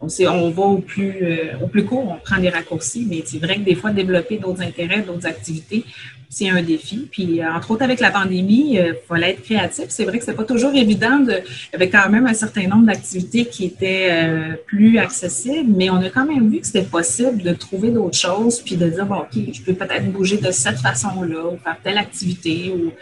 on, 0.00 0.06
on 0.06 0.50
va 0.50 0.62
au 0.62 0.78
plus, 0.78 1.14
au 1.62 1.66
plus 1.66 1.84
court, 1.84 2.08
on 2.08 2.18
prend 2.18 2.40
des 2.40 2.50
raccourcis, 2.50 3.06
mais 3.08 3.22
c'est 3.24 3.38
vrai 3.38 3.56
que 3.56 3.60
des 3.60 3.74
fois, 3.74 3.90
développer 3.90 4.38
d'autres 4.38 4.62
intérêts, 4.62 5.02
d'autres 5.02 5.26
activités, 5.26 5.84
c'est 6.28 6.48
un 6.48 6.62
défi. 6.62 7.08
Puis, 7.10 7.40
euh, 7.40 7.52
entre 7.52 7.70
autres, 7.70 7.82
avec 7.82 8.00
la 8.00 8.10
pandémie, 8.10 8.74
il 8.74 8.78
euh, 8.78 8.92
fallait 9.08 9.30
être 9.30 9.42
créatif. 9.42 9.86
C'est 9.88 10.04
vrai 10.04 10.18
que 10.18 10.24
c'est 10.24 10.34
pas 10.34 10.44
toujours 10.44 10.74
évident. 10.74 11.20
De, 11.20 11.32
il 11.32 11.72
y 11.72 11.76
avait 11.76 11.88
quand 11.88 12.08
même 12.10 12.26
un 12.26 12.34
certain 12.34 12.66
nombre 12.68 12.86
d'activités 12.86 13.46
qui 13.46 13.64
étaient 13.64 14.08
euh, 14.10 14.54
plus 14.66 14.98
accessibles, 14.98 15.72
mais 15.74 15.88
on 15.90 15.96
a 15.96 16.10
quand 16.10 16.26
même 16.26 16.50
vu 16.50 16.60
que 16.60 16.66
c'était 16.66 16.82
possible 16.82 17.42
de 17.42 17.52
trouver 17.52 17.90
d'autres 17.90 18.18
choses, 18.18 18.60
puis 18.60 18.76
de 18.76 18.88
dire, 18.88 19.06
bon, 19.06 19.20
OK, 19.20 19.38
je 19.52 19.62
peux 19.62 19.74
peut-être 19.74 20.12
bouger 20.12 20.36
de 20.36 20.50
cette 20.50 20.78
façon-là, 20.78 21.46
ou 21.46 21.58
faire 21.58 21.78
telle 21.82 21.98
activité, 21.98 22.72
ou 22.76 22.92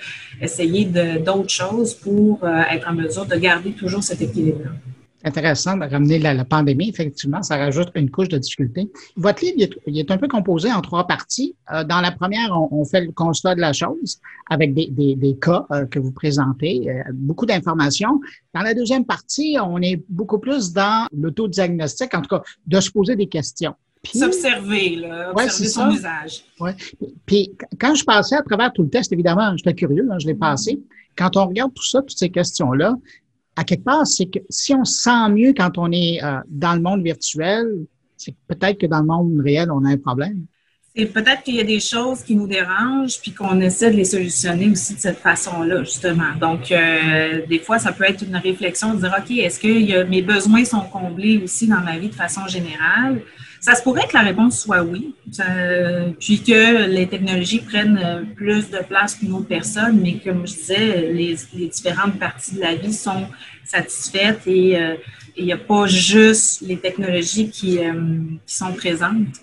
essayer 0.41 0.85
d'autres 0.85 1.51
choses 1.51 1.95
pour 1.95 2.47
être 2.47 2.89
en 2.89 2.93
mesure 2.93 3.25
de 3.25 3.37
garder 3.37 3.71
toujours 3.71 4.03
cet 4.03 4.21
équilibre-là 4.21 4.71
intéressant 5.27 5.77
de 5.77 5.85
ramener 5.85 6.19
la, 6.19 6.45
pandémie. 6.45 6.89
Effectivement, 6.89 7.43
ça 7.43 7.57
rajoute 7.57 7.91
une 7.97 8.11
couche 8.11 8.29
de 8.29 8.39
difficulté. 8.39 8.91
Votre 9.17 9.45
livre, 9.45 9.75
il 9.87 9.99
est, 9.99 10.11
un 10.11 10.19
peu 10.19 10.29
composé 10.29 10.73
en 10.73 10.81
trois 10.81 11.07
parties. 11.07 11.57
Euh, 11.73 11.83
dans 11.83 12.01
la 12.01 12.13
première, 12.13 12.51
on, 12.71 12.85
fait 12.85 13.01
le 13.01 13.13
constat 13.13 13.57
de 13.57 13.61
la 13.61 13.73
chose 13.73 14.21
avec 14.49 14.73
des, 14.73 14.87
des, 14.89 15.37
cas 15.37 15.67
euh, 15.73 15.87
que 15.87 15.99
vous 15.99 16.13
présentez, 16.13 16.89
euh, 16.89 17.03
beaucoup 17.13 17.45
d'informations. 17.45 18.21
Dans 18.55 18.61
la 18.61 18.75
deuxième 18.75 19.05
partie, 19.05 19.57
on 19.63 19.83
est 19.83 20.03
beaucoup 20.09 20.39
plus 20.39 20.73
dans 20.73 21.09
l'autodiagnostic, 21.13 22.15
en 22.15 22.23
tout 22.23 22.37
cas, 22.37 22.43
de 22.67 22.81
se 22.81 22.91
poser 22.91 23.17
des 23.17 23.27
questions. 23.27 23.75
S'observer, 24.05 25.03
observer 25.33 25.69
son 25.69 25.91
usage. 25.91 26.45
Ouais. 26.61 26.77
Puis 27.25 27.57
quand 27.81 27.97
je 27.97 28.05
passais 28.05 28.37
à 28.37 28.43
travers 28.43 28.73
tout 28.73 28.85
le 28.85 28.89
test, 28.89 29.13
évidemment, 29.13 29.57
j'étais 29.57 29.75
curieux, 29.75 30.07
hein, 30.09 30.19
je 30.21 30.29
l'ai 30.29 30.37
passé. 30.37 30.81
Quand 31.17 31.37
on 31.37 31.47
regarde 31.47 31.73
tout 31.75 31.85
ça, 31.85 32.03
toutes 32.03 32.17
ces 32.17 32.31
questions-là, 32.31 32.95
à 33.57 33.65
quelque 33.65 33.85
part, 33.85 34.07
c'est 34.07 34.27
que 34.27 34.39
si 34.51 34.75
on 34.75 34.85
se 34.85 35.03
sent 35.03 35.29
mieux 35.31 35.55
quand 35.55 35.79
on 35.79 35.91
est 35.91 36.23
euh, 36.23 36.39
dans 36.49 36.75
le 36.75 36.81
monde 36.81 37.03
virtuel, 37.03 37.67
c'est 38.17 38.35
peut-être 38.47 38.79
que 38.79 38.87
dans 38.87 39.01
le 39.01 39.07
monde 39.07 39.41
réel, 39.41 39.71
on 39.71 39.85
a 39.85 39.89
un 39.89 39.97
problème. 39.97 40.45
C'est 40.95 41.07
peut-être 41.07 41.43
qu'il 41.43 41.57
y 41.57 41.61
a 41.61 41.65
des 41.65 41.81
choses 41.81 42.23
qui 42.23 42.35
nous 42.35 42.47
dérangent, 42.47 43.21
puis 43.21 43.33
qu'on 43.33 43.61
essaie 43.61 43.91
de 43.91 43.97
les 43.97 44.05
solutionner 44.07 44.71
aussi 44.71 44.95
de 44.95 45.01
cette 45.01 45.19
façon-là, 45.19 45.85
justement. 45.85 46.35
Donc, 46.41 46.73
euh, 46.73 47.45
des 47.47 47.59
fois, 47.59 47.79
ça 47.79 47.93
peut 47.93 48.05
être 48.05 48.23
une 48.23 48.37
réflexion 48.37 48.95
de 48.95 49.01
dire, 49.01 49.15
OK, 49.19 49.31
est-ce 49.31 49.61
que 49.61 50.05
mes 50.05 50.23
besoins 50.23 50.65
sont 50.65 50.81
comblés 50.81 51.39
aussi 51.45 51.67
dans 51.67 51.81
ma 51.81 51.99
vie 51.99 52.09
de 52.09 52.15
façon 52.15 52.47
générale? 52.47 53.21
Ça 53.67 53.75
se 53.75 53.83
pourrait 53.83 54.07
que 54.07 54.15
la 54.15 54.21
réponse 54.21 54.61
soit 54.61 54.85
oui, 54.85 55.13
puis 56.21 56.41
que 56.41 56.87
les 56.87 57.09
technologies 57.09 57.59
prennent 57.59 58.01
euh, 58.01 58.23
plus 58.37 58.71
de 58.71 58.79
place 58.79 59.17
qu'une 59.17 59.33
autre 59.33 59.49
personne, 59.49 59.99
mais 60.01 60.21
comme 60.25 60.47
je 60.47 60.53
disais, 60.53 61.11
les, 61.13 61.37
différentes 61.67 62.17
parties 62.17 62.55
de 62.55 62.61
la 62.61 62.77
vie 62.77 62.93
sont 62.93 63.27
satisfaites 63.65 64.43
et 64.47 64.81
euh, 64.81 64.95
il 65.37 65.47
n'y 65.47 65.53
a 65.53 65.57
pas 65.57 65.89
juste 65.89 66.61
les 66.61 66.77
technologies 66.77 67.51
qui, 67.51 67.81
euh, 67.81 68.21
sont 68.47 68.73
présentes. 68.73 69.41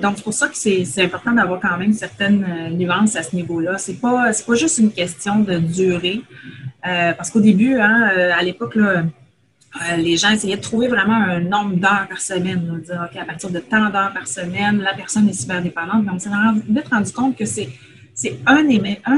donc, 0.00 0.12
c'est 0.18 0.24
pour 0.24 0.34
ça 0.34 0.46
que 0.46 0.56
c'est 0.56 1.02
important 1.02 1.32
d'avoir 1.32 1.58
quand 1.58 1.76
même 1.78 1.94
certaines 1.94 2.46
nuances 2.78 3.16
à 3.16 3.24
ce 3.24 3.34
niveau-là. 3.34 3.76
C'est 3.76 4.00
pas, 4.00 4.30
pas 4.46 4.54
juste 4.54 4.78
une 4.78 4.92
question 4.92 5.40
de 5.40 5.58
durée, 5.58 6.20
parce 6.80 7.28
qu'au 7.32 7.40
début, 7.40 7.74
hein, 7.80 8.08
à 8.38 8.42
l'époque, 8.44 8.78
euh, 9.80 9.96
les 9.96 10.16
gens 10.16 10.30
essayaient 10.30 10.56
de 10.56 10.62
trouver 10.62 10.88
vraiment 10.88 11.14
un 11.14 11.40
nombre 11.40 11.76
d'heures 11.76 12.06
par 12.08 12.20
semaine. 12.20 12.66
De 12.66 12.80
dire, 12.80 13.08
OK, 13.10 13.18
à 13.18 13.24
partir 13.24 13.50
de 13.50 13.58
tant 13.58 13.90
d'heures 13.90 14.12
par 14.12 14.26
semaine, 14.26 14.80
la 14.80 14.94
personne 14.94 15.28
est 15.28 15.32
super 15.32 15.62
dépendante. 15.62 16.04
Mais 16.04 16.12
on 16.12 16.18
s'est 16.18 16.30
vite 16.68 16.88
rendu 16.88 17.12
compte 17.12 17.36
que 17.36 17.44
c'est, 17.44 17.68
un, 18.46 18.68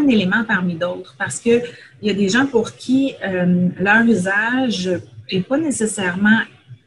élément 0.08 0.44
parmi 0.44 0.74
d'autres 0.74 1.16
parce 1.18 1.40
qu'il 1.40 1.62
y 2.02 2.10
a 2.10 2.14
des 2.14 2.28
gens 2.28 2.46
pour 2.46 2.76
qui 2.76 3.14
euh, 3.24 3.68
leur 3.80 4.02
usage 4.04 4.88
n'est 5.32 5.40
pas 5.40 5.58
nécessairement 5.58 6.40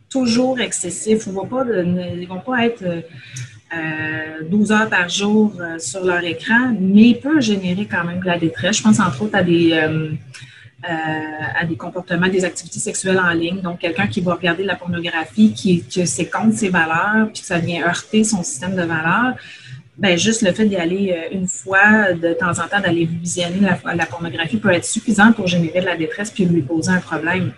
toujours 0.09 0.59
excessif. 0.59 1.27
Ils 1.27 1.33
ne 1.33 2.27
vont 2.27 2.39
pas 2.39 2.65
être 2.65 2.83
euh, 3.73 4.43
12 4.49 4.71
heures 4.71 4.89
par 4.89 5.09
jour 5.09 5.53
euh, 5.59 5.77
sur 5.77 6.05
leur 6.05 6.23
écran, 6.23 6.73
mais 6.79 7.15
peut 7.15 7.41
générer 7.41 7.85
quand 7.85 8.05
même 8.05 8.21
de 8.21 8.25
la 8.25 8.37
détresse. 8.37 8.77
Je 8.77 8.83
pense 8.83 8.99
entre 9.01 9.23
autres 9.23 9.35
à 9.35 9.43
des 9.43 9.71
euh, 9.73 10.11
à 10.83 11.65
des 11.65 11.75
comportements, 11.75 12.27
des 12.27 12.45
activités 12.45 12.79
sexuelles 12.79 13.19
en 13.19 13.31
ligne. 13.31 13.61
Donc, 13.61 13.79
quelqu'un 13.79 14.07
qui 14.07 14.21
va 14.21 14.35
regarder 14.35 14.63
la 14.63 14.75
pornographie, 14.75 15.51
qui, 15.53 15.83
que 15.83 16.05
c'est 16.05 16.29
contre 16.29 16.55
ses 16.55 16.69
valeurs, 16.69 17.29
puis 17.33 17.41
que 17.41 17.47
ça 17.47 17.57
vient 17.57 17.85
heurter 17.87 18.23
son 18.23 18.43
système 18.43 18.75
de 18.75 18.83
valeurs, 18.83 19.35
ben 19.97 20.17
juste 20.17 20.43
le 20.43 20.51
fait 20.51 20.65
d'y 20.65 20.75
aller 20.75 21.11
euh, 21.11 21.35
une 21.35 21.47
fois, 21.47 22.13
de 22.13 22.33
temps 22.33 22.51
en 22.51 22.67
temps, 22.67 22.79
d'aller 22.79 23.05
visionner 23.05 23.59
la, 23.61 24.05
pornographie 24.05 24.57
peut 24.57 24.71
être 24.71 24.85
suffisant 24.85 25.31
pour 25.31 25.47
générer 25.47 25.81
de 25.81 25.85
la 25.85 25.97
détresse 25.97 26.29
puis 26.29 26.45
lui 26.45 26.61
poser 26.61 26.91
un 26.91 26.99
problème. 26.99 27.51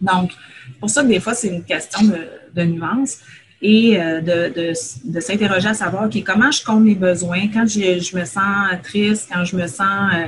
Donc, 0.00 0.32
pour 0.80 0.90
ça 0.90 1.02
que 1.02 1.08
des 1.08 1.20
fois, 1.20 1.34
c'est 1.34 1.48
une 1.48 1.64
question 1.64 2.06
de, 2.06 2.28
de 2.54 2.62
nuance 2.64 3.18
et 3.62 3.98
euh, 3.98 4.20
de, 4.20 4.52
de, 4.52 4.72
de 5.04 5.20
s'interroger 5.20 5.68
à 5.68 5.74
savoir, 5.74 6.06
OK, 6.06 6.22
comment 6.24 6.50
je 6.50 6.62
compte 6.62 6.82
mes 6.82 6.96
besoins? 6.96 7.48
Quand 7.52 7.66
je, 7.66 8.00
je 8.00 8.16
me 8.16 8.24
sens 8.24 8.68
triste, 8.82 9.30
quand 9.32 9.44
je 9.44 9.56
me 9.56 9.66
sens 9.66 10.12
euh, 10.14 10.26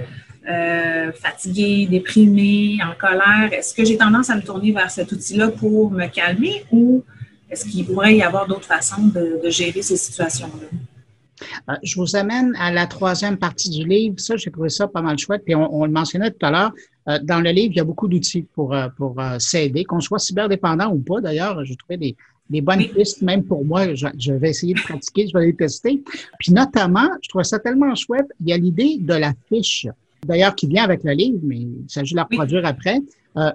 fatiguée, 1.15 1.87
déprimée, 1.87 2.79
en 2.83 2.95
colère, 2.99 3.53
est-ce 3.53 3.75
que 3.75 3.85
j'ai 3.85 3.97
tendance 3.97 4.31
à 4.31 4.37
me 4.37 4.43
tourner 4.43 4.73
vers 4.73 4.91
cet 4.91 5.11
outil-là 5.13 5.49
pour 5.49 5.91
me 5.91 6.07
calmer 6.07 6.65
ou 6.71 7.03
est-ce 7.55 7.67
qu'il 7.67 7.87
pourrait 7.87 8.17
y 8.17 8.23
avoir 8.23 8.49
d'autres 8.49 8.65
façons 8.65 9.07
de, 9.07 9.49
gérer 9.49 9.81
ces 9.81 9.97
situations-là? 9.97 10.67
Euh, 11.69 11.77
je 11.83 11.97
vous 11.97 12.17
amène 12.17 12.55
à 12.59 12.73
la 12.73 12.87
troisième 12.87 13.37
partie 13.37 13.71
du 13.71 13.87
livre. 13.87 14.19
Ça, 14.19 14.37
j'ai 14.37 14.51
trouvé 14.51 14.71
ça 14.71 14.89
pas 14.89 15.03
mal 15.03 15.17
chouette. 15.19 15.43
Puis 15.45 15.55
on, 15.55 15.85
le 15.85 15.93
mentionnait 15.93 16.31
tout 16.31 16.45
à 16.47 16.51
l'heure, 16.51 16.73
Euh, 17.07 17.19
dans 17.23 17.41
le 17.47 17.51
livre, 17.51 17.73
il 17.75 17.77
y 17.77 17.81
a 17.81 17.85
beaucoup 17.85 18.09
d'outils 18.09 18.47
pour, 18.55 18.73
euh, 18.73 18.89
pour 18.97 19.13
s'aider, 19.39 19.85
qu'on 19.85 20.01
soit 20.01 20.19
cyberdépendant 20.19 20.91
ou 20.91 21.01
pas. 21.01 21.21
D'ailleurs, 21.21 21.63
j'ai 21.67 21.77
trouvé 21.77 21.99
des, 21.99 22.17
des 22.49 22.63
bonnes 22.63 22.87
pistes, 22.95 23.21
même 23.21 23.45
pour 23.45 23.63
moi. 23.63 23.95
Je, 23.95 24.33
vais 24.33 24.51
essayer 24.51 24.73
de 24.73 24.81
pratiquer, 24.81 25.29
je 25.29 25.37
vais 25.37 25.47
les 25.47 25.55
tester. 25.55 26.03
Puis 26.41 26.51
notamment, 26.53 27.11
je 27.23 27.29
trouve 27.29 27.43
ça 27.43 27.59
tellement 27.59 27.95
chouette, 27.95 28.31
il 28.41 28.49
y 28.49 28.53
a 28.55 28.57
l'idée 28.57 28.97
de 29.01 29.15
la 29.15 29.33
fiche, 29.49 29.87
d'ailleurs 30.25 30.55
qui 30.55 30.67
vient 30.67 30.85
avec 30.85 31.05
le 31.05 31.13
livre, 31.13 31.39
mais 31.43 31.59
il 31.59 31.85
s'agit 31.89 32.13
de 32.13 32.17
la 32.17 32.25
reproduire 32.25 32.65
après, 32.67 33.01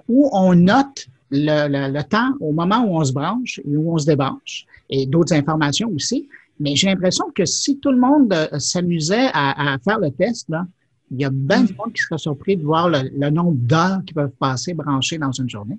où 0.08 0.28
on 0.32 0.54
note 0.54 1.06
le, 1.30 2.02
temps 2.02 2.32
au 2.40 2.52
moment 2.52 2.84
où 2.84 2.98
on 2.98 3.04
se 3.04 3.12
branche 3.12 3.60
et 3.64 3.76
où 3.76 3.92
on 3.94 3.98
se 3.98 4.06
débranche, 4.06 4.66
et 4.88 5.06
d'autres 5.06 5.34
informations 5.34 5.90
aussi. 5.94 6.28
Mais 6.58 6.76
j'ai 6.76 6.88
l'impression 6.88 7.24
que 7.34 7.44
si 7.46 7.78
tout 7.78 7.90
le 7.90 7.98
monde 7.98 8.32
euh, 8.32 8.58
s'amusait 8.58 9.30
à, 9.32 9.78
faire 9.82 9.98
le 9.98 10.10
test, 10.10 10.48
là, 10.50 10.66
il 11.10 11.20
y 11.20 11.24
a 11.24 11.30
bien 11.30 11.62
de 11.62 11.72
monde 11.72 11.92
qui 11.94 12.02
serait 12.02 12.18
surpris 12.18 12.56
de 12.56 12.62
voir 12.62 12.88
le, 12.88 13.10
le 13.16 13.30
nombre 13.30 13.56
d'heures 13.56 14.00
qui 14.06 14.12
peuvent 14.12 14.34
passer 14.38 14.74
branchées 14.74 15.18
dans 15.18 15.32
une 15.32 15.48
journée. 15.48 15.78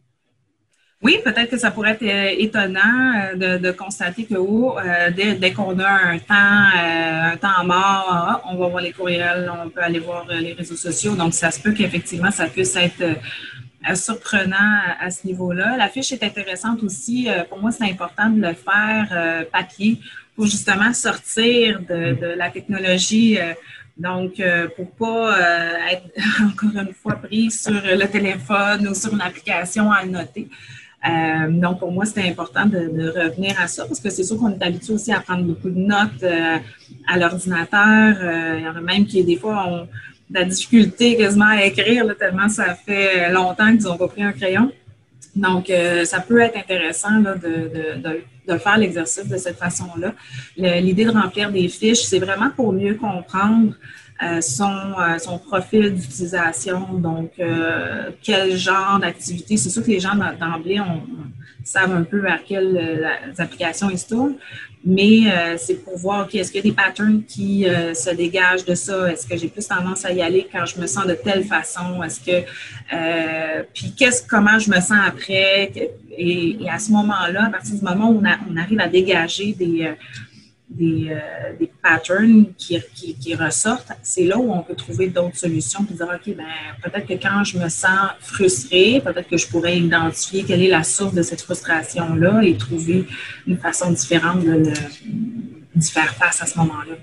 Oui, 1.03 1.17
peut-être 1.23 1.49
que 1.49 1.57
ça 1.57 1.71
pourrait 1.71 1.91
être 1.91 2.03
euh, 2.03 2.35
étonnant 2.37 2.79
euh, 3.33 3.35
de, 3.35 3.57
de 3.57 3.71
constater 3.71 4.25
que 4.25 4.35
oh, 4.35 4.77
dès, 5.15 5.33
dès 5.33 5.51
qu'on 5.51 5.79
a 5.79 5.89
un 5.89 6.19
temps, 6.19 6.35
un 6.35 7.37
temps 7.37 7.63
mort, 7.63 8.07
ah, 8.11 8.41
on 8.49 8.55
va 8.57 8.67
voir 8.67 8.83
les 8.83 8.91
courriels, 8.91 9.51
on 9.63 9.69
peut 9.69 9.81
aller 9.81 9.99
voir 9.99 10.27
les 10.29 10.53
réseaux 10.53 10.75
sociaux. 10.75 11.15
Donc, 11.15 11.33
ça 11.33 11.49
se 11.49 11.59
peut 11.59 11.71
qu'effectivement, 11.71 12.29
ça 12.29 12.45
puisse 12.45 12.75
être 12.75 13.03
surprenant 13.95 14.79
à, 14.99 15.09
ce 15.11 15.25
niveau-là. 15.25 15.77
La 15.77 15.89
fiche 15.89 16.11
est 16.11 16.23
intéressante 16.23 16.83
aussi. 16.83 17.29
Euh, 17.29 17.43
pour 17.43 17.59
moi, 17.59 17.71
c'est 17.71 17.85
important 17.85 18.29
de 18.29 18.41
le 18.41 18.53
faire 18.53 19.07
euh, 19.11 19.43
papier 19.51 19.99
pour 20.35 20.45
justement 20.45 20.93
sortir 20.93 21.79
de, 21.81 22.13
de 22.13 22.27
la 22.37 22.49
technologie. 22.49 23.39
Euh, 23.39 23.53
donc, 23.97 24.41
pour 24.75 24.91
pas 24.93 25.37
être 25.91 26.07
encore 26.43 26.81
une 26.81 26.93
fois 26.93 27.17
pris 27.17 27.51
sur 27.51 27.73
le 27.73 28.05
téléphone 28.05 28.87
ou 28.87 28.95
sur 28.95 29.13
une 29.13 29.21
application 29.21 29.91
à 29.91 30.03
noter. 30.05 30.47
Donc, 31.49 31.79
pour 31.79 31.91
moi, 31.91 32.05
c'était 32.05 32.29
important 32.29 32.65
de, 32.65 32.89
de, 32.89 33.09
revenir 33.09 33.59
à 33.59 33.67
ça 33.67 33.85
parce 33.85 33.99
que 33.99 34.09
c'est 34.09 34.23
sûr 34.23 34.37
qu'on 34.37 34.51
est 34.51 34.63
habitué 34.63 34.93
aussi 34.93 35.11
à 35.11 35.19
prendre 35.19 35.43
beaucoup 35.43 35.69
de 35.69 35.79
notes 35.79 36.23
à 37.07 37.17
l'ordinateur. 37.17 38.57
il 38.57 38.63
y 38.63 38.67
en 38.67 38.75
a 38.75 38.81
même 38.81 39.05
qui, 39.05 39.23
des 39.23 39.37
fois, 39.37 39.65
on, 39.67 39.87
la 40.33 40.45
difficulté 40.45 41.17
quasiment 41.17 41.49
à 41.49 41.65
écrire, 41.65 42.05
tellement 42.17 42.49
ça 42.49 42.75
fait 42.75 43.31
longtemps 43.31 43.71
qu'ils 43.75 43.83
n'ont 43.85 43.97
pas 43.97 44.07
pris 44.07 44.23
un 44.23 44.31
crayon. 44.31 44.71
Donc, 45.35 45.69
euh, 45.69 46.03
ça 46.05 46.19
peut 46.19 46.39
être 46.41 46.57
intéressant 46.57 47.19
de, 47.19 47.33
de, 47.33 48.21
de, 48.47 48.57
faire 48.57 48.77
l'exercice 48.77 49.27
de 49.27 49.37
cette 49.37 49.57
façon-là. 49.57 50.13
L'idée 50.57 51.05
de 51.05 51.11
remplir 51.11 51.51
des 51.51 51.69
fiches, 51.69 52.03
c'est 52.03 52.19
vraiment 52.19 52.49
pour 52.49 52.73
mieux 52.73 52.95
comprendre 52.95 53.71
euh, 53.71 53.75
son, 54.41 54.93
euh, 54.99 55.17
son 55.17 55.37
profil 55.39 55.93
d'utilisation, 55.95 56.93
donc 56.93 57.31
quel 58.21 58.55
genre 58.55 58.99
d'activité. 58.99 59.57
C'est 59.57 59.69
sûr 59.69 59.83
que 59.83 59.89
les 59.89 59.99
gens 59.99 60.15
d'emblée 60.39 60.79
savent 61.63 61.93
un 61.93 62.03
peu 62.03 62.19
vers 62.19 62.43
quelles 62.43 63.07
applications 63.37 63.89
ils 63.89 63.99
se 63.99 64.09
tournent, 64.09 64.35
mais 64.83 65.31
euh, 65.31 65.57
c'est 65.57 65.75
pour 65.75 65.95
voir, 65.97 66.25
OK, 66.25 66.33
est-ce 66.33 66.51
qu'il 66.51 66.65
y 66.65 66.67
a 66.67 66.71
des 66.71 66.75
patterns 66.75 67.23
qui 67.23 67.67
euh, 67.67 67.93
se 67.93 68.09
dégagent 68.09 68.65
de 68.65 68.73
ça? 68.73 69.11
Est-ce 69.11 69.27
que 69.27 69.37
j'ai 69.37 69.47
plus 69.47 69.67
tendance 69.67 70.05
à 70.05 70.11
y 70.11 70.21
aller 70.21 70.47
quand 70.51 70.65
je 70.65 70.79
me 70.79 70.87
sens 70.87 71.05
de 71.05 71.13
telle 71.13 71.43
façon? 71.43 72.01
Est-ce 72.01 72.19
que, 72.19 72.45
euh, 72.93 73.63
puis 73.73 73.93
comment 74.27 74.57
je 74.57 74.71
me 74.71 74.77
sens 74.77 74.97
après? 75.05 75.71
Et, 76.17 76.57
à 76.67 76.79
ce 76.79 76.91
moment-là, 76.91 77.45
à 77.45 77.49
partir 77.49 77.75
du 77.75 77.81
moment 77.81 78.09
où 78.09 78.23
on, 78.23 78.53
on 78.53 78.57
arrive 78.57 78.79
à 78.79 78.87
dégager 78.87 79.53
des, 79.53 79.93
des, 80.71 81.09
euh, 81.09 81.53
des 81.59 81.69
patterns 81.81 82.45
qui, 82.57 82.81
qui, 83.19 83.35
ressortent, 83.35 83.91
c'est 84.01 84.23
là 84.23 84.37
où 84.37 84.51
on 84.51 84.61
peut 84.63 84.75
trouver 84.75 85.07
d'autres 85.07 85.35
solutions 85.35 85.83
pour 85.83 85.95
dire, 85.95 86.07
OK, 86.13 86.35
ben, 86.35 86.45
peut-être 86.81 87.07
que 87.07 87.13
quand 87.13 87.43
je 87.43 87.57
me 87.57 87.67
sens 87.69 88.11
frustrée, 88.19 89.01
peut-être 89.03 89.27
que 89.27 89.37
je 89.37 89.47
pourrais 89.47 89.77
identifier 89.77 90.43
quelle 90.43 90.61
est 90.61 90.69
la 90.69 90.83
source 90.83 91.13
de 91.13 91.21
cette 91.21 91.41
frustration-là 91.41 92.41
et 92.43 92.55
trouver 92.55 93.05
une 93.47 93.57
façon 93.57 93.91
différente 93.91 94.43
de, 94.43 94.63
de 95.75 95.83
faire 95.83 96.13
face 96.15 96.41
à 96.41 96.45
ce 96.45 96.57
moment-là. 96.59 96.95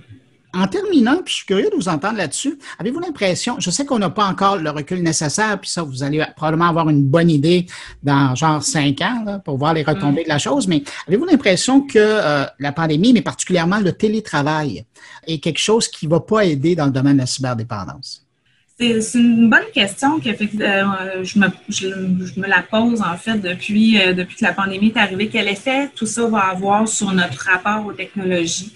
En 0.58 0.66
terminant, 0.66 1.22
puis 1.24 1.30
je 1.32 1.34
suis 1.36 1.46
curieux 1.46 1.70
de 1.70 1.76
vous 1.76 1.88
entendre 1.88 2.16
là-dessus, 2.16 2.58
avez-vous 2.80 2.98
l'impression, 2.98 3.60
je 3.60 3.70
sais 3.70 3.86
qu'on 3.86 4.00
n'a 4.00 4.10
pas 4.10 4.24
encore 4.24 4.56
le 4.56 4.70
recul 4.70 5.00
nécessaire, 5.04 5.60
puis 5.60 5.70
ça, 5.70 5.84
vous 5.84 6.02
allez 6.02 6.24
probablement 6.34 6.68
avoir 6.68 6.88
une 6.88 7.04
bonne 7.04 7.30
idée 7.30 7.66
dans 8.02 8.34
genre 8.34 8.60
cinq 8.60 9.00
ans 9.00 9.40
pour 9.44 9.56
voir 9.56 9.72
les 9.72 9.84
retombées 9.84 10.24
de 10.24 10.28
la 10.28 10.38
chose, 10.38 10.66
mais 10.66 10.82
avez-vous 11.06 11.26
l'impression 11.26 11.82
que 11.82 11.98
euh, 11.98 12.44
la 12.58 12.72
pandémie, 12.72 13.12
mais 13.12 13.22
particulièrement 13.22 13.78
le 13.78 13.92
télétravail, 13.92 14.84
est 15.28 15.38
quelque 15.38 15.60
chose 15.60 15.86
qui 15.86 16.06
ne 16.06 16.10
va 16.10 16.20
pas 16.20 16.44
aider 16.44 16.74
dans 16.74 16.86
le 16.86 16.92
domaine 16.92 17.14
de 17.14 17.20
la 17.20 17.26
cyberdépendance? 17.26 18.26
C'est 18.80 19.14
une 19.14 19.50
bonne 19.50 19.70
question 19.72 20.18
que 20.18 20.28
euh, 20.30 21.24
je, 21.24 21.38
me, 21.38 21.46
je, 21.68 22.40
me, 22.40 22.46
la 22.46 22.62
pose 22.62 23.00
en 23.00 23.16
fait 23.16 23.38
depuis, 23.38 24.00
euh, 24.00 24.12
depuis 24.12 24.36
que 24.36 24.44
la 24.44 24.52
pandémie 24.52 24.88
est 24.94 24.96
arrivée. 24.96 25.28
Quel 25.28 25.48
effet 25.48 25.90
tout 25.94 26.06
ça 26.06 26.26
va 26.26 26.46
avoir 26.46 26.88
sur 26.88 27.12
notre 27.12 27.44
rapport 27.44 27.86
aux 27.86 27.92
technologies? 27.92 28.72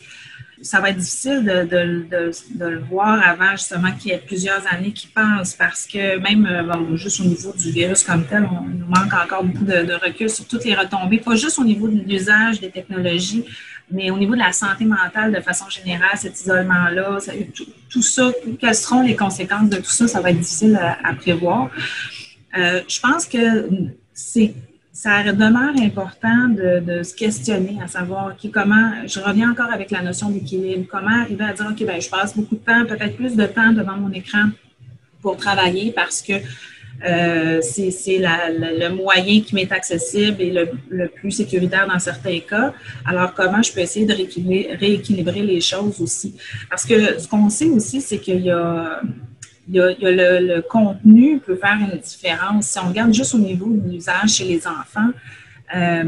Ça 0.62 0.80
va 0.80 0.90
être 0.90 0.96
difficile 0.96 1.44
de, 1.44 2.32
le 2.58 2.78
voir 2.78 3.20
avant 3.26 3.52
justement 3.52 3.90
qu'il 3.92 4.12
y 4.12 4.14
ait 4.14 4.22
plusieurs 4.24 4.62
années 4.72 4.92
qui 4.92 5.08
passent 5.08 5.54
parce 5.54 5.86
que 5.86 6.18
même 6.18 6.46
euh, 6.46 6.96
juste 6.96 7.20
au 7.20 7.24
niveau 7.24 7.52
du 7.52 7.70
virus 7.70 8.04
comme 8.04 8.24
tel, 8.26 8.48
on, 8.50 8.68
nous 8.68 8.86
manque 8.86 9.12
encore 9.12 9.44
beaucoup 9.44 9.64
de, 9.64 9.92
recul 9.94 10.30
sur 10.30 10.46
toutes 10.46 10.64
les 10.64 10.74
retombées, 10.74 11.18
pas 11.18 11.34
juste 11.34 11.58
au 11.58 11.64
niveau 11.64 11.88
de 11.88 11.98
l'usage 11.98 12.60
des 12.60 12.70
technologies, 12.70 13.44
mais 13.90 14.10
au 14.10 14.18
niveau 14.18 14.34
de 14.34 14.40
la 14.40 14.52
santé 14.52 14.84
mentale 14.84 15.32
de 15.32 15.40
façon 15.40 15.68
générale, 15.68 16.16
cet 16.16 16.40
isolement-là, 16.40 17.18
tout, 17.90 18.02
ça, 18.02 18.30
quelles 18.60 18.74
seront 18.74 19.02
les 19.02 19.16
conséquences 19.16 19.68
de 19.68 19.76
tout 19.76 19.90
ça, 19.90 20.06
ça 20.06 20.20
va 20.20 20.30
être 20.30 20.38
difficile 20.38 20.78
à, 21.04 21.12
prévoir. 21.14 21.70
Euh, 22.56 22.80
je 22.88 23.00
pense 23.00 23.26
que 23.26 23.68
c'est 24.14 24.54
ça 24.92 25.22
demeure 25.32 25.74
important 25.82 26.48
de, 26.48 27.02
se 27.02 27.14
questionner, 27.14 27.78
à 27.82 27.88
savoir 27.88 28.36
comment, 28.52 28.92
je 29.06 29.20
reviens 29.20 29.50
encore 29.50 29.72
avec 29.72 29.90
la 29.90 30.02
notion 30.02 30.28
d'équilibre, 30.30 30.86
comment 30.90 31.22
arriver 31.22 31.44
à 31.44 31.54
dire, 31.54 31.66
OK, 31.70 31.86
ben, 31.86 32.00
je 32.00 32.10
passe 32.10 32.36
beaucoup 32.36 32.56
de 32.56 32.60
temps, 32.60 32.84
peut-être 32.84 33.16
plus 33.16 33.34
de 33.34 33.46
temps 33.46 33.72
devant 33.72 33.96
mon 33.96 34.12
écran 34.12 34.50
pour 35.22 35.36
travailler 35.38 35.92
parce 35.92 36.20
que 36.20 36.34
euh, 37.04 37.60
c'est 37.62 38.18
le 38.18 38.88
moyen 38.90 39.40
qui 39.40 39.54
m'est 39.54 39.72
accessible 39.72 40.40
et 40.42 40.50
le, 40.50 40.68
le, 40.90 41.08
plus 41.08 41.30
sécuritaire 41.30 41.88
dans 41.88 41.98
certains 41.98 42.38
cas. 42.40 42.74
Alors, 43.06 43.32
comment 43.32 43.62
je 43.62 43.72
peux 43.72 43.80
essayer 43.80 44.04
de 44.04 44.12
rééquilibrer 44.12 45.42
les 45.42 45.60
choses 45.60 46.00
aussi? 46.00 46.34
Parce 46.68 46.84
que 46.84 47.18
ce 47.18 47.26
qu'on 47.26 47.48
sait 47.48 47.70
aussi, 47.70 48.00
c'est 48.02 48.18
qu'il 48.18 48.42
y 48.42 48.50
a 48.50 49.00
il 49.68 49.74
y 49.76 49.80
a, 49.80 49.94
le, 50.00 50.60
contenu 50.60 51.38
peut 51.38 51.56
faire 51.56 51.78
une 51.80 51.98
différence. 51.98 52.66
Si 52.66 52.78
on 52.78 52.88
regarde 52.88 53.14
juste 53.14 53.34
au 53.34 53.38
niveau 53.38 53.66
de 53.68 53.90
l'usage 53.90 54.30
chez 54.30 54.44
les 54.44 54.66
enfants, 54.66 55.10
euh, 55.74 56.02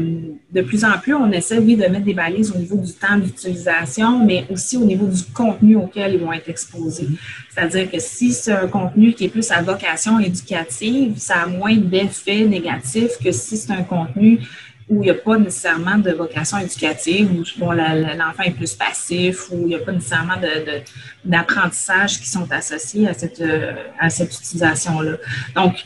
de 0.51 0.61
plus 0.61 0.85
en 0.85 0.97
plus, 0.99 1.15
on 1.15 1.31
essaie, 1.31 1.57
oui, 1.57 1.75
de 1.75 1.87
mettre 1.87 2.05
des 2.05 2.13
balises 2.13 2.51
au 2.51 2.57
niveau 2.57 2.77
du 2.77 2.93
temps 2.93 3.17
d'utilisation, 3.17 4.23
mais 4.23 4.45
aussi 4.51 4.77
au 4.77 4.85
niveau 4.85 5.07
du 5.07 5.23
contenu 5.33 5.75
auquel 5.75 6.13
ils 6.13 6.19
vont 6.19 6.31
être 6.31 6.49
exposés. 6.49 7.07
C'est-à-dire 7.49 7.89
que 7.89 7.97
si 7.99 8.31
c'est 8.31 8.51
un 8.51 8.67
contenu 8.67 9.13
qui 9.13 9.25
est 9.25 9.29
plus 9.29 9.49
à 9.51 9.63
vocation 9.63 10.19
éducative, 10.19 11.13
ça 11.17 11.43
a 11.43 11.47
moins 11.47 11.75
d'effets 11.75 12.45
négatifs 12.45 13.17
que 13.23 13.31
si 13.31 13.57
c'est 13.57 13.71
un 13.71 13.83
contenu 13.83 14.39
où 14.87 15.01
il 15.01 15.05
n'y 15.05 15.09
a 15.09 15.15
pas 15.15 15.37
nécessairement 15.37 15.97
de 15.97 16.11
vocation 16.11 16.59
éducative, 16.59 17.31
où 17.31 17.71
l'enfant 17.71 18.43
est 18.43 18.51
plus 18.51 18.73
passif, 18.73 19.49
où 19.51 19.61
il 19.61 19.67
n'y 19.67 19.75
a 19.75 19.79
pas 19.79 19.91
nécessairement 19.91 20.35
d'apprentissage 21.23 22.19
qui 22.19 22.29
sont 22.29 22.47
associés 22.51 23.07
à 23.07 23.13
cette, 23.13 23.41
euh, 23.41 23.73
à 23.99 24.09
cette 24.11 24.35
utilisation-là. 24.35 25.17
Donc, 25.55 25.85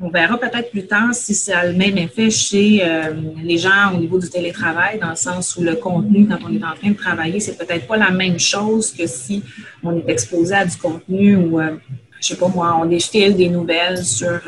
on 0.00 0.08
verra 0.08 0.36
peut-être 0.36 0.72
plus 0.72 0.86
tard 0.88 1.10
si 1.14 1.32
ça 1.32 1.60
a 1.60 1.66
le 1.66 1.74
même 1.74 1.96
effet 1.96 2.28
chez 2.28 2.80
euh, 2.82 3.12
les 3.40 3.56
gens 3.56 3.94
au 3.94 3.98
niveau 3.98 4.18
du 4.18 4.28
télétravail, 4.28 4.98
dans 4.98 5.10
le 5.10 5.16
sens 5.16 5.56
où 5.56 5.62
le 5.62 5.76
contenu, 5.76 6.26
quand 6.26 6.38
on 6.44 6.52
est 6.52 6.64
en 6.64 6.74
train 6.74 6.90
de 6.90 6.96
travailler, 6.96 7.38
c'est 7.38 7.56
peut-être 7.56 7.86
pas 7.86 7.96
la 7.96 8.10
même 8.10 8.40
chose 8.40 8.90
que 8.90 9.06
si 9.06 9.44
on 9.84 9.96
est 9.96 10.08
exposé 10.08 10.54
à 10.56 10.64
du 10.64 10.76
contenu 10.76 11.36
ou, 11.36 11.60
euh, 11.60 11.76
je 12.20 12.28
sais 12.28 12.36
pas 12.36 12.48
moi, 12.48 12.76
on 12.82 12.86
défile 12.86 13.36
des 13.36 13.48
nouvelles 13.48 14.04
sur 14.04 14.40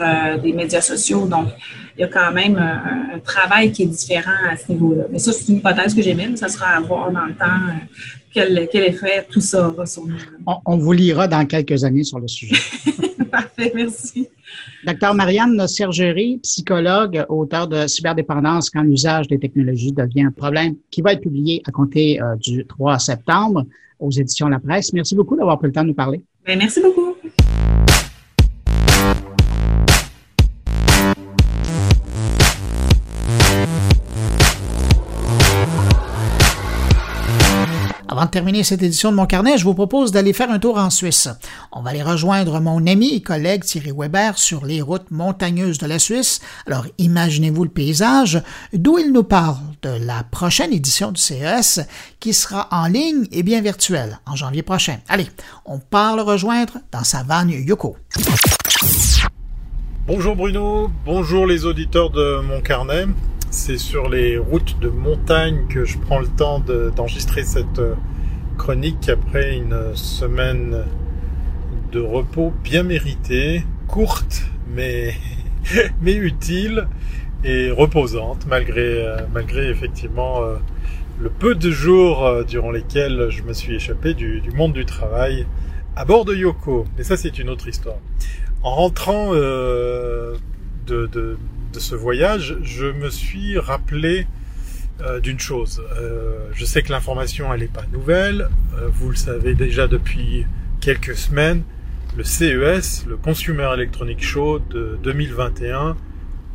des 0.43 0.53
médias 0.55 0.81
sociaux. 0.81 1.27
Donc, 1.27 1.49
il 1.97 2.03
y 2.03 2.05
a 2.05 2.09
quand 2.09 2.33
même 2.33 2.57
un, 2.57 3.19
travail 3.21 3.73
qui 3.73 3.85
est 3.85 3.87
différent 3.87 4.31
à 4.51 4.57
ce 4.57 4.71
niveau-là. 4.71 5.05
Mais 5.11 5.19
ça, 5.19 5.33
c'est 5.33 5.49
une 5.49 5.59
hypothèse 5.59 5.95
que 5.95 6.15
mais 6.15 6.37
ça 6.37 6.49
sera 6.49 6.67
à 6.77 6.81
voir 6.81 7.11
dans 7.11 7.25
le 7.25 7.35
temps 7.35 7.45
euh, 7.47 7.99
quel, 8.33 8.69
quel 8.71 8.85
effet 8.85 9.27
tout 9.29 9.41
ça 9.41 9.69
aura 9.69 9.87
sur 9.87 10.07
nous. 10.07 10.17
On, 10.67 10.77
vous 10.77 10.93
lira 10.93 11.27
dans 11.27 11.45
quelques 11.47 11.83
années 11.83 12.05
sur 12.05 12.21
le 12.21 12.29
sujet. 12.29 12.57
Parfait, 13.31 13.73
merci. 13.75 14.29
Docteur 14.87 15.15
Marianne 15.15 15.67
Sergerie, 15.67 16.39
psychologue, 16.43 17.25
auteur 17.29 17.67
de 17.67 17.87
Cyberdépendance 17.87 18.71
quand 18.71 18.83
l'usage 18.83 19.27
des 19.29 19.39
technologies 19.39 19.93
devient 19.93 20.25
un 20.25 20.31
problème, 20.31 20.77
qui 20.91 21.01
va 21.03 21.15
être 21.15 21.23
publié 21.23 21.63
à 21.67 21.73
compter 21.73 22.21
euh, 22.21 22.37
du 22.37 22.65
3 22.67 22.99
septembre 22.99 23.65
aux 23.99 24.11
éditions 24.11 24.49
La 24.49 24.61
Presse. 24.61 24.93
Merci 24.93 25.17
beaucoup 25.17 25.37
d'avoir 25.37 25.59
pris 25.59 25.69
le 25.69 25.73
temps 25.73 25.83
de 25.83 25.89
nous 25.89 25.95
parler. 25.95 26.23
Bien, 26.45 26.57
merci 26.57 26.81
beaucoup. 26.81 27.16
Avant 38.17 38.25
de 38.25 38.31
terminer 38.31 38.65
cette 38.65 38.83
édition 38.83 39.11
de 39.11 39.17
mon 39.17 39.27
carnet, 39.27 39.59
je 39.59 39.65
vous 39.65 39.75
propose 39.75 40.11
d'aller 40.11 40.33
faire 40.33 40.51
un 40.51 40.59
tour 40.59 40.79
en 40.79 40.89
Suisse. 40.89 41.29
On 41.71 41.83
va 41.83 41.91
aller 41.91 42.03
rejoindre 42.03 42.61
mon 42.61 42.87
ami 42.87 43.13
et 43.13 43.21
collègue 43.21 43.63
Thierry 43.63 43.93
Weber 43.95 44.39
sur 44.39 44.65
les 44.65 44.81
routes 44.81 45.11
montagneuses 45.11 45.77
de 45.77 45.87
la 45.87 45.99
Suisse. 45.99 46.41
Alors 46.67 46.87
imaginez-vous 46.97 47.65
le 47.65 47.69
paysage, 47.69 48.43
d'où 48.73 48.97
il 48.97 49.13
nous 49.13 49.23
parle 49.23 49.59
de 49.83 49.91
la 49.91 50.23
prochaine 50.31 50.73
édition 50.73 51.13
du 51.13 51.21
CES 51.21 51.81
qui 52.19 52.33
sera 52.33 52.69
en 52.71 52.87
ligne 52.87 53.27
et 53.33 53.43
bien 53.43 53.61
virtuelle 53.61 54.19
en 54.25 54.35
janvier 54.35 54.63
prochain. 54.63 54.97
Allez, 55.11 55.27
on 55.67 55.79
part 55.79 56.17
le 56.17 56.23
rejoindre 56.23 56.79
dans 56.93 57.05
sa 57.05 57.23
vanne 57.23 57.51
Yoko. 57.51 57.99
Bonjour 60.07 60.37
Bruno, 60.37 60.91
bonjour 61.05 61.47
les 61.47 61.67
auditeurs 61.67 62.09
de 62.09 62.41
mon 62.41 62.63
carnet 62.63 63.05
c'est 63.57 63.79
sur 63.79 64.11
les 64.11 64.37
routes 64.37 64.79
de 64.81 64.89
montagne 64.89 65.67
que 65.71 65.87
je 65.87 65.97
prends 65.97 66.19
le 66.19 66.29
temps 66.29 66.61
d'enregistrer 66.61 67.43
cette 67.43 67.79
euh, 67.79 67.95
chronique 68.59 69.09
après 69.09 69.57
une 69.57 69.97
semaine 69.97 70.85
de 71.91 71.99
repos 71.99 72.53
bien 72.63 72.83
méritée, 72.83 73.65
courte 73.89 74.45
mais, 74.69 75.15
mais 76.03 76.13
utile 76.13 76.87
et 77.45 77.71
reposante 77.71 78.47
malgré, 78.47 79.07
euh, 79.07 79.17
malgré 79.33 79.71
effectivement 79.71 80.43
euh, 80.43 80.57
le 81.19 81.31
peu 81.31 81.55
de 81.55 81.71
jours 81.71 82.45
durant 82.47 82.71
lesquels 82.71 83.29
je 83.31 83.43
me 83.43 83.55
suis 83.55 83.77
échappé 83.77 84.13
du, 84.13 84.43
monde 84.55 84.75
du 84.75 84.85
travail 84.85 85.47
à 85.97 86.05
bord 86.05 86.27
de 86.27 86.35
Yoko. 86.35 86.85
Mais 86.99 87.05
ça 87.05 87.17
c'est 87.17 87.39
une 87.39 87.49
autre 87.49 87.67
histoire. 87.69 87.97
En 88.63 88.75
rentrant 88.75 89.33
de, 89.33 90.37
de 90.87 91.39
de 91.77 91.81
ce 91.81 91.95
voyage, 91.95 92.57
je 92.63 92.87
me 92.87 93.11
suis 93.11 93.59
rappelé 93.59 94.27
euh, 95.03 95.21
d'une 95.21 95.39
chose. 95.39 95.83
Euh, 95.99 96.49
je 96.55 96.65
sais 96.65 96.81
que 96.81 96.91
l'information, 96.91 97.53
elle 97.53 97.61
n'est 97.61 97.67
pas 97.67 97.85
nouvelle. 97.93 98.49
Euh, 98.79 98.89
vous 98.91 99.11
le 99.11 99.15
savez 99.15 99.53
déjà 99.53 99.87
depuis 99.87 100.47
quelques 100.81 101.15
semaines. 101.15 101.65
Le 102.17 102.25
CES, 102.25 103.05
le 103.07 103.19
Consumer 103.19 103.69
Electronic 103.75 104.25
Show 104.25 104.59
de 104.59 104.99
2021, 105.03 105.99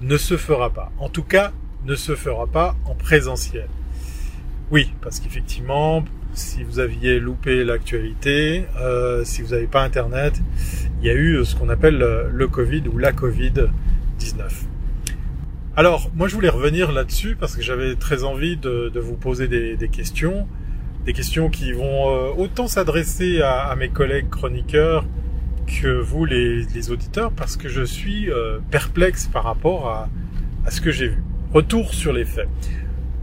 ne 0.01 0.17
se 0.17 0.38
fera 0.38 0.72
pas. 0.72 0.91
En 0.97 1.07
tout 1.07 1.22
cas, 1.22 1.51
ne 1.86 1.93
se 1.93 2.15
fera 2.15 2.47
pas 2.47 2.76
en 2.86 2.95
présentiel. 2.95 3.67
Oui, 4.72 4.91
parce 5.01 5.19
qu'effectivement, 5.19 6.03
si 6.34 6.63
vous 6.63 6.80
aviez 6.80 7.19
loupé 7.19 7.63
l'actualité, 7.63 8.65
si 9.24 9.43
vous 9.43 9.49
n'avez 9.49 9.67
pas 9.67 9.84
Internet, 9.84 10.41
il 10.99 11.05
y 11.05 11.11
a 11.11 11.13
eu 11.13 11.45
ce 11.45 11.55
qu'on 11.55 11.69
appelle 11.69 11.99
le 12.32 12.47
Covid 12.47 12.86
ou 12.91 12.97
la 12.97 13.11
Covid-19. 13.11 14.70
Alors, 15.78 16.11
moi 16.13 16.28
je 16.28 16.36
voulais 16.36 16.49
revenir 16.49 16.91
là-dessus 16.91 17.38
parce 17.39 17.55
que 17.55 17.61
j'avais 17.61 17.95
très 17.95 18.26
envie 18.26 18.57
de, 18.57 18.91
vous 18.99 19.15
poser 19.15 19.47
des, 19.47 19.89
questions, 19.89 20.45
des 21.05 21.13
questions 21.13 21.49
qui 21.49 21.72
vont 21.72 22.09
euh, 22.09 22.34
autant 22.38 22.67
s'adresser 22.67 23.41
à, 23.41 23.74
mes 23.78 23.88
collègues 23.88 24.30
chroniqueurs 24.30 25.05
que 25.65 25.88
vous 25.88 26.26
les, 26.26 26.91
auditeurs 26.91 27.32
parce 27.32 27.55
que 27.55 27.69
je 27.69 27.84
suis 27.84 28.30
euh, 28.30 28.59
perplexe 28.69 29.28
par 29.28 29.45
rapport 29.45 29.88
à, 29.88 30.09
ce 30.69 30.82
que 30.82 30.91
j'ai 30.91 31.07
vu. 31.07 31.24
Retour 31.53 31.93
sur 31.93 32.11
les 32.11 32.26
faits. 32.26 32.49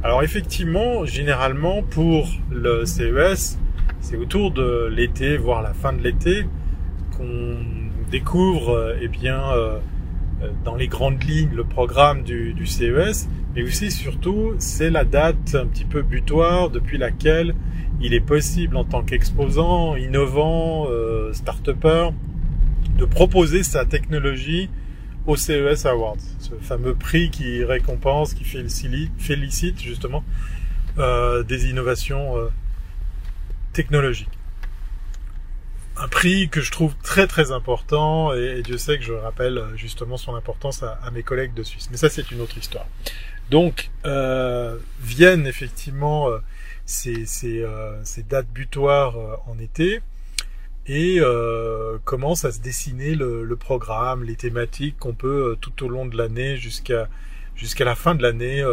Alors 0.02 0.22
effectivement, 0.22 1.04
généralement 1.04 1.82
pour 1.82 2.30
le 2.50 2.86
CES, 2.86 3.58
c'est 4.00 4.16
autour 4.16 4.52
de 4.52 4.86
l'été, 4.86 5.36
voire 5.36 5.60
la 5.60 5.74
fin 5.74 5.92
de 5.92 6.02
l'été, 6.02 6.46
qu'on 7.14 7.58
découvre 8.10 8.70
euh, 8.70 8.96
eh 9.02 9.08
bien 9.08 9.42
dans 10.64 10.76
les 10.76 10.88
grandes 10.88 11.22
lignes 11.22 11.54
le 11.54 11.64
programme 11.64 12.22
du, 12.22 12.52
du 12.52 12.66
CES, 12.66 13.28
mais 13.54 13.62
aussi 13.62 13.90
surtout 13.90 14.54
c'est 14.58 14.90
la 14.90 15.04
date 15.04 15.54
un 15.54 15.66
petit 15.66 15.84
peu 15.84 16.02
butoir 16.02 16.70
depuis 16.70 16.98
laquelle 16.98 17.54
il 18.00 18.14
est 18.14 18.20
possible 18.20 18.76
en 18.76 18.84
tant 18.84 19.02
qu'exposant, 19.02 19.96
innovant, 19.96 20.86
euh, 20.88 21.32
start-upper, 21.32 22.10
de 22.96 23.04
proposer 23.04 23.62
sa 23.62 23.84
technologie 23.84 24.70
au 25.26 25.36
CES 25.36 25.84
Awards, 25.86 26.16
ce 26.38 26.54
fameux 26.60 26.94
prix 26.94 27.30
qui 27.30 27.64
récompense, 27.64 28.34
qui 28.34 28.44
félicite, 28.44 29.10
félicite 29.18 29.80
justement 29.80 30.24
euh, 30.98 31.42
des 31.42 31.68
innovations 31.68 32.36
euh, 32.36 32.48
technologiques 33.72 34.37
un 36.00 36.08
prix 36.08 36.48
que 36.48 36.60
je 36.60 36.70
trouve 36.70 36.94
très 37.02 37.26
très 37.26 37.50
important 37.50 38.32
et, 38.32 38.62
Dieu 38.62 38.78
sait 38.78 38.98
que 38.98 39.04
je 39.04 39.12
rappelle 39.12 39.58
euh, 39.58 39.76
justement 39.76 40.16
son 40.16 40.34
importance 40.34 40.82
à, 40.82 41.10
mes 41.12 41.22
collègues 41.22 41.54
de 41.54 41.62
Suisse. 41.62 41.88
Mais 41.90 41.96
ça 41.96 42.08
c'est 42.08 42.30
une 42.30 42.40
autre 42.40 42.58
histoire. 42.58 42.86
Donc 43.50 43.90
euh, 44.04 44.76
viennent 45.00 45.46
effectivement 45.46 46.28
euh, 46.28 46.38
ces, 46.84 47.64
dates 48.28 48.48
butoirs 48.48 49.16
en 49.46 49.58
été 49.58 50.00
et 50.86 51.20
commence 52.04 52.46
à 52.46 52.52
se 52.52 52.60
dessiner 52.60 53.14
le, 53.14 53.44
le 53.44 53.56
programme, 53.56 54.24
les 54.24 54.36
thématiques 54.36 54.98
qu'on 54.98 55.12
peut 55.12 55.56
tout 55.60 55.84
au 55.84 55.88
long 55.88 56.06
de 56.06 56.16
l'année 56.16 56.56
jusqu'à 56.56 57.08
jusqu'à 57.54 57.84
la 57.84 57.94
fin 57.94 58.14
de 58.14 58.22
l'année 58.22 58.64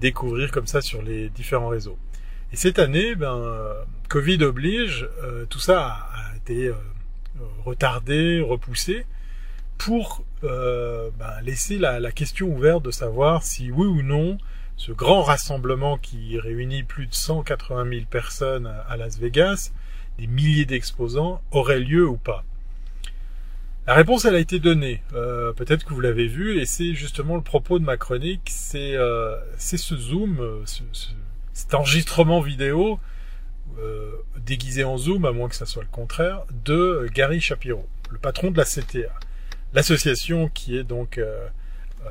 découvrir 0.00 0.50
comme 0.52 0.66
ça 0.66 0.80
sur 0.80 1.02
les 1.02 1.28
différents 1.28 1.68
réseaux. 1.68 1.98
Et 2.52 2.56
cette 2.56 2.78
année, 2.78 3.14
ben, 3.14 3.42
Covid 4.08 4.42
oblige, 4.42 5.06
tout 5.50 5.58
ça 5.58 5.86
a, 5.86 6.33
été 6.44 6.66
euh, 6.66 6.74
retardé, 7.64 8.40
repoussé, 8.42 9.06
pour 9.78 10.24
euh, 10.44 11.08
ben, 11.18 11.40
laisser 11.42 11.78
la, 11.78 12.12
question 12.12 12.48
ouverte 12.48 12.84
de 12.84 12.90
savoir 12.90 13.42
si 13.42 13.70
oui 13.70 13.86
ou 13.86 14.02
non 14.02 14.36
ce 14.76 14.92
grand 14.92 15.22
rassemblement 15.22 15.96
qui 15.96 16.38
réunit 16.38 16.82
plus 16.82 17.06
de 17.06 17.14
180 17.14 17.88
000 17.88 18.04
personnes 18.10 18.70
à 18.88 18.96
Las 18.96 19.18
Vegas, 19.18 19.72
des 20.18 20.26
milliers 20.26 20.66
d'exposants, 20.66 21.40
aurait 21.50 21.80
lieu 21.80 22.06
ou 22.06 22.16
pas. 22.16 22.44
La 23.86 23.94
réponse, 23.94 24.24
elle 24.24 24.34
a 24.34 24.40
été 24.40 24.58
donnée. 24.58 25.02
Euh, 25.14 25.52
peut-être 25.52 25.84
que 25.84 25.94
vous 25.94 26.00
l'avez 26.00 26.26
vu, 26.26 26.58
et 26.58 26.66
c'est 26.66 26.94
justement 26.94 27.36
le 27.36 27.42
propos 27.42 27.78
de 27.78 27.84
ma 27.84 27.96
chronique. 27.96 28.48
C'est 28.50 28.96
ce 29.56 29.96
zoom, 29.96 30.64
cet 31.52 31.74
enregistrement 31.74 32.40
vidéo 32.40 32.98
euh, 33.78 34.10
déguisé 34.44 34.84
en 34.84 34.98
Zoom, 34.98 35.24
à 35.24 35.32
moins 35.32 35.48
que 35.48 35.54
ça 35.54 35.66
soit 35.66 35.82
le 35.82 35.88
contraire, 35.90 36.42
de 36.64 37.08
Gary 37.12 37.40
Shapiro, 37.40 37.86
le 38.10 38.18
patron 38.18 38.50
de 38.50 38.56
la 38.56 38.64
CTA, 38.64 39.12
l'association 39.72 40.48
qui 40.48 40.76
est 40.76 40.84
donc 40.84 41.18
euh, 41.18 41.46
euh, 42.04 42.08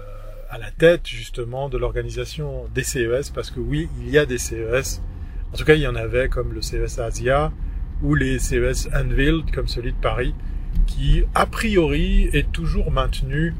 à 0.49 0.57
la 0.57 0.72
tête 0.72 1.07
justement 1.07 1.70
de 1.70 1.78
l'organisation 1.78 2.66
des 2.74 2.84
CES, 2.84 3.30
parce 3.30 3.51
que 3.51 3.59
oui, 3.59 3.88
il 4.01 4.09
y 4.09 4.18
a 4.18 4.26
des 4.26 4.39
CES, 4.39 5.01
en 5.53 5.57
tout 5.57 5.64
cas 5.64 5.76
il 5.76 5.82
y 5.82 5.88
en 5.88 5.95
avait 5.95 6.28
comme 6.28 6.53
le 6.53 6.61
CES 6.61 6.99
Asia 6.99 7.51
ou 8.01 8.16
les 8.16 8.39
CES 8.39 8.89
Unveiled 8.91 9.51
comme 9.53 9.68
celui 9.68 9.93
de 9.93 9.97
Paris, 10.01 10.34
qui 10.88 11.24
a 11.36 11.45
priori 11.45 12.30
est 12.34 12.51
toujours 12.51 12.91
maintenu 12.91 13.55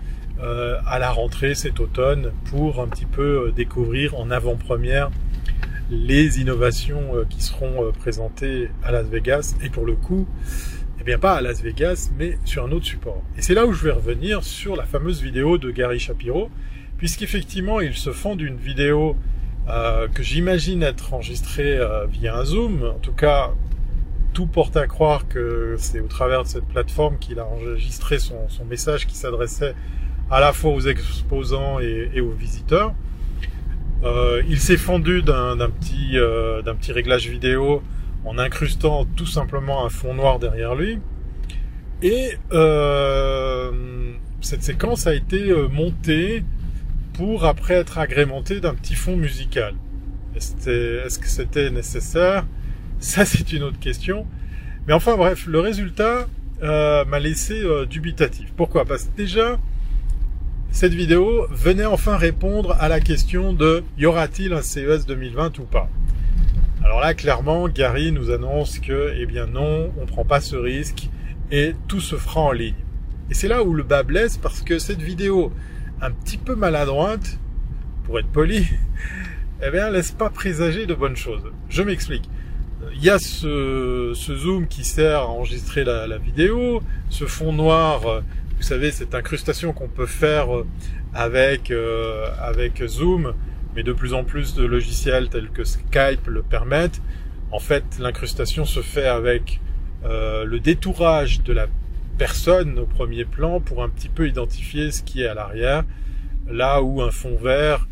à 0.86 1.00
la 1.00 1.10
rentrée 1.10 1.56
cet 1.56 1.80
automne 1.80 2.34
pour 2.50 2.82
un 2.82 2.88
petit 2.90 3.06
peu 3.06 3.54
découvrir 3.56 4.20
en 4.20 4.30
avant-première 4.30 5.10
les 5.94 6.42
innovations 6.42 7.16
euh, 7.16 7.26
qui 7.30 7.42
seront 7.42 7.86
euh, 7.86 7.92
présentées 7.92 8.70
à 8.84 8.92
Las 8.92 9.06
Vegas 9.08 9.56
et 9.64 9.70
pour 9.70 9.86
le 9.86 9.94
coup, 9.96 10.28
eh 11.00 11.04
bien 11.04 11.20
pas 11.20 11.34
à 11.34 11.42
Las 11.42 11.62
Vegas, 11.62 12.10
mais 12.18 12.38
sur 12.46 12.66
un 12.66 12.72
autre 12.72 12.86
support. 12.86 13.22
Et 13.38 13.42
c'est 13.42 13.54
là 13.54 13.66
où 13.66 13.74
je 13.74 13.84
vais 13.84 13.92
revenir 13.92 14.44
sur 14.44 14.76
la 14.76 14.86
fameuse 14.86 15.22
vidéo 15.22 15.58
de 15.58 15.70
Gary 15.72 16.00
Shapiro, 16.00 16.50
puisqu'effectivement 16.98 17.80
il 17.80 17.94
se 17.94 18.12
fond 18.12 18.36
d'une 18.36 18.58
vidéo 18.58 19.16
euh, 19.70 20.08
que 20.08 20.24
j'imagine 20.24 20.82
être 20.84 21.14
enregistrée 21.14 21.80
via 22.12 22.38
un 22.38 22.46
Zoom. 22.46 22.84
En 22.84 23.00
tout 23.00 23.14
cas, 23.14 23.52
tout 24.34 24.48
porte 24.48 24.76
à 24.76 24.88
croire 24.88 25.28
que 25.28 25.76
c'est 25.78 26.00
au 26.00 26.08
travers 26.08 26.44
de 26.44 26.48
cette 26.48 26.66
plateforme 26.66 27.20
qu'il 27.20 27.40
a 27.40 27.46
enregistré 27.46 28.18
son, 28.18 28.48
message 28.68 29.06
qui 29.06 29.16
s'adressait 29.16 29.76
à 30.32 30.40
la 30.40 30.54
fois 30.54 30.72
aux 30.72 30.82
exposants 30.82 31.80
et 31.80 32.20
aux 32.20 32.32
visiteurs. 32.32 32.94
Euh, 34.04 34.44
il 34.50 34.60
s'est 34.60 34.78
fendu 34.78 35.22
d'un 35.22 35.56
petit, 35.70 36.18
euh, 36.18 36.62
petit 36.62 36.92
réglage 36.92 37.30
vidéo 37.30 37.82
en 38.26 38.38
incrustant 38.38 39.06
tout 39.16 39.26
simplement 39.26 39.86
un 39.86 39.90
fond 39.90 40.14
noir 40.14 40.40
derrière 40.40 40.76
lui. 40.76 41.00
Et 42.02 42.38
euh, 42.52 43.72
cette 44.42 44.64
séquence 44.64 45.08
a 45.08 45.14
été 45.14 45.54
montée 45.72 46.44
pour 47.14 47.46
après 47.46 47.76
être 47.76 47.98
agrémentée 47.98 48.60
d'un 48.60 48.74
petit 48.74 48.96
fond 48.96 49.16
musical. 49.16 49.76
Est-ce 50.36 51.20
que 51.20 51.28
c'était 51.28 51.70
nécessaire? 51.70 52.46
Ça, 53.00 53.24
c'est 53.26 53.54
une 53.54 53.64
autre 53.64 53.80
question. 53.80 54.26
Mais 54.86 54.94
enfin 54.94 55.16
bref, 55.16 55.46
le 55.48 55.60
résultat 55.60 56.28
m'a 56.62 57.20
laissé 57.20 57.62
dubitatif. 57.90 58.52
Pourquoi? 58.56 58.84
Parce 58.84 59.06
que 59.06 59.16
déjà, 59.16 59.60
cette 60.74 60.96
vidéo 60.96 61.46
venait 61.52 61.86
enfin 61.86 62.18
répondre 62.18 62.76
à 62.80 62.90
la 62.90 63.00
question 63.00 63.54
de 63.54 63.84
y 63.96 64.08
aura-t-il 64.08 64.54
un 64.54 64.64
CES 64.64 65.06
2020 65.06 65.60
ou 65.60 65.66
pas? 65.66 65.88
Alors 66.84 67.00
là, 67.00 67.14
clairement, 67.14 67.70
Gary 67.70 68.12
nous 68.12 68.32
annonce 68.32 68.80
que, 68.80 69.14
eh 69.16 69.28
bien 69.28 69.46
non, 69.46 69.94
on 70.02 70.08
prend 70.08 70.26
pas 70.26 70.42
ce 70.42 70.56
risque 70.56 71.10
et 71.52 71.76
tout 71.88 72.02
se 72.02 72.16
fera 72.16 72.42
en 72.42 72.52
ligne. 72.52 72.74
Et 73.30 73.36
c'est 73.36 73.48
là 73.48 73.64
où 73.64 73.76
le 73.76 73.84
bas 73.84 74.02
blesse 74.02 74.38
parce 74.38 74.62
que 74.62 74.80
cette 74.80 75.00
vidéo, 75.00 75.54
un 76.02 76.10
petit 76.10 76.38
peu 76.38 76.56
maladroite, 76.56 77.38
pour 78.04 78.18
être 78.18 78.30
poli, 78.30 78.66
eh 79.66 79.70
bien, 79.70 79.92
laisse 79.92 80.12
pas 80.12 80.32
présager 80.32 80.88
de 80.88 80.96
bonnes 80.96 81.16
choses. 81.16 81.52
Je 81.70 81.84
m'explique. 81.84 82.28
il 82.96 83.04
y 83.04 83.12
a 83.12 83.20
ce, 83.20 84.12
zoom 84.16 84.66
qui 84.68 84.84
sert 84.84 85.20
à 85.20 85.28
enregistrer 85.28 85.84
la, 85.84 86.18
vidéo, 86.18 86.82
ce 87.12 87.26
fond 87.26 87.54
noir, 87.54 88.08
euh, 88.08 88.22
vous 88.64 88.70
savez, 88.70 88.92
cette 88.92 89.14
incrustation 89.14 89.74
qu'on 89.74 89.90
peut 89.90 90.06
faire 90.06 90.56
euh, 90.56 90.66
avec, 91.14 91.70
euh, 91.70 92.28
avec 92.40 92.82
Zoom, 92.88 93.34
mais 93.76 93.84
de 93.84 93.92
plus 93.92 94.14
en 94.14 94.24
plus 94.24 94.56
de 94.56 94.64
logiciels 94.64 95.28
tels 95.28 95.50
que 95.50 95.66
Skype 95.66 96.28
le 96.28 96.44
permettent. 96.44 97.02
En 97.52 97.60
fait, 97.60 97.84
l'incrustation 98.00 98.64
se 98.64 98.80
fait 98.80 99.06
avec 99.06 99.60
le 100.06 100.58
détourage 100.60 101.44
de 101.44 101.52
la 101.54 101.68
personne 102.18 102.80
au 102.80 102.86
premier 102.86 103.26
plan 103.26 103.60
pour 103.60 103.84
un 103.84 103.90
petit 103.90 104.10
peu 104.10 104.28
identifier 104.30 104.92
ce 104.92 105.04
qui 105.04 105.24
est 105.24 105.28
à 105.28 105.34
l'arrière, 105.34 105.84
là 106.50 106.82
où 106.82 107.02
un 107.02 107.12
fond 107.12 107.36
vert 107.36 107.88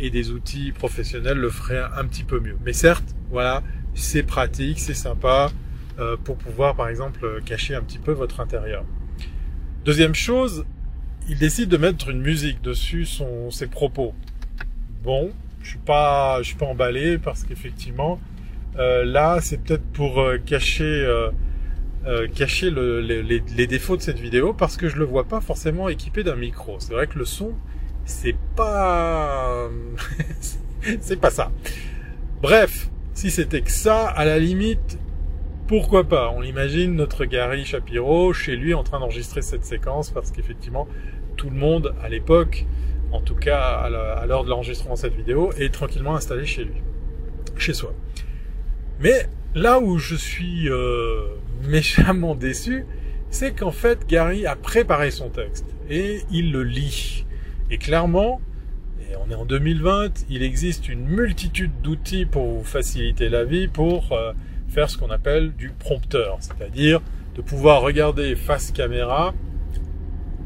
et 0.00 0.10
des 0.10 0.30
outils 0.30 0.72
professionnels 0.72 1.38
le 1.38 1.50
feraient 1.50 1.82
un 1.96 2.04
petit 2.04 2.24
peu 2.24 2.40
mieux. 2.40 2.56
Mais 2.64 2.72
certes, 2.72 3.14
voilà, 3.30 3.62
c'est 3.94 4.22
pratique, 4.22 4.80
c'est 4.80 4.94
sympa 4.94 5.50
euh, 5.98 6.16
pour 6.22 6.36
pouvoir 6.36 6.74
par 6.76 6.88
exemple 6.88 7.40
cacher 7.44 7.74
un 7.74 7.82
petit 7.82 7.98
peu 7.98 8.12
votre 8.12 8.40
intérieur. 8.40 8.84
Deuxième 9.86 10.16
chose, 10.16 10.64
il 11.28 11.38
décide 11.38 11.68
de 11.68 11.76
mettre 11.76 12.08
une 12.08 12.20
musique 12.20 12.60
dessus 12.60 13.04
son, 13.04 13.52
ses 13.52 13.68
propos. 13.68 14.14
Bon, 15.04 15.30
je 15.62 15.68
suis 15.68 15.78
suis 16.42 16.56
pas 16.56 16.66
emballé 16.66 17.18
parce 17.18 17.44
qu'effectivement, 17.44 18.18
euh, 18.80 19.04
là, 19.04 19.38
c'est 19.40 19.62
peut-être 19.62 19.86
pour 19.92 20.20
euh, 20.20 20.38
cacher, 20.38 21.06
cacher 22.34 22.72
les, 22.72 23.22
les, 23.22 23.66
défauts 23.68 23.96
de 23.96 24.02
cette 24.02 24.18
vidéo 24.18 24.52
parce 24.52 24.76
que 24.76 24.88
je 24.88 24.96
le 24.96 25.04
vois 25.04 25.22
pas 25.22 25.40
forcément 25.40 25.88
équipé 25.88 26.24
d'un 26.24 26.34
micro. 26.34 26.80
C'est 26.80 26.92
vrai 26.92 27.06
que 27.06 27.20
le 27.20 27.24
son, 27.24 27.52
c'est 28.04 28.34
pas, 28.56 29.70
c'est 31.00 31.20
pas 31.20 31.30
ça. 31.30 31.52
Bref, 32.42 32.90
si 33.14 33.30
c'était 33.30 33.60
que 33.60 33.70
ça, 33.70 34.08
à 34.08 34.24
la 34.24 34.40
limite, 34.40 34.98
pourquoi 35.66 36.04
pas? 36.04 36.32
On 36.34 36.42
imagine 36.42 36.94
notre 36.94 37.24
Gary 37.24 37.64
Shapiro 37.64 38.32
chez 38.32 38.56
lui 38.56 38.72
en 38.72 38.84
train 38.84 39.00
d'enregistrer 39.00 39.42
cette 39.42 39.64
séquence 39.64 40.10
parce 40.10 40.30
qu'effectivement, 40.30 40.86
tout 41.36 41.50
le 41.50 41.56
monde 41.56 41.94
à 42.02 42.08
l'époque, 42.08 42.66
en 43.12 43.20
tout 43.20 43.34
cas 43.34 43.60
à 43.60 44.26
l'heure 44.26 44.44
de 44.44 44.50
l'enregistrement 44.50 44.94
de 44.94 44.98
cette 44.98 45.16
vidéo, 45.16 45.52
est 45.58 45.72
tranquillement 45.74 46.14
installé 46.14 46.46
chez 46.46 46.64
lui, 46.64 46.82
chez 47.56 47.74
soi. 47.74 47.92
Mais 49.00 49.26
là 49.54 49.80
où 49.80 49.98
je 49.98 50.14
suis 50.14 50.68
euh, 50.68 51.26
méchamment 51.68 52.36
déçu, 52.36 52.86
c'est 53.30 53.52
qu'en 53.52 53.72
fait 53.72 54.06
Gary 54.06 54.46
a 54.46 54.54
préparé 54.54 55.10
son 55.10 55.30
texte 55.30 55.66
et 55.90 56.20
il 56.30 56.52
le 56.52 56.62
lit. 56.62 57.26
Et 57.70 57.78
clairement, 57.78 58.40
on 59.26 59.30
est 59.30 59.34
en 59.34 59.44
2020, 59.44 60.26
il 60.30 60.44
existe 60.44 60.88
une 60.88 61.04
multitude 61.04 61.72
d'outils 61.82 62.26
pour 62.26 62.46
vous 62.46 62.64
faciliter 62.64 63.28
la 63.28 63.44
vie 63.44 63.66
pour 63.66 64.12
euh, 64.12 64.32
faire 64.76 64.90
ce 64.90 64.98
qu'on 64.98 65.08
appelle 65.08 65.54
du 65.56 65.70
prompteur, 65.70 66.36
c'est-à-dire 66.40 67.00
de 67.34 67.40
pouvoir 67.40 67.80
regarder 67.80 68.36
face 68.36 68.72
caméra 68.72 69.32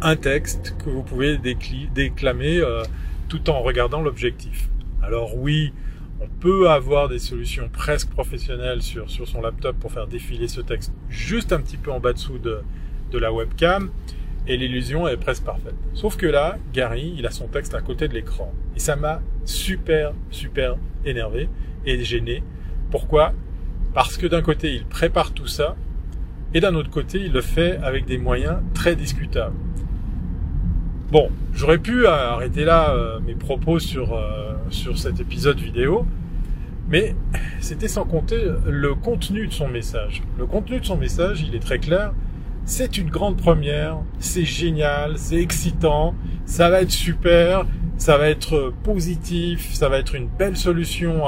un 0.02 0.14
texte 0.14 0.76
que 0.78 0.88
vous 0.88 1.02
pouvez 1.02 1.36
déclamer 1.36 2.60
euh, 2.60 2.84
tout 3.28 3.50
en 3.50 3.60
regardant 3.60 4.00
l'objectif. 4.00 4.68
Alors 5.02 5.36
oui, 5.36 5.72
on 6.20 6.28
peut 6.28 6.70
avoir 6.70 7.08
des 7.08 7.18
solutions 7.18 7.68
presque 7.72 8.10
professionnelles 8.10 8.82
sur, 8.82 9.10
son 9.10 9.40
laptop 9.40 9.76
pour 9.80 9.90
faire 9.90 10.06
défiler 10.06 10.46
ce 10.46 10.60
texte 10.60 10.92
juste 11.08 11.52
un 11.52 11.60
petit 11.60 11.76
peu 11.76 11.90
en 11.90 11.98
bas 11.98 12.12
dessous 12.12 12.38
de, 12.38 12.60
de 13.10 13.18
la 13.18 13.32
webcam, 13.32 13.90
et 14.46 14.56
l'illusion 14.56 15.08
est 15.08 15.16
presque 15.16 15.42
parfaite. 15.42 15.74
Sauf 15.92 16.16
que 16.16 16.26
là, 16.26 16.56
Gary, 16.72 17.14
il 17.18 17.26
a 17.26 17.32
son 17.32 17.48
texte 17.48 17.74
à 17.74 17.82
côté 17.82 18.06
de 18.06 18.14
l'écran. 18.14 18.54
Et 18.76 18.78
ça 18.78 18.94
m'a 18.94 19.22
super, 19.44 20.12
super 20.30 20.76
énervé 21.04 21.48
et 21.84 22.04
gêné. 22.04 22.44
Pourquoi? 22.92 23.32
Parce 23.94 24.16
que 24.16 24.26
d'un 24.26 24.42
côté, 24.42 24.74
il 24.74 24.84
prépare 24.84 25.32
tout 25.32 25.46
ça, 25.46 25.76
et 26.54 26.60
d'un 26.60 26.74
autre 26.74 26.90
côté, 26.90 27.20
il 27.20 27.32
le 27.32 27.40
fait 27.40 27.78
avec 27.82 28.06
des 28.06 28.18
moyens 28.18 28.58
très 28.74 28.96
discutables. 28.96 29.56
Bon, 31.10 31.30
j'aurais 31.52 31.78
pu 31.78 32.06
arrêter 32.06 32.64
là 32.64 32.90
euh, 32.90 33.18
mes 33.20 33.34
propos 33.34 33.80
sur, 33.80 34.14
euh, 34.14 34.54
sur 34.70 34.98
cet 34.98 35.18
épisode 35.20 35.58
vidéo, 35.58 36.06
mais 36.88 37.16
c'était 37.60 37.88
sans 37.88 38.04
compter 38.04 38.40
le 38.66 38.94
contenu 38.94 39.46
de 39.48 39.52
son 39.52 39.68
message. 39.68 40.22
Le 40.38 40.46
contenu 40.46 40.80
de 40.80 40.84
son 40.84 40.96
message, 40.96 41.42
il 41.42 41.54
est 41.54 41.60
très 41.60 41.78
clair, 41.78 42.12
c'est 42.64 42.96
une 42.96 43.10
grande 43.10 43.36
première, 43.36 43.98
c'est 44.20 44.44
génial, 44.44 45.18
c'est 45.18 45.40
excitant, 45.40 46.14
ça 46.46 46.70
va 46.70 46.82
être 46.82 46.90
super, 46.90 47.66
ça 47.96 48.16
va 48.16 48.28
être 48.28 48.72
positif, 48.84 49.72
ça 49.72 49.88
va 49.88 49.98
être 49.98 50.14
une 50.14 50.28
belle 50.28 50.56
solution 50.56 51.22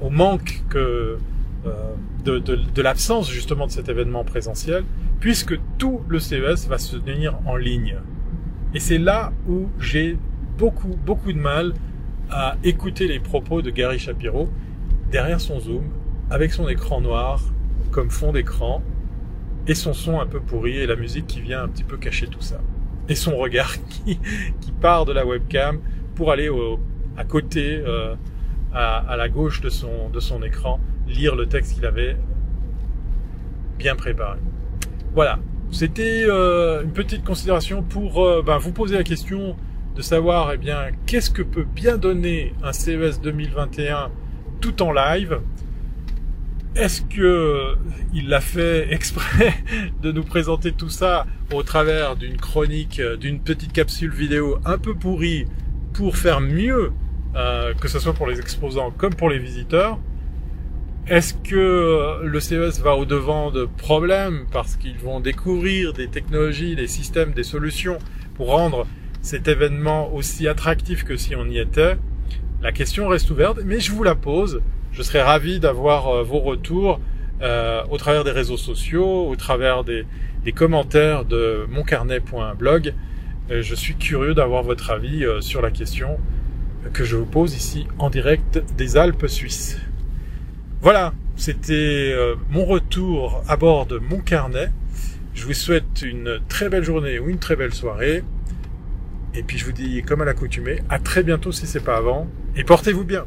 au 0.00 0.08
manque 0.10 0.62
que, 0.70 1.18
euh, 1.66 1.94
de, 2.24 2.82
l'absence 2.82 3.30
justement 3.30 3.66
de 3.66 3.70
cet 3.70 3.88
événement 3.88 4.24
présentiel, 4.24 4.84
puisque 5.20 5.58
tout 5.78 6.00
le 6.08 6.18
CES 6.18 6.66
va 6.66 6.78
se 6.78 6.96
tenir 6.96 7.38
en 7.46 7.56
ligne. 7.56 7.96
Et 8.74 8.80
c'est 8.80 8.98
là 8.98 9.32
où 9.48 9.68
j'ai 9.78 10.18
beaucoup, 10.58 10.96
beaucoup 11.06 11.32
de 11.32 11.38
mal 11.38 11.72
à 12.30 12.56
écouter 12.64 13.06
les 13.06 13.20
propos 13.20 13.62
de 13.62 13.70
Gary 13.70 14.00
Shapiro 14.00 14.48
derrière 15.10 15.40
son 15.40 15.60
zoom, 15.60 15.84
avec 16.30 16.52
son 16.52 16.68
écran 16.68 17.00
noir 17.00 17.40
comme 17.92 18.10
fond 18.10 18.32
d'écran, 18.32 18.82
et 19.68 19.74
son 19.74 19.94
son 19.94 20.20
un 20.20 20.26
peu 20.26 20.40
pourri 20.40 20.78
et 20.78 20.86
la 20.86 20.96
musique 20.96 21.26
qui 21.26 21.40
vient 21.40 21.62
un 21.62 21.68
petit 21.68 21.84
peu 21.84 21.96
cacher 21.96 22.26
tout 22.26 22.40
ça. 22.40 22.60
Et 23.08 23.14
son 23.14 23.36
regard 23.36 23.72
qui, 24.04 24.18
part 24.80 25.04
de 25.04 25.12
la 25.12 25.24
webcam 25.24 25.78
pour 26.16 26.32
aller 26.32 26.50
à 27.16 27.24
côté, 27.24 27.76
euh, 27.86 28.14
à, 28.74 28.98
à, 28.98 29.16
la 29.16 29.28
gauche 29.28 29.60
de 29.60 29.68
son, 29.68 30.10
de 30.10 30.20
son 30.20 30.42
écran, 30.42 30.80
lire 31.06 31.34
le 31.34 31.46
texte 31.46 31.74
qu'il 31.74 31.86
avait 31.86 32.16
bien 33.78 33.94
préparé. 33.94 34.38
Voilà, 35.14 35.38
c'était 35.70 36.24
euh, 36.26 36.82
une 36.82 36.92
petite 36.92 37.24
considération 37.24 37.82
pour 37.82 38.24
euh, 38.24 38.42
ben, 38.44 38.58
vous 38.58 38.72
poser 38.72 38.96
la 38.96 39.04
question 39.04 39.56
de 39.94 40.02
savoir 40.02 40.52
eh 40.52 40.58
bien 40.58 40.90
qu'est-ce 41.06 41.30
que 41.30 41.42
peut 41.42 41.64
bien 41.64 41.96
donner 41.96 42.54
un 42.62 42.72
CES 42.72 43.20
2021 43.20 44.10
tout 44.60 44.82
en 44.82 44.92
live? 44.92 45.40
Est-ce 46.74 47.00
que 47.02 47.74
il 48.12 48.28
l'a 48.28 48.40
fait 48.40 48.88
exprès 48.92 49.54
de 50.02 50.12
nous 50.12 50.24
présenter 50.24 50.72
tout 50.72 50.90
ça 50.90 51.26
au 51.52 51.62
travers 51.62 52.16
d'une 52.16 52.36
chronique, 52.36 53.00
d'une 53.20 53.40
petite 53.40 53.72
capsule 53.72 54.12
vidéo 54.12 54.58
un 54.66 54.78
peu 54.78 54.94
pourrie 54.94 55.46
pour 55.94 56.16
faire 56.16 56.40
mieux, 56.40 56.92
euh, 57.34 57.72
que 57.74 57.88
ce 57.88 57.98
soit 57.98 58.12
pour 58.12 58.26
les 58.26 58.38
exposants 58.38 58.90
comme 58.90 59.14
pour 59.14 59.30
les 59.30 59.38
visiteurs? 59.38 59.98
Est-ce 61.08 61.34
que 61.34 62.20
le 62.24 62.40
CES 62.40 62.80
va 62.80 62.96
au 62.96 63.04
devant 63.04 63.52
de 63.52 63.64
problèmes 63.64 64.46
parce 64.50 64.74
qu'ils 64.74 64.98
vont 64.98 65.20
découvrir 65.20 65.92
des 65.92 66.08
technologies, 66.08 66.74
des 66.74 66.88
systèmes, 66.88 67.30
des 67.30 67.44
solutions 67.44 67.98
pour 68.34 68.48
rendre 68.48 68.88
cet 69.22 69.46
événement 69.46 70.12
aussi 70.12 70.48
attractif 70.48 71.04
que 71.04 71.16
si 71.16 71.36
on 71.36 71.44
y 71.44 71.58
était? 71.58 71.96
La 72.60 72.72
question 72.72 73.06
reste 73.06 73.30
ouverte, 73.30 73.60
mais 73.64 73.78
je 73.78 73.92
vous 73.92 74.02
la 74.02 74.16
pose. 74.16 74.62
Je 74.90 75.02
serais 75.02 75.22
ravi 75.22 75.60
d'avoir 75.60 76.08
euh, 76.08 76.22
vos 76.24 76.40
retours 76.40 76.98
euh, 77.40 77.84
au 77.88 77.98
travers 77.98 78.24
des 78.24 78.32
réseaux 78.32 78.56
sociaux, 78.56 79.28
au 79.28 79.36
travers 79.36 79.84
des, 79.84 80.04
commentaires 80.56 81.24
de 81.24 81.66
moncarnet.blog. 81.70 82.94
Euh, 83.52 83.62
je 83.62 83.74
suis 83.76 83.94
curieux 83.94 84.34
d'avoir 84.34 84.64
votre 84.64 84.90
avis 84.90 85.24
sur 85.38 85.62
la 85.62 85.70
question 85.70 86.18
que 86.92 87.04
je 87.04 87.14
vous 87.14 87.26
pose 87.26 87.54
ici 87.54 87.86
en 88.00 88.10
direct 88.10 88.60
des 88.76 88.96
Alpes 88.96 89.28
suisses. 89.28 89.78
Voilà, 90.86 91.12
c'était 91.34 92.14
mon 92.48 92.64
retour 92.64 93.42
à 93.48 93.56
bord 93.56 93.86
de 93.86 93.98
mon 93.98 94.18
carnet. 94.18 94.70
Je 95.34 95.44
vous 95.44 95.52
souhaite 95.52 96.02
une 96.02 96.38
très 96.48 96.68
belle 96.68 96.84
journée 96.84 97.18
ou 97.18 97.28
une 97.28 97.40
très 97.40 97.56
belle 97.56 97.74
soirée. 97.74 98.22
Et 99.34 99.42
puis 99.42 99.58
je 99.58 99.64
vous 99.64 99.72
dis, 99.72 100.00
comme 100.02 100.20
à 100.20 100.24
l'accoutumée, 100.24 100.78
à 100.88 101.00
très 101.00 101.24
bientôt 101.24 101.50
si 101.50 101.66
c'est 101.66 101.82
pas 101.82 101.96
avant. 101.96 102.28
Et 102.54 102.62
portez-vous 102.62 103.02
bien. 103.02 103.24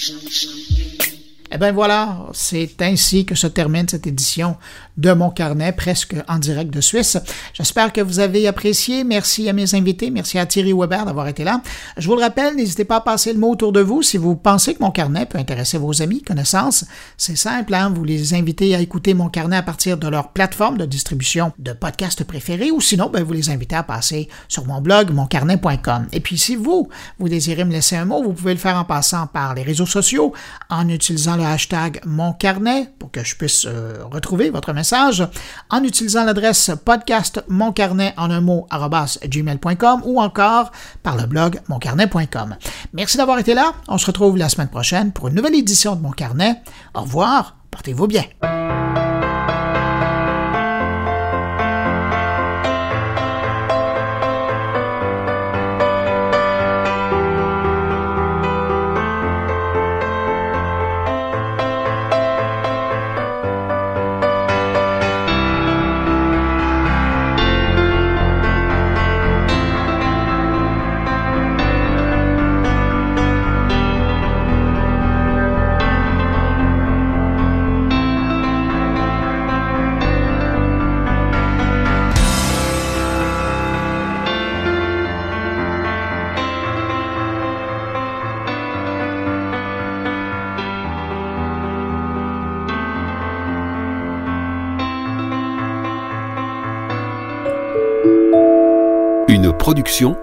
Thank 0.00 1.12
you. 1.12 1.17
Eh 1.50 1.56
bien 1.56 1.72
voilà, 1.72 2.26
c'est 2.34 2.82
ainsi 2.82 3.24
que 3.24 3.34
se 3.34 3.46
termine 3.46 3.88
cette 3.88 4.06
édition 4.06 4.56
de 4.98 5.12
mon 5.12 5.30
carnet, 5.30 5.72
presque 5.72 6.14
en 6.28 6.38
direct 6.38 6.70
de 6.74 6.82
Suisse. 6.82 7.16
J'espère 7.54 7.92
que 7.92 8.02
vous 8.02 8.18
avez 8.18 8.46
apprécié. 8.46 9.02
Merci 9.02 9.48
à 9.48 9.54
mes 9.54 9.74
invités. 9.74 10.10
Merci 10.10 10.38
à 10.38 10.44
Thierry 10.44 10.74
Weber 10.74 11.06
d'avoir 11.06 11.26
été 11.28 11.44
là. 11.44 11.62
Je 11.96 12.06
vous 12.06 12.16
le 12.16 12.20
rappelle, 12.20 12.56
n'hésitez 12.56 12.84
pas 12.84 12.96
à 12.96 13.00
passer 13.00 13.32
le 13.32 13.38
mot 13.38 13.52
autour 13.52 13.72
de 13.72 13.80
vous 13.80 14.02
si 14.02 14.18
vous 14.18 14.36
pensez 14.36 14.74
que 14.74 14.82
mon 14.82 14.90
carnet 14.90 15.24
peut 15.24 15.38
intéresser 15.38 15.78
vos 15.78 16.02
amis, 16.02 16.20
connaissances. 16.22 16.84
C'est 17.16 17.36
simple, 17.36 17.72
hein? 17.74 17.90
vous 17.94 18.04
les 18.04 18.34
invitez 18.34 18.74
à 18.74 18.80
écouter 18.80 19.14
mon 19.14 19.30
carnet 19.30 19.56
à 19.56 19.62
partir 19.62 19.96
de 19.96 20.08
leur 20.08 20.32
plateforme 20.32 20.76
de 20.76 20.84
distribution 20.84 21.52
de 21.58 21.72
podcasts 21.72 22.24
préférés 22.24 22.70
ou 22.70 22.80
sinon, 22.82 23.08
ben, 23.08 23.22
vous 23.22 23.32
les 23.32 23.48
invitez 23.48 23.76
à 23.76 23.84
passer 23.84 24.28
sur 24.48 24.66
mon 24.66 24.82
blog, 24.82 25.12
moncarnet.com. 25.12 26.08
Et 26.12 26.20
puis 26.20 26.36
si 26.36 26.56
vous, 26.56 26.90
vous 27.18 27.28
désirez 27.30 27.64
me 27.64 27.72
laisser 27.72 27.96
un 27.96 28.04
mot, 28.04 28.22
vous 28.22 28.34
pouvez 28.34 28.52
le 28.52 28.60
faire 28.60 28.76
en 28.76 28.84
passant 28.84 29.26
par 29.28 29.54
les 29.54 29.62
réseaux 29.62 29.86
sociaux, 29.86 30.34
en 30.68 30.88
utilisant 30.88 31.37
le 31.38 31.44
hashtag 31.44 32.00
Mon 32.04 32.32
Carnet 32.32 32.92
pour 32.98 33.10
que 33.10 33.24
je 33.24 33.36
puisse 33.36 33.64
euh, 33.66 34.04
retrouver 34.10 34.50
votre 34.50 34.72
message, 34.72 35.26
en 35.70 35.82
utilisant 35.82 36.24
l'adresse 36.24 36.70
podcast 36.84 37.42
moncarnet 37.48 38.12
en 38.16 38.30
un 38.30 38.40
mot 38.40 38.66
gmail.com 38.70 40.02
ou 40.04 40.20
encore 40.20 40.72
par 41.02 41.16
le 41.16 41.26
blog 41.26 41.60
moncarnet.com. 41.68 42.56
Merci 42.92 43.16
d'avoir 43.16 43.38
été 43.38 43.54
là. 43.54 43.72
On 43.88 43.98
se 43.98 44.06
retrouve 44.06 44.36
la 44.36 44.48
semaine 44.48 44.68
prochaine 44.68 45.12
pour 45.12 45.28
une 45.28 45.34
nouvelle 45.34 45.54
édition 45.54 45.96
de 45.96 46.02
Mon 46.02 46.10
Carnet. 46.10 46.60
Au 46.94 47.02
revoir. 47.02 47.56
Portez-vous 47.70 48.06
bien. 48.06 48.24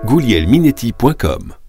goulielminetti.com 0.05 1.64